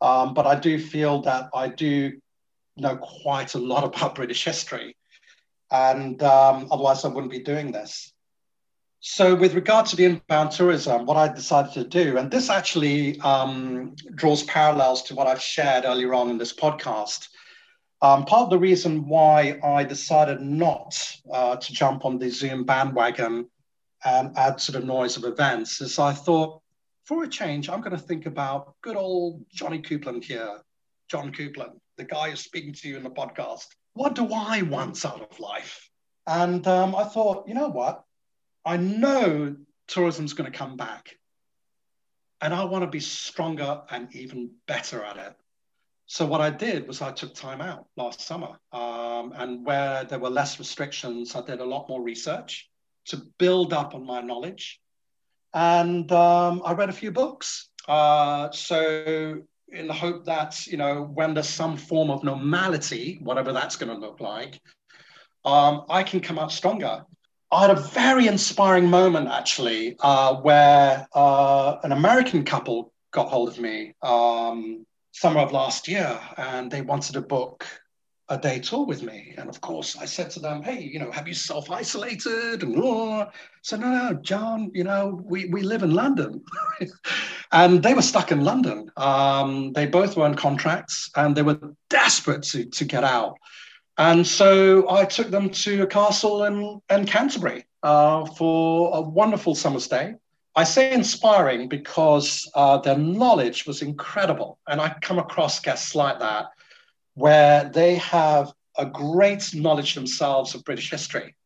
um, 0.00 0.32
but 0.32 0.46
I 0.46 0.54
do 0.54 0.78
feel 0.78 1.22
that 1.22 1.50
I 1.52 1.66
do 1.66 2.12
know 2.76 2.98
quite 2.98 3.54
a 3.54 3.58
lot 3.58 3.82
about 3.90 4.14
British 4.14 4.44
history. 4.44 4.96
And 5.72 6.22
um, 6.22 6.68
otherwise, 6.70 7.04
I 7.04 7.08
wouldn't 7.08 7.32
be 7.32 7.40
doing 7.40 7.72
this. 7.72 8.13
So, 9.06 9.34
with 9.34 9.52
regard 9.52 9.84
to 9.86 9.96
the 9.96 10.06
inbound 10.06 10.52
tourism, 10.52 11.04
what 11.04 11.18
I 11.18 11.28
decided 11.28 11.72
to 11.74 11.84
do, 11.84 12.16
and 12.16 12.30
this 12.30 12.48
actually 12.48 13.20
um, 13.20 13.94
draws 14.14 14.44
parallels 14.44 15.02
to 15.02 15.14
what 15.14 15.26
I've 15.26 15.42
shared 15.42 15.84
earlier 15.84 16.14
on 16.14 16.30
in 16.30 16.38
this 16.38 16.54
podcast, 16.54 17.28
um, 18.00 18.24
part 18.24 18.44
of 18.44 18.50
the 18.50 18.58
reason 18.58 19.06
why 19.06 19.60
I 19.62 19.84
decided 19.84 20.40
not 20.40 20.98
uh, 21.30 21.56
to 21.56 21.72
jump 21.74 22.06
on 22.06 22.18
the 22.18 22.30
Zoom 22.30 22.64
bandwagon 22.64 23.50
and 24.06 24.34
add 24.38 24.56
to 24.60 24.72
the 24.72 24.80
noise 24.80 25.18
of 25.18 25.24
events 25.24 25.82
is 25.82 25.98
I 25.98 26.14
thought, 26.14 26.62
for 27.04 27.24
a 27.24 27.28
change, 27.28 27.68
I'm 27.68 27.82
going 27.82 27.94
to 27.94 28.02
think 28.02 28.24
about 28.24 28.74
good 28.80 28.96
old 28.96 29.44
Johnny 29.52 29.82
Coupland 29.82 30.24
here, 30.24 30.62
John 31.10 31.30
Coupland, 31.30 31.78
the 31.98 32.04
guy 32.04 32.30
who's 32.30 32.40
speaking 32.40 32.72
to 32.72 32.88
you 32.88 32.96
in 32.96 33.02
the 33.02 33.10
podcast. 33.10 33.66
What 33.92 34.14
do 34.14 34.32
I 34.32 34.62
want 34.62 35.04
out 35.04 35.20
of 35.20 35.38
life? 35.38 35.90
And 36.26 36.66
um, 36.66 36.96
I 36.96 37.04
thought, 37.04 37.46
you 37.46 37.52
know 37.52 37.68
what? 37.68 38.03
I 38.64 38.76
know 38.76 39.56
tourism's 39.88 40.32
going 40.32 40.50
to 40.50 40.58
come 40.58 40.76
back. 40.76 41.18
And 42.40 42.52
I 42.52 42.64
want 42.64 42.82
to 42.84 42.90
be 42.90 43.00
stronger 43.00 43.82
and 43.90 44.14
even 44.14 44.50
better 44.66 45.02
at 45.02 45.16
it. 45.16 45.34
So 46.06 46.26
what 46.26 46.40
I 46.42 46.50
did 46.50 46.86
was 46.86 47.00
I 47.00 47.12
took 47.12 47.34
time 47.34 47.62
out 47.62 47.86
last 47.96 48.20
summer, 48.20 48.58
um, 48.72 49.32
and 49.34 49.64
where 49.64 50.04
there 50.04 50.18
were 50.18 50.28
less 50.28 50.58
restrictions, 50.58 51.34
I 51.34 51.40
did 51.40 51.60
a 51.60 51.64
lot 51.64 51.88
more 51.88 52.02
research. 52.02 52.68
to 53.06 53.22
build 53.38 53.72
up 53.72 53.94
on 53.94 54.06
my 54.06 54.20
knowledge. 54.20 54.80
And 55.52 56.10
um, 56.12 56.62
I 56.64 56.72
read 56.72 56.88
a 56.88 56.92
few 56.92 57.12
books. 57.12 57.68
Uh, 57.86 58.50
so 58.50 59.42
in 59.68 59.86
the 59.86 59.92
hope 59.92 60.24
that, 60.24 60.66
you 60.66 60.76
know, 60.76 61.10
when 61.14 61.34
there's 61.34 61.48
some 61.48 61.76
form 61.76 62.10
of 62.10 62.24
normality, 62.24 63.18
whatever 63.22 63.52
that's 63.52 63.76
going 63.76 63.92
to 63.92 63.98
look 63.98 64.20
like, 64.20 64.60
um, 65.44 65.84
I 65.88 66.02
can 66.02 66.20
come 66.20 66.38
out 66.38 66.52
stronger. 66.52 67.04
I 67.54 67.60
had 67.60 67.70
a 67.70 67.80
very 67.80 68.26
inspiring 68.26 68.90
moment 68.90 69.28
actually, 69.28 69.96
uh, 70.00 70.34
where 70.36 71.06
uh, 71.14 71.76
an 71.84 71.92
American 71.92 72.44
couple 72.44 72.92
got 73.12 73.28
hold 73.28 73.48
of 73.48 73.60
me 73.60 73.94
um, 74.02 74.84
summer 75.12 75.40
of 75.40 75.52
last 75.52 75.86
year, 75.86 76.18
and 76.36 76.68
they 76.68 76.82
wanted 76.82 77.12
to 77.12 77.20
book 77.20 77.64
a 78.28 78.36
day 78.36 78.58
tour 78.58 78.84
with 78.84 79.02
me. 79.02 79.34
And 79.38 79.48
of 79.48 79.60
course, 79.60 79.96
I 79.96 80.04
said 80.04 80.30
to 80.30 80.40
them, 80.40 80.64
"Hey, 80.64 80.80
you 80.80 80.98
know, 80.98 81.12
have 81.12 81.28
you 81.28 81.34
self 81.34 81.70
isolated?" 81.70 82.64
And 82.64 82.74
oh. 82.76 83.30
so 83.62 83.76
no, 83.76 83.88
no, 83.88 84.14
John, 84.14 84.72
you 84.74 84.82
know, 84.82 85.20
we 85.24 85.46
we 85.46 85.62
live 85.62 85.84
in 85.84 85.94
London, 85.94 86.42
and 87.52 87.84
they 87.84 87.94
were 87.94 88.02
stuck 88.02 88.32
in 88.32 88.42
London. 88.42 88.90
Um, 88.96 89.72
they 89.74 89.86
both 89.86 90.16
were 90.16 90.24
on 90.24 90.34
contracts, 90.34 91.08
and 91.14 91.36
they 91.36 91.42
were 91.42 91.60
desperate 91.88 92.42
to 92.44 92.64
to 92.64 92.84
get 92.84 93.04
out. 93.04 93.36
And 93.96 94.26
so 94.26 94.90
I 94.90 95.04
took 95.04 95.30
them 95.30 95.50
to 95.50 95.82
a 95.82 95.86
castle 95.86 96.44
in, 96.44 96.80
in 96.90 97.06
Canterbury 97.06 97.64
uh, 97.82 98.24
for 98.24 98.96
a 98.96 99.00
wonderful 99.00 99.54
summer 99.54 99.78
stay. 99.78 100.14
I 100.56 100.64
say 100.64 100.92
inspiring 100.92 101.68
because 101.68 102.50
uh, 102.54 102.78
their 102.78 102.98
knowledge 102.98 103.66
was 103.66 103.82
incredible. 103.82 104.58
And 104.66 104.80
I 104.80 104.96
come 105.00 105.18
across 105.18 105.60
guests 105.60 105.94
like 105.94 106.18
that 106.20 106.46
where 107.14 107.70
they 107.72 107.96
have 107.96 108.52
a 108.76 108.86
great 108.86 109.54
knowledge 109.54 109.94
themselves 109.94 110.54
of 110.54 110.64
British 110.64 110.90
history. 110.90 111.36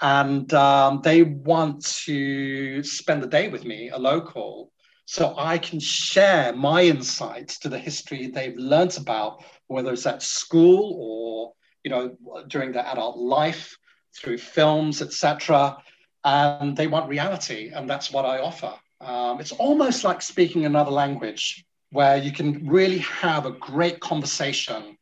And 0.00 0.52
um, 0.54 1.00
they 1.02 1.22
want 1.22 1.84
to 2.04 2.82
spend 2.82 3.22
the 3.22 3.28
day 3.28 3.48
with 3.48 3.64
me, 3.64 3.90
a 3.90 3.98
local, 3.98 4.70
so 5.06 5.34
I 5.36 5.58
can 5.58 5.80
share 5.80 6.52
my 6.54 6.82
insights 6.82 7.58
to 7.60 7.68
the 7.68 7.78
history 7.78 8.28
they've 8.28 8.56
learned 8.56 8.96
about, 8.96 9.44
whether 9.66 9.92
it's 9.92 10.06
at 10.06 10.22
school 10.22 10.96
or 10.98 11.52
you 11.84 11.90
know 11.90 12.16
during 12.48 12.72
their 12.72 12.86
adult 12.86 13.18
life 13.18 13.76
through 14.16 14.38
films, 14.38 15.02
etc. 15.02 15.76
And 16.24 16.76
they 16.76 16.86
want 16.86 17.08
reality, 17.08 17.70
and 17.74 17.88
that's 17.88 18.10
what 18.10 18.24
I 18.24 18.38
offer. 18.38 18.74
Um, 19.00 19.40
it's 19.40 19.52
almost 19.52 20.04
like 20.04 20.22
speaking 20.22 20.64
another 20.64 20.90
language 20.90 21.64
where 21.90 22.16
you 22.16 22.32
can 22.32 22.66
really 22.66 22.98
have 22.98 23.46
a 23.46 23.52
great 23.52 24.00
conversation 24.00 24.96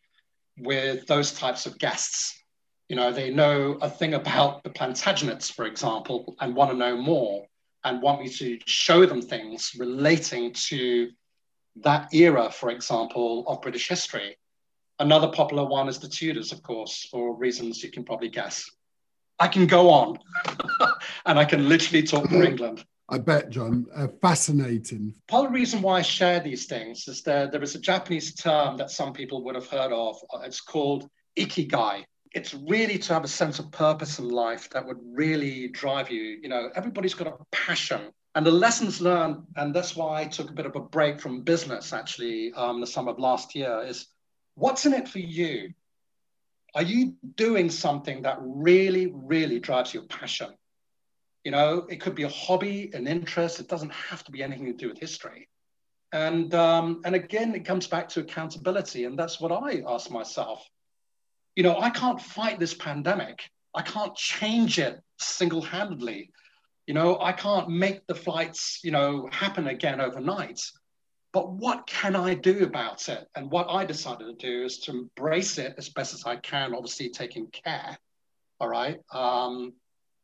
with 0.58 1.06
those 1.06 1.32
types 1.32 1.64
of 1.66 1.78
guests. 1.78 2.38
You 2.88 2.96
know, 2.96 3.12
they 3.12 3.30
know 3.30 3.78
a 3.80 3.88
thing 3.88 4.14
about 4.14 4.62
the 4.64 4.70
Plantagenets, 4.70 5.50
for 5.50 5.64
example, 5.64 6.34
and 6.40 6.54
want 6.54 6.70
to 6.70 6.76
know 6.76 6.96
more 6.96 7.46
and 7.84 8.02
want 8.02 8.20
me 8.20 8.28
to 8.28 8.58
show 8.66 9.06
them 9.06 9.22
things 9.22 9.72
relating 9.78 10.52
to 10.52 11.10
that 11.76 12.12
era, 12.12 12.50
for 12.50 12.70
example, 12.70 13.44
of 13.46 13.62
British 13.62 13.88
history. 13.88 14.36
Another 15.02 15.26
popular 15.26 15.64
one 15.64 15.88
is 15.88 15.98
the 15.98 16.06
Tudors, 16.06 16.52
of 16.52 16.62
course, 16.62 17.08
for 17.10 17.34
reasons 17.36 17.82
you 17.82 17.90
can 17.90 18.04
probably 18.04 18.28
guess. 18.28 18.70
I 19.40 19.48
can 19.48 19.66
go 19.66 19.90
on 19.90 20.16
and 21.26 21.40
I 21.40 21.44
can 21.44 21.68
literally 21.68 22.04
talk 22.04 22.28
for 22.28 22.40
England. 22.40 22.84
I 23.08 23.18
bet, 23.18 23.50
John. 23.50 23.86
Uh, 23.92 24.06
fascinating. 24.20 25.12
Part 25.26 25.46
of 25.46 25.50
the 25.50 25.58
reason 25.58 25.82
why 25.82 25.98
I 25.98 26.02
share 26.02 26.38
these 26.38 26.66
things 26.66 27.08
is 27.08 27.20
that 27.22 27.50
there 27.50 27.64
is 27.64 27.74
a 27.74 27.80
Japanese 27.80 28.32
term 28.36 28.76
that 28.76 28.92
some 28.92 29.12
people 29.12 29.42
would 29.42 29.56
have 29.56 29.66
heard 29.66 29.92
of. 29.92 30.16
It's 30.44 30.60
called 30.60 31.08
ikigai. 31.36 32.04
It's 32.32 32.54
really 32.54 32.96
to 32.98 33.12
have 33.12 33.24
a 33.24 33.28
sense 33.28 33.58
of 33.58 33.72
purpose 33.72 34.20
in 34.20 34.28
life 34.28 34.70
that 34.70 34.86
would 34.86 34.98
really 35.02 35.66
drive 35.66 36.12
you. 36.12 36.38
You 36.40 36.48
know, 36.48 36.70
everybody's 36.76 37.14
got 37.14 37.26
a 37.26 37.34
passion. 37.50 38.02
And 38.36 38.46
the 38.46 38.52
lessons 38.52 39.00
learned, 39.00 39.42
and 39.56 39.74
that's 39.74 39.96
why 39.96 40.20
I 40.20 40.26
took 40.26 40.48
a 40.48 40.54
bit 40.54 40.64
of 40.64 40.76
a 40.76 40.80
break 40.80 41.20
from 41.20 41.42
business 41.42 41.92
actually 41.92 42.52
um, 42.52 42.80
the 42.80 42.86
summer 42.86 43.10
of 43.10 43.18
last 43.18 43.56
year, 43.56 43.82
is 43.84 44.06
what's 44.54 44.86
in 44.86 44.94
it 44.94 45.08
for 45.08 45.18
you? 45.18 45.72
Are 46.74 46.82
you 46.82 47.16
doing 47.36 47.70
something 47.70 48.22
that 48.22 48.38
really, 48.40 49.12
really 49.14 49.60
drives 49.60 49.92
your 49.92 50.04
passion? 50.04 50.48
You 51.44 51.50
know, 51.50 51.86
it 51.90 52.00
could 52.00 52.14
be 52.14 52.22
a 52.22 52.28
hobby, 52.28 52.90
an 52.94 53.06
interest. 53.06 53.60
It 53.60 53.68
doesn't 53.68 53.92
have 53.92 54.24
to 54.24 54.32
be 54.32 54.42
anything 54.42 54.66
to 54.66 54.72
do 54.72 54.88
with 54.88 54.98
history. 54.98 55.48
And 56.12 56.54
um, 56.54 57.00
and 57.04 57.14
again, 57.14 57.54
it 57.54 57.64
comes 57.64 57.86
back 57.86 58.10
to 58.10 58.20
accountability, 58.20 59.04
and 59.06 59.18
that's 59.18 59.40
what 59.40 59.50
I 59.50 59.82
ask 59.86 60.10
myself. 60.10 60.64
You 61.56 61.62
know, 61.62 61.78
I 61.78 61.90
can't 61.90 62.20
fight 62.20 62.58
this 62.58 62.74
pandemic. 62.74 63.50
I 63.74 63.82
can't 63.82 64.14
change 64.14 64.78
it 64.78 65.00
single-handedly. 65.18 66.30
You 66.86 66.94
know, 66.94 67.18
I 67.20 67.32
can't 67.32 67.70
make 67.70 68.06
the 68.06 68.14
flights, 68.14 68.80
you 68.82 68.90
know, 68.90 69.28
happen 69.32 69.66
again 69.66 70.00
overnight. 70.00 70.60
But 71.32 71.50
what 71.50 71.86
can 71.86 72.14
I 72.14 72.34
do 72.34 72.64
about 72.64 73.08
it? 73.08 73.26
And 73.34 73.50
what 73.50 73.68
I 73.70 73.86
decided 73.86 74.26
to 74.26 74.34
do 74.34 74.64
is 74.64 74.78
to 74.80 74.90
embrace 74.90 75.56
it 75.58 75.74
as 75.78 75.88
best 75.88 76.12
as 76.12 76.24
I 76.24 76.36
can, 76.36 76.74
obviously 76.74 77.08
taking 77.08 77.46
care. 77.46 77.96
All 78.60 78.68
right. 78.68 79.00
Um, 79.12 79.72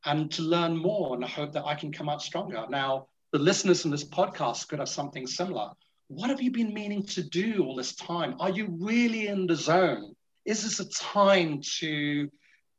and 0.04 0.30
to 0.32 0.42
learn 0.42 0.76
more. 0.76 1.14
And 1.14 1.24
I 1.24 1.28
hope 1.28 1.52
that 1.52 1.64
I 1.64 1.74
can 1.74 1.92
come 1.92 2.08
out 2.08 2.22
stronger. 2.22 2.66
Now, 2.68 3.08
the 3.32 3.38
listeners 3.38 3.84
in 3.84 3.90
this 3.90 4.04
podcast 4.04 4.68
could 4.68 4.78
have 4.78 4.88
something 4.88 5.26
similar. 5.26 5.70
What 6.08 6.30
have 6.30 6.40
you 6.40 6.50
been 6.50 6.72
meaning 6.72 7.02
to 7.06 7.22
do 7.22 7.64
all 7.64 7.74
this 7.74 7.94
time? 7.94 8.36
Are 8.38 8.50
you 8.50 8.76
really 8.78 9.28
in 9.28 9.46
the 9.46 9.56
zone? 9.56 10.14
Is 10.44 10.62
this 10.62 10.80
a 10.80 10.88
time 10.88 11.60
to 11.78 12.30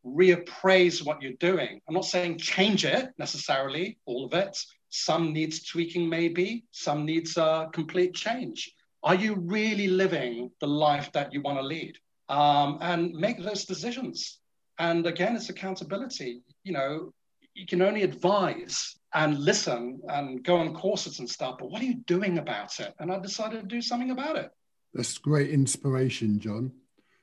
reappraise 0.06 1.06
what 1.06 1.22
you're 1.22 1.34
doing? 1.34 1.82
I'm 1.88 1.94
not 1.94 2.06
saying 2.06 2.38
change 2.40 2.86
it 2.86 3.10
necessarily, 3.18 3.98
all 4.06 4.26
of 4.26 4.34
it. 4.34 4.58
Some 4.90 5.34
needs 5.34 5.64
tweaking, 5.64 6.10
maybe. 6.10 6.66
Some 6.72 7.06
needs 7.06 7.38
a 7.38 7.70
complete 7.74 8.14
change. 8.14 8.74
Are 9.04 9.16
you 9.16 9.36
really 9.36 9.88
living 9.88 10.52
the 10.60 10.68
life 10.68 11.12
that 11.14 11.34
you 11.34 11.42
want 11.42 11.58
to 11.60 11.64
lead? 11.64 11.98
Um, 12.28 12.78
and 12.82 13.14
make 13.14 13.42
those 13.42 13.66
decisions. 13.66 14.40
And 14.78 15.06
again, 15.08 15.36
it's 15.36 15.50
accountability. 15.50 16.42
You 16.64 16.74
know, 16.74 17.14
you 17.54 17.66
can 17.66 17.82
only 17.82 18.04
advise 18.04 18.96
and 19.14 19.40
listen 19.40 20.02
and 20.08 20.44
go 20.44 20.58
on 20.58 20.74
courses 20.74 21.20
and 21.20 21.30
stuff, 21.30 21.58
but 21.60 21.72
what 21.72 21.82
are 21.82 21.86
you 21.86 21.96
doing 21.96 22.38
about 22.38 22.80
it? 22.80 22.94
And 23.00 23.12
I 23.12 23.20
decided 23.20 23.62
to 23.62 23.68
do 23.68 23.82
something 23.82 24.12
about 24.12 24.36
it. 24.38 24.52
That's 24.94 25.18
great 25.18 25.50
inspiration, 25.50 26.40
John. 26.40 26.72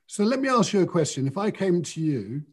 So 0.05 0.23
let 0.23 0.39
me 0.39 0.49
ask 0.49 0.73
you 0.73 0.81
a 0.81 0.87
question. 0.87 1.27
If 1.27 1.37
I 1.37 1.51
came 1.51 1.81
to 1.83 2.01
you 2.01 2.43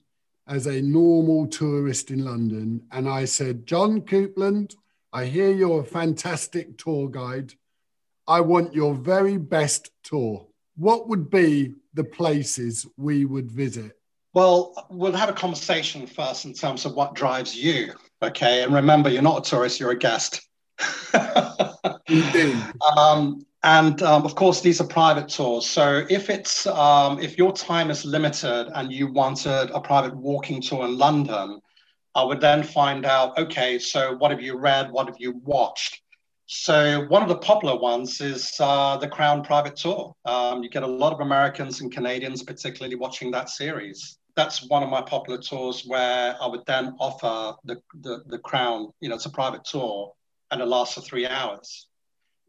as 0.47 0.67
a 0.67 0.83
normal 0.83 1.47
tourist 1.47 2.11
in 2.11 2.25
London 2.25 2.83
and 2.93 3.09
I 3.09 3.25
said, 3.25 3.67
John 3.67 4.01
Coupland, 4.03 4.75
I 5.15 5.27
hear 5.27 5.53
you're 5.53 5.83
a 5.83 5.85
fantastic 5.85 6.77
tour 6.77 7.09
guide. 7.09 7.55
I 8.27 8.41
want 8.41 8.75
your 8.75 8.95
very 8.95 9.37
best 9.37 9.93
tour. 10.03 10.45
What 10.77 11.09
would 11.09 11.31
be 11.31 11.75
the 11.95 12.03
places 12.03 12.85
we 12.97 13.25
would 13.25 13.49
visit? 13.49 13.93
Well, 14.33 14.75
we'll 14.91 15.13
have 15.13 15.29
a 15.29 15.33
conversation 15.33 16.09
first 16.09 16.47
in 16.47 16.53
terms 16.53 16.85
of 16.85 16.95
what 16.95 17.15
drives 17.15 17.55
you. 17.55 17.93
Okay. 18.23 18.65
And 18.65 18.75
remember, 18.75 19.09
you're 19.09 19.23
not 19.23 19.47
a 19.47 19.49
tourist, 19.49 19.79
you're 19.79 19.93
a 19.93 19.97
guest. 19.97 20.49
um, 22.97 23.47
and 23.63 24.03
um, 24.03 24.25
of 24.25 24.35
course, 24.35 24.63
these 24.63 24.81
are 24.81 24.87
private 24.89 25.29
tours. 25.29 25.71
So 25.71 26.05
if 26.11 26.29
it's 26.29 26.67
um, 26.67 27.21
if 27.21 27.39
your 27.39 27.53
time 27.53 27.89
is 27.89 28.05
limited 28.05 28.69
and 28.75 28.93
you 28.93 29.07
wanted 29.13 29.71
a 29.71 29.81
private 29.81 30.17
walking 30.17 30.61
tour 30.61 30.85
in 30.85 30.99
London, 30.99 31.61
I 32.15 32.23
would 32.23 32.41
then 32.41 32.63
find 32.63 33.05
out. 33.05 33.39
Okay, 33.39 33.79
so 33.79 34.15
what 34.17 34.31
have 34.31 34.41
you 34.41 34.57
read? 34.57 34.91
What 34.91 35.07
have 35.07 35.17
you 35.19 35.41
watched? 35.45 36.01
So 36.47 37.07
one 37.09 37.23
of 37.23 37.29
the 37.29 37.39
popular 37.39 37.79
ones 37.79 38.21
is 38.21 38.55
uh, 38.61 38.97
the 38.99 39.09
Crown 39.09 39.43
Private 39.43 39.77
Tour. 39.77 40.15
Um, 40.25 40.63
you 40.63 40.69
get 40.69 40.83
a 40.83 40.87
lot 40.87 41.13
of 41.13 41.21
Americans 41.21 41.81
and 41.81 41.91
Canadians, 41.91 42.43
particularly 42.43 42.97
watching 42.97 43.31
that 43.31 43.49
series 43.49 44.19
that's 44.37 44.69
one 44.69 44.83
of 44.83 44.89
my 44.89 45.01
popular 45.01 45.41
tours 45.41 45.85
where 45.87 46.37
I 46.41 46.47
would 46.47 46.65
then 46.67 46.97
offer 46.99 47.57
the, 47.65 47.81
the, 48.01 48.23
the 48.27 48.39
crown, 48.39 48.91
you 49.01 49.09
know, 49.09 49.15
it's 49.15 49.27
a 49.27 49.31
private 49.31 49.65
tour 49.65 50.13
and 50.51 50.61
it 50.61 50.67
lasts 50.67 50.95
for 50.95 51.01
three 51.01 51.27
hours. 51.27 51.89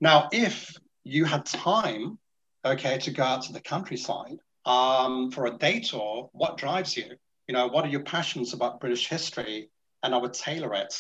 Now, 0.02 0.30
if 0.32 0.76
you 1.04 1.26
had 1.26 1.46
time, 1.46 2.18
okay, 2.64 2.98
to 3.00 3.12
go 3.12 3.24
out 3.24 3.44
to 3.44 3.54
the 3.54 3.62
countryside 3.62 4.38
um, 4.66 5.32
for 5.32 5.46
a 5.46 5.58
day 5.58 5.80
tour, 5.80 6.30
what 6.34 6.58
drives 6.58 6.98
you? 6.98 7.16
You 7.48 7.54
know, 7.54 7.68
what 7.68 7.86
are 7.86 7.90
your 7.90 8.04
passions 8.04 8.54
about 8.54 8.80
British 8.80 9.08
history? 9.08 9.70
And 10.04 10.14
I 10.14 10.18
would 10.18 10.34
tailor 10.34 10.74
it. 10.74 10.94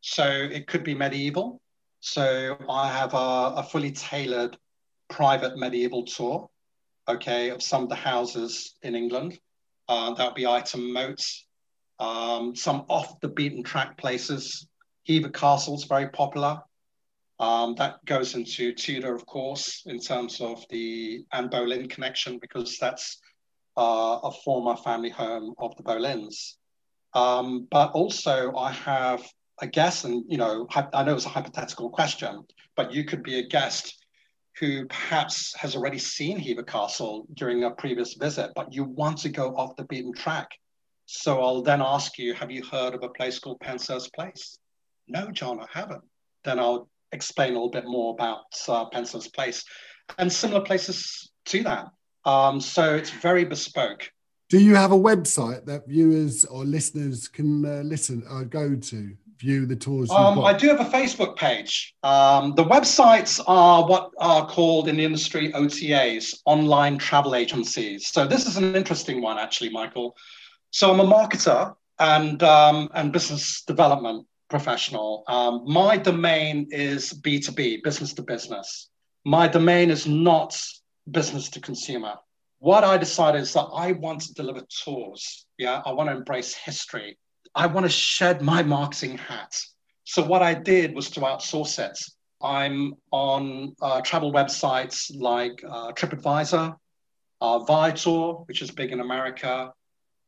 So 0.00 0.24
it 0.26 0.66
could 0.66 0.84
be 0.84 0.94
medieval. 0.94 1.60
So 2.00 2.56
I 2.68 2.88
have 2.88 3.14
a, 3.14 3.54
a 3.56 3.62
fully 3.70 3.92
tailored 3.92 4.56
private 5.08 5.56
medieval 5.56 6.04
tour, 6.04 6.50
okay, 7.08 7.50
of 7.50 7.62
some 7.62 7.84
of 7.84 7.88
the 7.88 7.94
houses 7.94 8.74
in 8.82 8.94
England. 8.94 9.38
Uh, 9.88 10.14
that 10.14 10.24
would 10.24 10.34
be 10.34 10.44
Ightham 10.44 10.92
Moats, 10.92 11.46
um, 11.98 12.56
some 12.56 12.84
off 12.88 13.20
the 13.20 13.28
beaten 13.28 13.62
track 13.62 13.96
places. 13.96 14.66
Hever 15.06 15.28
Castle 15.28 15.74
is 15.74 15.84
very 15.84 16.08
popular. 16.08 16.60
Um, 17.38 17.74
that 17.76 18.04
goes 18.04 18.34
into 18.34 18.72
Tudor, 18.72 19.14
of 19.14 19.26
course, 19.26 19.82
in 19.86 19.98
terms 19.98 20.40
of 20.40 20.64
the 20.70 21.24
Anne 21.32 21.48
Boleyn 21.48 21.88
connection, 21.88 22.38
because 22.38 22.78
that's 22.78 23.18
uh, 23.76 24.18
a 24.22 24.30
former 24.44 24.76
family 24.76 25.10
home 25.10 25.54
of 25.58 25.76
the 25.76 25.82
Boleyns. 25.82 26.54
Um, 27.14 27.66
but 27.70 27.92
also, 27.92 28.54
I 28.56 28.72
have 28.72 29.22
a 29.60 29.66
guest, 29.66 30.04
and 30.04 30.24
you 30.28 30.38
know, 30.38 30.66
I 30.94 31.04
know 31.04 31.14
it's 31.14 31.26
a 31.26 31.30
hypothetical 31.30 31.90
question, 31.90 32.44
but 32.76 32.92
you 32.92 33.04
could 33.04 33.22
be 33.22 33.38
a 33.38 33.46
guest 33.46 33.98
who 34.58 34.86
perhaps 34.86 35.54
has 35.56 35.74
already 35.74 35.98
seen 35.98 36.38
Hever 36.38 36.62
Castle 36.62 37.26
during 37.34 37.64
a 37.64 37.70
previous 37.70 38.14
visit, 38.14 38.50
but 38.54 38.72
you 38.72 38.84
want 38.84 39.18
to 39.18 39.28
go 39.28 39.54
off 39.56 39.76
the 39.76 39.84
beaten 39.84 40.12
track. 40.12 40.48
So 41.06 41.40
I'll 41.40 41.62
then 41.62 41.82
ask 41.82 42.18
you, 42.18 42.34
have 42.34 42.50
you 42.50 42.62
heard 42.64 42.94
of 42.94 43.02
a 43.02 43.08
place 43.08 43.38
called 43.38 43.60
Penshurst 43.60 44.12
Place? 44.14 44.58
No, 45.08 45.30
John, 45.30 45.60
I 45.60 45.66
haven't. 45.72 46.02
Then 46.44 46.58
I'll 46.58 46.88
explain 47.12 47.50
a 47.50 47.54
little 47.54 47.70
bit 47.70 47.84
more 47.86 48.14
about 48.14 48.44
uh, 48.68 48.88
Penshurst 48.90 49.34
Place 49.34 49.64
and 50.18 50.32
similar 50.32 50.62
places 50.62 51.30
to 51.46 51.62
that. 51.64 51.86
Um, 52.24 52.60
so 52.60 52.94
it's 52.94 53.10
very 53.10 53.44
bespoke. 53.44 54.10
Do 54.48 54.58
you 54.58 54.74
have 54.74 54.92
a 54.92 54.98
website 54.98 55.64
that 55.66 55.88
viewers 55.88 56.44
or 56.44 56.64
listeners 56.64 57.26
can 57.26 57.64
uh, 57.64 57.82
listen 57.84 58.22
or 58.30 58.44
go 58.44 58.76
to? 58.76 59.16
view 59.42 59.66
the 59.66 59.76
tours? 59.76 60.10
Um, 60.10 60.38
I 60.38 60.52
do 60.52 60.68
have 60.68 60.80
a 60.80 60.84
Facebook 60.84 61.36
page. 61.36 61.94
Um, 62.02 62.54
the 62.54 62.64
websites 62.64 63.42
are 63.46 63.86
what 63.86 64.12
are 64.18 64.46
called 64.46 64.88
in 64.88 64.96
the 64.96 65.04
industry 65.04 65.52
OTAs, 65.52 66.40
online 66.44 66.96
travel 66.96 67.34
agencies. 67.34 68.08
So 68.08 68.24
this 68.24 68.46
is 68.46 68.56
an 68.56 68.76
interesting 68.76 69.20
one, 69.20 69.38
actually, 69.38 69.70
Michael. 69.70 70.16
So 70.70 70.92
I'm 70.92 71.00
a 71.00 71.04
marketer 71.04 71.74
and 71.98 72.42
um, 72.42 72.88
and 72.94 73.12
business 73.12 73.62
development 73.62 74.26
professional. 74.48 75.24
Um, 75.26 75.64
my 75.66 75.96
domain 75.96 76.68
is 76.70 77.12
B2B, 77.12 77.82
business 77.82 78.12
to 78.14 78.22
business. 78.22 78.88
My 79.24 79.48
domain 79.48 79.90
is 79.90 80.06
not 80.06 80.60
business 81.10 81.48
to 81.50 81.60
consumer. 81.60 82.14
What 82.58 82.84
I 82.84 82.96
decided 82.96 83.42
is 83.42 83.52
that 83.54 83.68
I 83.74 83.92
want 83.92 84.20
to 84.22 84.34
deliver 84.34 84.62
tours. 84.84 85.46
Yeah, 85.58 85.82
I 85.84 85.92
want 85.92 86.10
to 86.10 86.16
embrace 86.16 86.54
history. 86.54 87.18
I 87.54 87.66
want 87.66 87.84
to 87.84 87.90
shed 87.90 88.40
my 88.40 88.62
marketing 88.62 89.18
hat. 89.18 89.52
So 90.04 90.22
what 90.22 90.42
I 90.42 90.54
did 90.54 90.94
was 90.94 91.10
to 91.10 91.20
outsource 91.20 91.78
it. 91.78 91.98
I'm 92.40 92.94
on 93.10 93.74
uh, 93.80 94.00
travel 94.00 94.32
websites 94.32 95.10
like 95.14 95.62
uh, 95.68 95.92
TripAdvisor, 95.92 96.76
uh, 97.40 97.58
Viator, 97.60 98.32
which 98.46 98.62
is 98.62 98.70
big 98.70 98.92
in 98.92 99.00
America. 99.00 99.72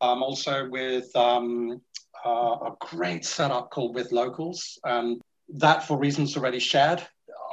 I'm 0.01 0.23
also 0.23 0.69
with 0.69 1.15
um, 1.17 1.81
uh, 2.25 2.29
a 2.29 2.73
great 2.81 3.25
setup 3.25 3.71
called 3.71 3.95
With 3.95 4.13
Locals, 4.13 4.79
and 4.85 5.21
that 5.49 5.87
for 5.87 5.99
reasons 5.99 6.37
already 6.37 6.59
shared. 6.59 7.03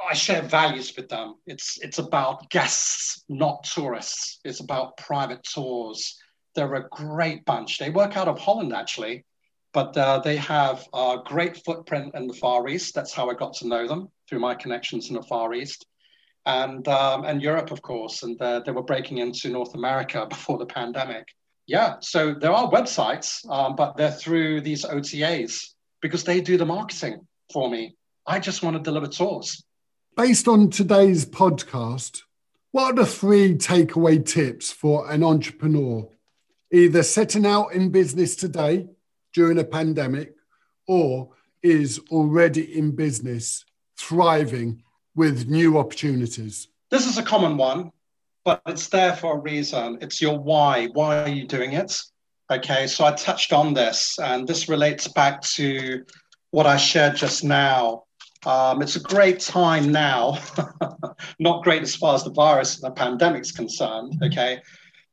I 0.08 0.14
share 0.14 0.42
values 0.42 0.92
with 0.96 1.08
them. 1.08 1.36
It's 1.46 1.78
it's 1.80 1.98
about 1.98 2.50
guests, 2.50 3.24
not 3.28 3.64
tourists. 3.64 4.40
It's 4.44 4.60
about 4.60 4.96
private 4.96 5.42
tours. 5.44 6.18
They're 6.54 6.74
a 6.74 6.88
great 6.88 7.44
bunch. 7.44 7.78
They 7.78 7.90
work 7.90 8.16
out 8.16 8.28
of 8.28 8.38
Holland 8.38 8.72
actually, 8.72 9.24
but 9.72 9.96
uh, 9.96 10.18
they 10.18 10.36
have 10.36 10.86
a 10.92 11.18
great 11.24 11.64
footprint 11.64 12.14
in 12.14 12.26
the 12.26 12.34
Far 12.34 12.68
East. 12.68 12.94
That's 12.94 13.12
how 13.12 13.30
I 13.30 13.34
got 13.34 13.54
to 13.54 13.68
know 13.68 13.86
them 13.86 14.08
through 14.28 14.40
my 14.40 14.54
connections 14.54 15.08
in 15.08 15.14
the 15.16 15.22
Far 15.22 15.54
East, 15.54 15.86
and 16.46 16.86
um, 16.88 17.24
and 17.24 17.40
Europe, 17.40 17.70
of 17.70 17.82
course. 17.82 18.22
And 18.22 18.40
uh, 18.42 18.60
they 18.60 18.72
were 18.72 18.82
breaking 18.82 19.18
into 19.18 19.48
North 19.48 19.74
America 19.74 20.26
before 20.30 20.58
the 20.58 20.66
pandemic 20.66 21.28
yeah, 21.66 21.96
so 22.00 22.34
there 22.34 22.52
are 22.52 22.70
websites, 22.70 23.48
um, 23.48 23.76
but 23.76 23.96
they're 23.96 24.10
through 24.10 24.62
these 24.62 24.84
OTAs 24.84 25.70
because 26.00 26.24
they 26.24 26.40
do 26.40 26.56
the 26.56 26.66
marketing 26.66 27.26
for 27.52 27.70
me. 27.70 27.94
I 28.26 28.40
just 28.40 28.62
want 28.62 28.76
to 28.76 28.82
deliver 28.82 29.06
tours. 29.06 29.64
Based 30.16 30.48
on 30.48 30.70
today's 30.70 31.24
podcast, 31.24 32.22
what 32.70 32.92
are 32.92 33.02
the 33.02 33.06
three 33.06 33.54
takeaway 33.54 34.24
tips 34.24 34.70
for 34.70 35.10
an 35.10 35.24
entrepreneur, 35.24 36.08
either 36.72 37.02
setting 37.02 37.46
out 37.46 37.72
in 37.72 37.90
business 37.90 38.36
today 38.36 38.88
during 39.32 39.58
a 39.58 39.64
pandemic 39.64 40.34
or 40.86 41.30
is 41.62 42.00
already 42.10 42.78
in 42.78 42.92
business, 42.92 43.64
thriving 43.98 44.82
with 45.14 45.48
new 45.48 45.78
opportunities? 45.78 46.68
This 46.90 47.06
is 47.06 47.18
a 47.18 47.22
common 47.22 47.56
one 47.56 47.92
but 48.44 48.62
it's 48.66 48.88
there 48.88 49.14
for 49.14 49.36
a 49.36 49.40
reason. 49.40 49.98
It's 50.00 50.20
your 50.20 50.38
why. 50.38 50.88
Why 50.92 51.22
are 51.22 51.28
you 51.28 51.46
doing 51.46 51.74
it? 51.74 51.96
Okay, 52.50 52.86
so 52.86 53.04
I 53.04 53.12
touched 53.12 53.52
on 53.52 53.72
this, 53.72 54.18
and 54.18 54.46
this 54.46 54.68
relates 54.68 55.08
back 55.08 55.40
to 55.42 56.04
what 56.50 56.66
I 56.66 56.76
shared 56.76 57.16
just 57.16 57.44
now. 57.44 58.04
Um, 58.44 58.82
it's 58.82 58.96
a 58.96 59.00
great 59.00 59.40
time 59.40 59.92
now, 59.92 60.38
not 61.38 61.62
great 61.62 61.82
as 61.82 61.94
far 61.94 62.14
as 62.14 62.24
the 62.24 62.30
virus 62.30 62.76
and 62.76 62.90
the 62.90 62.94
pandemic 62.94 63.42
is 63.42 63.52
concerned, 63.52 64.20
okay? 64.22 64.60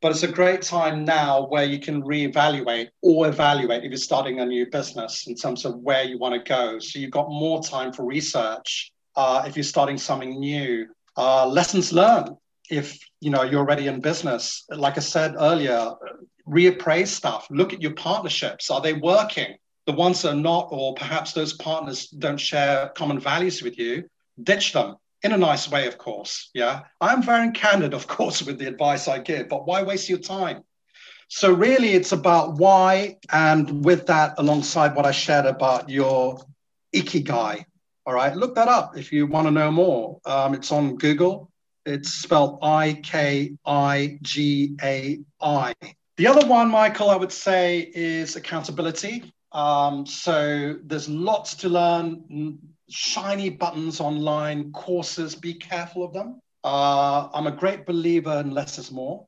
But 0.01 0.11
it's 0.11 0.23
a 0.23 0.31
great 0.31 0.61
time 0.61 1.05
now 1.05 1.45
where 1.47 1.65
you 1.65 1.79
can 1.79 2.01
reevaluate 2.01 2.87
or 3.01 3.27
evaluate 3.27 3.83
if 3.83 3.91
you're 3.91 3.97
starting 3.97 4.39
a 4.39 4.45
new 4.45 4.65
business 4.69 5.27
in 5.27 5.35
terms 5.35 5.65
of 5.65 5.75
where 5.79 6.03
you 6.03 6.17
want 6.17 6.33
to 6.33 6.49
go. 6.49 6.79
So 6.79 6.99
you've 6.99 7.11
got 7.11 7.29
more 7.29 7.61
time 7.61 7.91
for 7.91 8.05
research 8.05 8.91
uh, 9.15 9.43
if 9.45 9.55
you're 9.55 9.63
starting 9.63 9.97
something 9.97 10.39
new. 10.39 10.87
Uh, 11.17 11.45
lessons 11.45 11.91
learned 11.91 12.31
if 12.69 12.99
you 13.19 13.29
know 13.29 13.43
you're 13.43 13.59
already 13.59 13.87
in 13.87 13.99
business 13.99 14.65
like 14.69 14.97
i 14.97 14.99
said 15.01 15.35
earlier 15.39 15.91
reappraise 16.47 17.07
stuff 17.07 17.47
look 17.49 17.73
at 17.73 17.81
your 17.81 17.93
partnerships 17.95 18.69
are 18.69 18.81
they 18.81 18.93
working 18.93 19.55
the 19.89 19.95
ones 19.95 20.21
that 20.21 20.33
are 20.33 20.45
not 20.51 20.67
or 20.69 20.93
perhaps 20.93 21.33
those 21.33 21.53
partners 21.53 22.07
don't 22.25 22.37
share 22.37 22.89
common 22.89 23.19
values 23.19 23.63
with 23.63 23.79
you 23.79 24.07
ditch 24.43 24.71
them 24.73 24.95
in 25.23 25.31
a 25.31 25.37
nice 25.37 25.69
way 25.71 25.87
of 25.87 25.97
course 25.97 26.51
yeah? 26.53 26.81
I'm 27.01 27.23
very 27.23 27.51
candid 27.51 27.95
of 27.95 28.07
course 28.17 28.43
with 28.43 28.59
the 28.59 28.67
advice 28.67 29.07
i 29.07 29.17
give 29.17 29.49
but 29.49 29.65
why 29.65 29.81
waste 29.81 30.07
your 30.07 30.19
time? 30.19 30.63
So 31.27 31.51
really 31.51 31.93
it's 31.93 32.11
about 32.11 32.57
why 32.57 33.17
and 33.31 33.83
with 33.83 34.05
that 34.07 34.35
alongside 34.37 34.95
what 34.95 35.07
i 35.07 35.11
shared 35.11 35.47
about 35.47 35.89
your 35.89 36.39
ikigai 36.95 37.65
all 38.05 38.13
right? 38.13 38.35
Look 38.35 38.53
that 38.55 38.67
up 38.67 38.95
if 38.95 39.11
you 39.11 39.27
want 39.27 39.47
to 39.47 39.51
know 39.51 39.71
more. 39.71 40.19
Um, 40.25 40.55
it's 40.55 40.71
on 40.71 40.95
google. 40.97 41.51
It's 41.85 42.09
spelled 42.09 42.59
I 42.61 42.99
K 43.03 43.55
I 43.65 44.17
G 44.21 44.75
A 44.81 45.19
I. 45.39 45.73
The 46.17 46.27
other 46.27 46.45
one, 46.47 46.69
Michael, 46.69 47.09
I 47.09 47.15
would 47.15 47.31
say 47.31 47.91
is 47.93 48.35
accountability. 48.35 49.31
Um, 49.51 50.05
so 50.05 50.75
there's 50.83 51.09
lots 51.09 51.55
to 51.55 51.69
learn, 51.69 52.59
shiny 52.89 53.49
buttons 53.49 53.99
online, 53.99 54.71
courses, 54.71 55.35
be 55.35 55.53
careful 55.53 56.03
of 56.03 56.13
them. 56.13 56.39
Uh, 56.63 57.29
I'm 57.33 57.47
a 57.47 57.51
great 57.51 57.85
believer 57.85 58.39
in 58.39 58.51
less 58.51 58.77
is 58.77 58.91
more. 58.91 59.25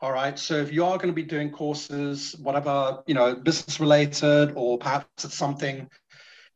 All 0.00 0.12
right. 0.12 0.38
So 0.38 0.54
if 0.54 0.72
you 0.72 0.84
are 0.86 0.96
going 0.96 1.08
to 1.08 1.14
be 1.14 1.22
doing 1.22 1.50
courses, 1.50 2.34
whatever, 2.40 3.02
you 3.06 3.14
know, 3.14 3.34
business 3.34 3.78
related, 3.78 4.52
or 4.56 4.78
perhaps 4.78 5.24
it's 5.24 5.34
something 5.34 5.88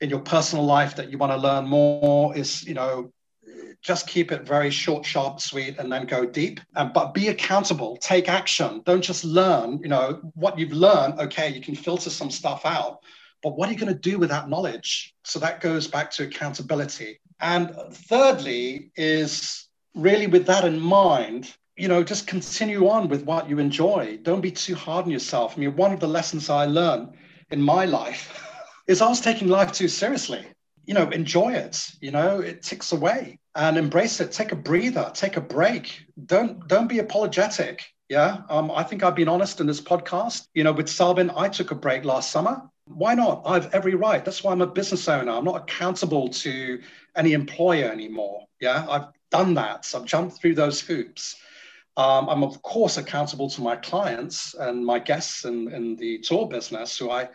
in 0.01 0.11
your 0.11 0.21
personal 0.21 0.65
life 0.65 0.97
that 0.97 1.11
you 1.11 1.19
want 1.19 1.33
to 1.33 1.37
learn 1.37 1.67
more, 1.67 2.37
is, 2.37 2.65
you 2.65 2.75
know, 2.75 3.13
just 3.85 4.07
keep 4.07 4.33
it 4.33 4.47
very 4.47 4.71
short, 4.71 5.05
sharp, 5.05 5.41
sweet, 5.41 5.79
and 5.79 5.93
then 5.93 6.07
go 6.07 6.25
deep. 6.25 6.59
Um, 6.75 6.91
but 6.95 7.13
be 7.13 7.29
accountable, 7.29 7.99
take 7.99 8.31
action. 8.31 8.81
Don't 8.87 9.03
just 9.03 9.25
learn, 9.25 9.79
you 9.83 9.89
know, 9.89 10.21
what 10.35 10.59
you've 10.59 10.73
learned. 10.73 11.21
Okay, 11.21 11.51
you 11.51 11.61
can 11.61 11.75
filter 11.75 12.09
some 12.09 12.31
stuff 12.31 12.65
out, 12.65 13.01
but 13.43 13.59
what 13.59 13.69
are 13.69 13.73
you 13.73 13.79
going 13.79 13.93
to 13.93 14.11
do 14.11 14.19
with 14.19 14.31
that 14.31 14.49
knowledge? 14.49 15.15
So 15.23 15.39
that 15.41 15.61
goes 15.61 15.87
back 15.87 16.11
to 16.13 16.25
accountability. 16.25 17.21
And 17.41 17.77
thirdly, 17.93 18.91
is 18.97 19.69
really 19.95 20.29
with 20.29 20.47
that 20.47 20.65
in 20.65 20.81
mind, 20.81 21.55
you 21.77 21.89
know, 21.89 22.03
just 22.03 22.27
continue 22.27 22.89
on 22.89 23.09
with 23.09 23.25
what 23.25 23.51
you 23.51 23.59
enjoy. 23.59 24.19
Don't 24.23 24.41
be 24.41 24.51
too 24.51 24.75
hard 24.75 25.05
on 25.05 25.11
yourself. 25.11 25.55
I 25.57 25.61
mean, 25.61 25.77
one 25.77 25.93
of 25.93 26.01
the 26.01 26.09
lessons 26.09 26.49
I 26.49 26.65
learned 26.65 27.11
in 27.51 27.61
my 27.61 27.85
life 27.85 28.51
is 28.87 29.03
I 29.03 29.09
was 29.09 29.21
taking 29.21 29.49
life 29.49 29.73
too 29.73 29.89
seriously 29.89 30.47
you 30.87 30.93
know, 30.93 31.09
enjoy 31.09 31.51
it. 31.51 31.91
You 32.03 32.11
know, 32.11 32.41
it 32.41 32.63
ticks 32.63 32.93
away 32.93 33.39
and 33.55 33.77
embrace 33.77 34.21
it. 34.21 34.33
Take 34.33 34.53
a 34.53 34.57
breather, 34.57 35.11
take 35.15 35.37
a 35.37 35.41
break. 35.41 36.05
Don't 36.27 36.67
don't 36.69 36.89
be 36.89 36.99
apologetic. 36.99 37.85
Yeah. 38.09 38.43
Um, 38.51 38.71
I 38.71 38.83
think 38.83 39.03
I've 39.03 39.15
been 39.15 39.29
honest 39.29 39.61
in 39.61 39.67
this 39.67 39.81
podcast. 39.81 40.49
You 40.55 40.65
know, 40.65 40.73
with 40.73 40.87
Selbn, 40.87 41.33
I 41.37 41.49
took 41.49 41.71
a 41.71 41.75
break 41.75 42.05
last 42.05 42.31
summer. 42.31 42.63
Why 42.87 43.15
not? 43.15 43.43
I 43.47 43.55
have 43.55 43.73
every 43.73 43.95
right. 43.95 44.25
That's 44.25 44.45
why 44.45 44.53
I'm 44.53 44.61
a 44.61 44.67
business 44.67 45.09
owner. 45.09 45.33
I'm 45.33 45.45
not 45.45 45.57
accountable 45.57 46.29
to 46.29 46.83
any 47.17 47.33
employer 47.33 47.91
anymore. 47.91 48.45
Yeah. 48.61 48.87
I've 48.89 49.07
done 49.31 49.55
that. 49.55 49.87
So 49.87 50.01
I've 50.01 50.05
jumped 50.05 50.39
through 50.39 50.55
those 50.55 50.81
hoops. 50.81 51.37
Um, 51.97 52.29
I'm 52.29 52.43
of 52.43 52.61
course 52.63 52.99
accountable 52.99 53.49
to 53.51 53.63
my 53.63 53.77
clients 53.77 54.55
and 54.55 54.85
my 54.85 54.99
guests 54.99 55.45
in, 55.45 55.73
in 55.73 55.97
the 55.97 56.19
tour 56.19 56.47
business 56.49 56.99
who 56.99 57.11
I 57.11 57.29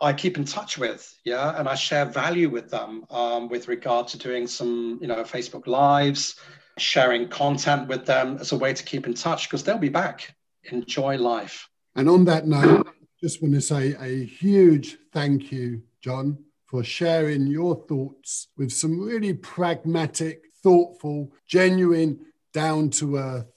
I 0.00 0.12
keep 0.12 0.38
in 0.38 0.44
touch 0.44 0.78
with, 0.78 1.14
yeah, 1.24 1.58
and 1.58 1.68
I 1.68 1.74
share 1.74 2.06
value 2.06 2.48
with 2.48 2.70
them 2.70 3.04
um, 3.10 3.48
with 3.48 3.68
regard 3.68 4.08
to 4.08 4.18
doing 4.18 4.46
some, 4.46 4.98
you 5.00 5.06
know, 5.06 5.22
Facebook 5.24 5.66
lives, 5.66 6.36
sharing 6.78 7.28
content 7.28 7.88
with 7.88 8.06
them 8.06 8.38
as 8.40 8.52
a 8.52 8.56
way 8.56 8.72
to 8.72 8.82
keep 8.82 9.06
in 9.06 9.14
touch 9.14 9.48
because 9.48 9.62
they'll 9.62 9.78
be 9.78 9.90
back. 9.90 10.34
Enjoy 10.64 11.18
life. 11.18 11.68
And 11.96 12.08
on 12.08 12.24
that 12.26 12.46
note, 12.46 12.88
just 13.20 13.42
want 13.42 13.54
to 13.54 13.60
say 13.60 13.94
a 14.00 14.24
huge 14.24 14.96
thank 15.12 15.52
you, 15.52 15.82
John, 16.00 16.38
for 16.64 16.82
sharing 16.82 17.46
your 17.46 17.84
thoughts 17.86 18.48
with 18.56 18.72
some 18.72 18.98
really 18.98 19.34
pragmatic, 19.34 20.44
thoughtful, 20.62 21.32
genuine, 21.46 22.20
down 22.54 22.90
to 22.90 23.16
earth 23.16 23.52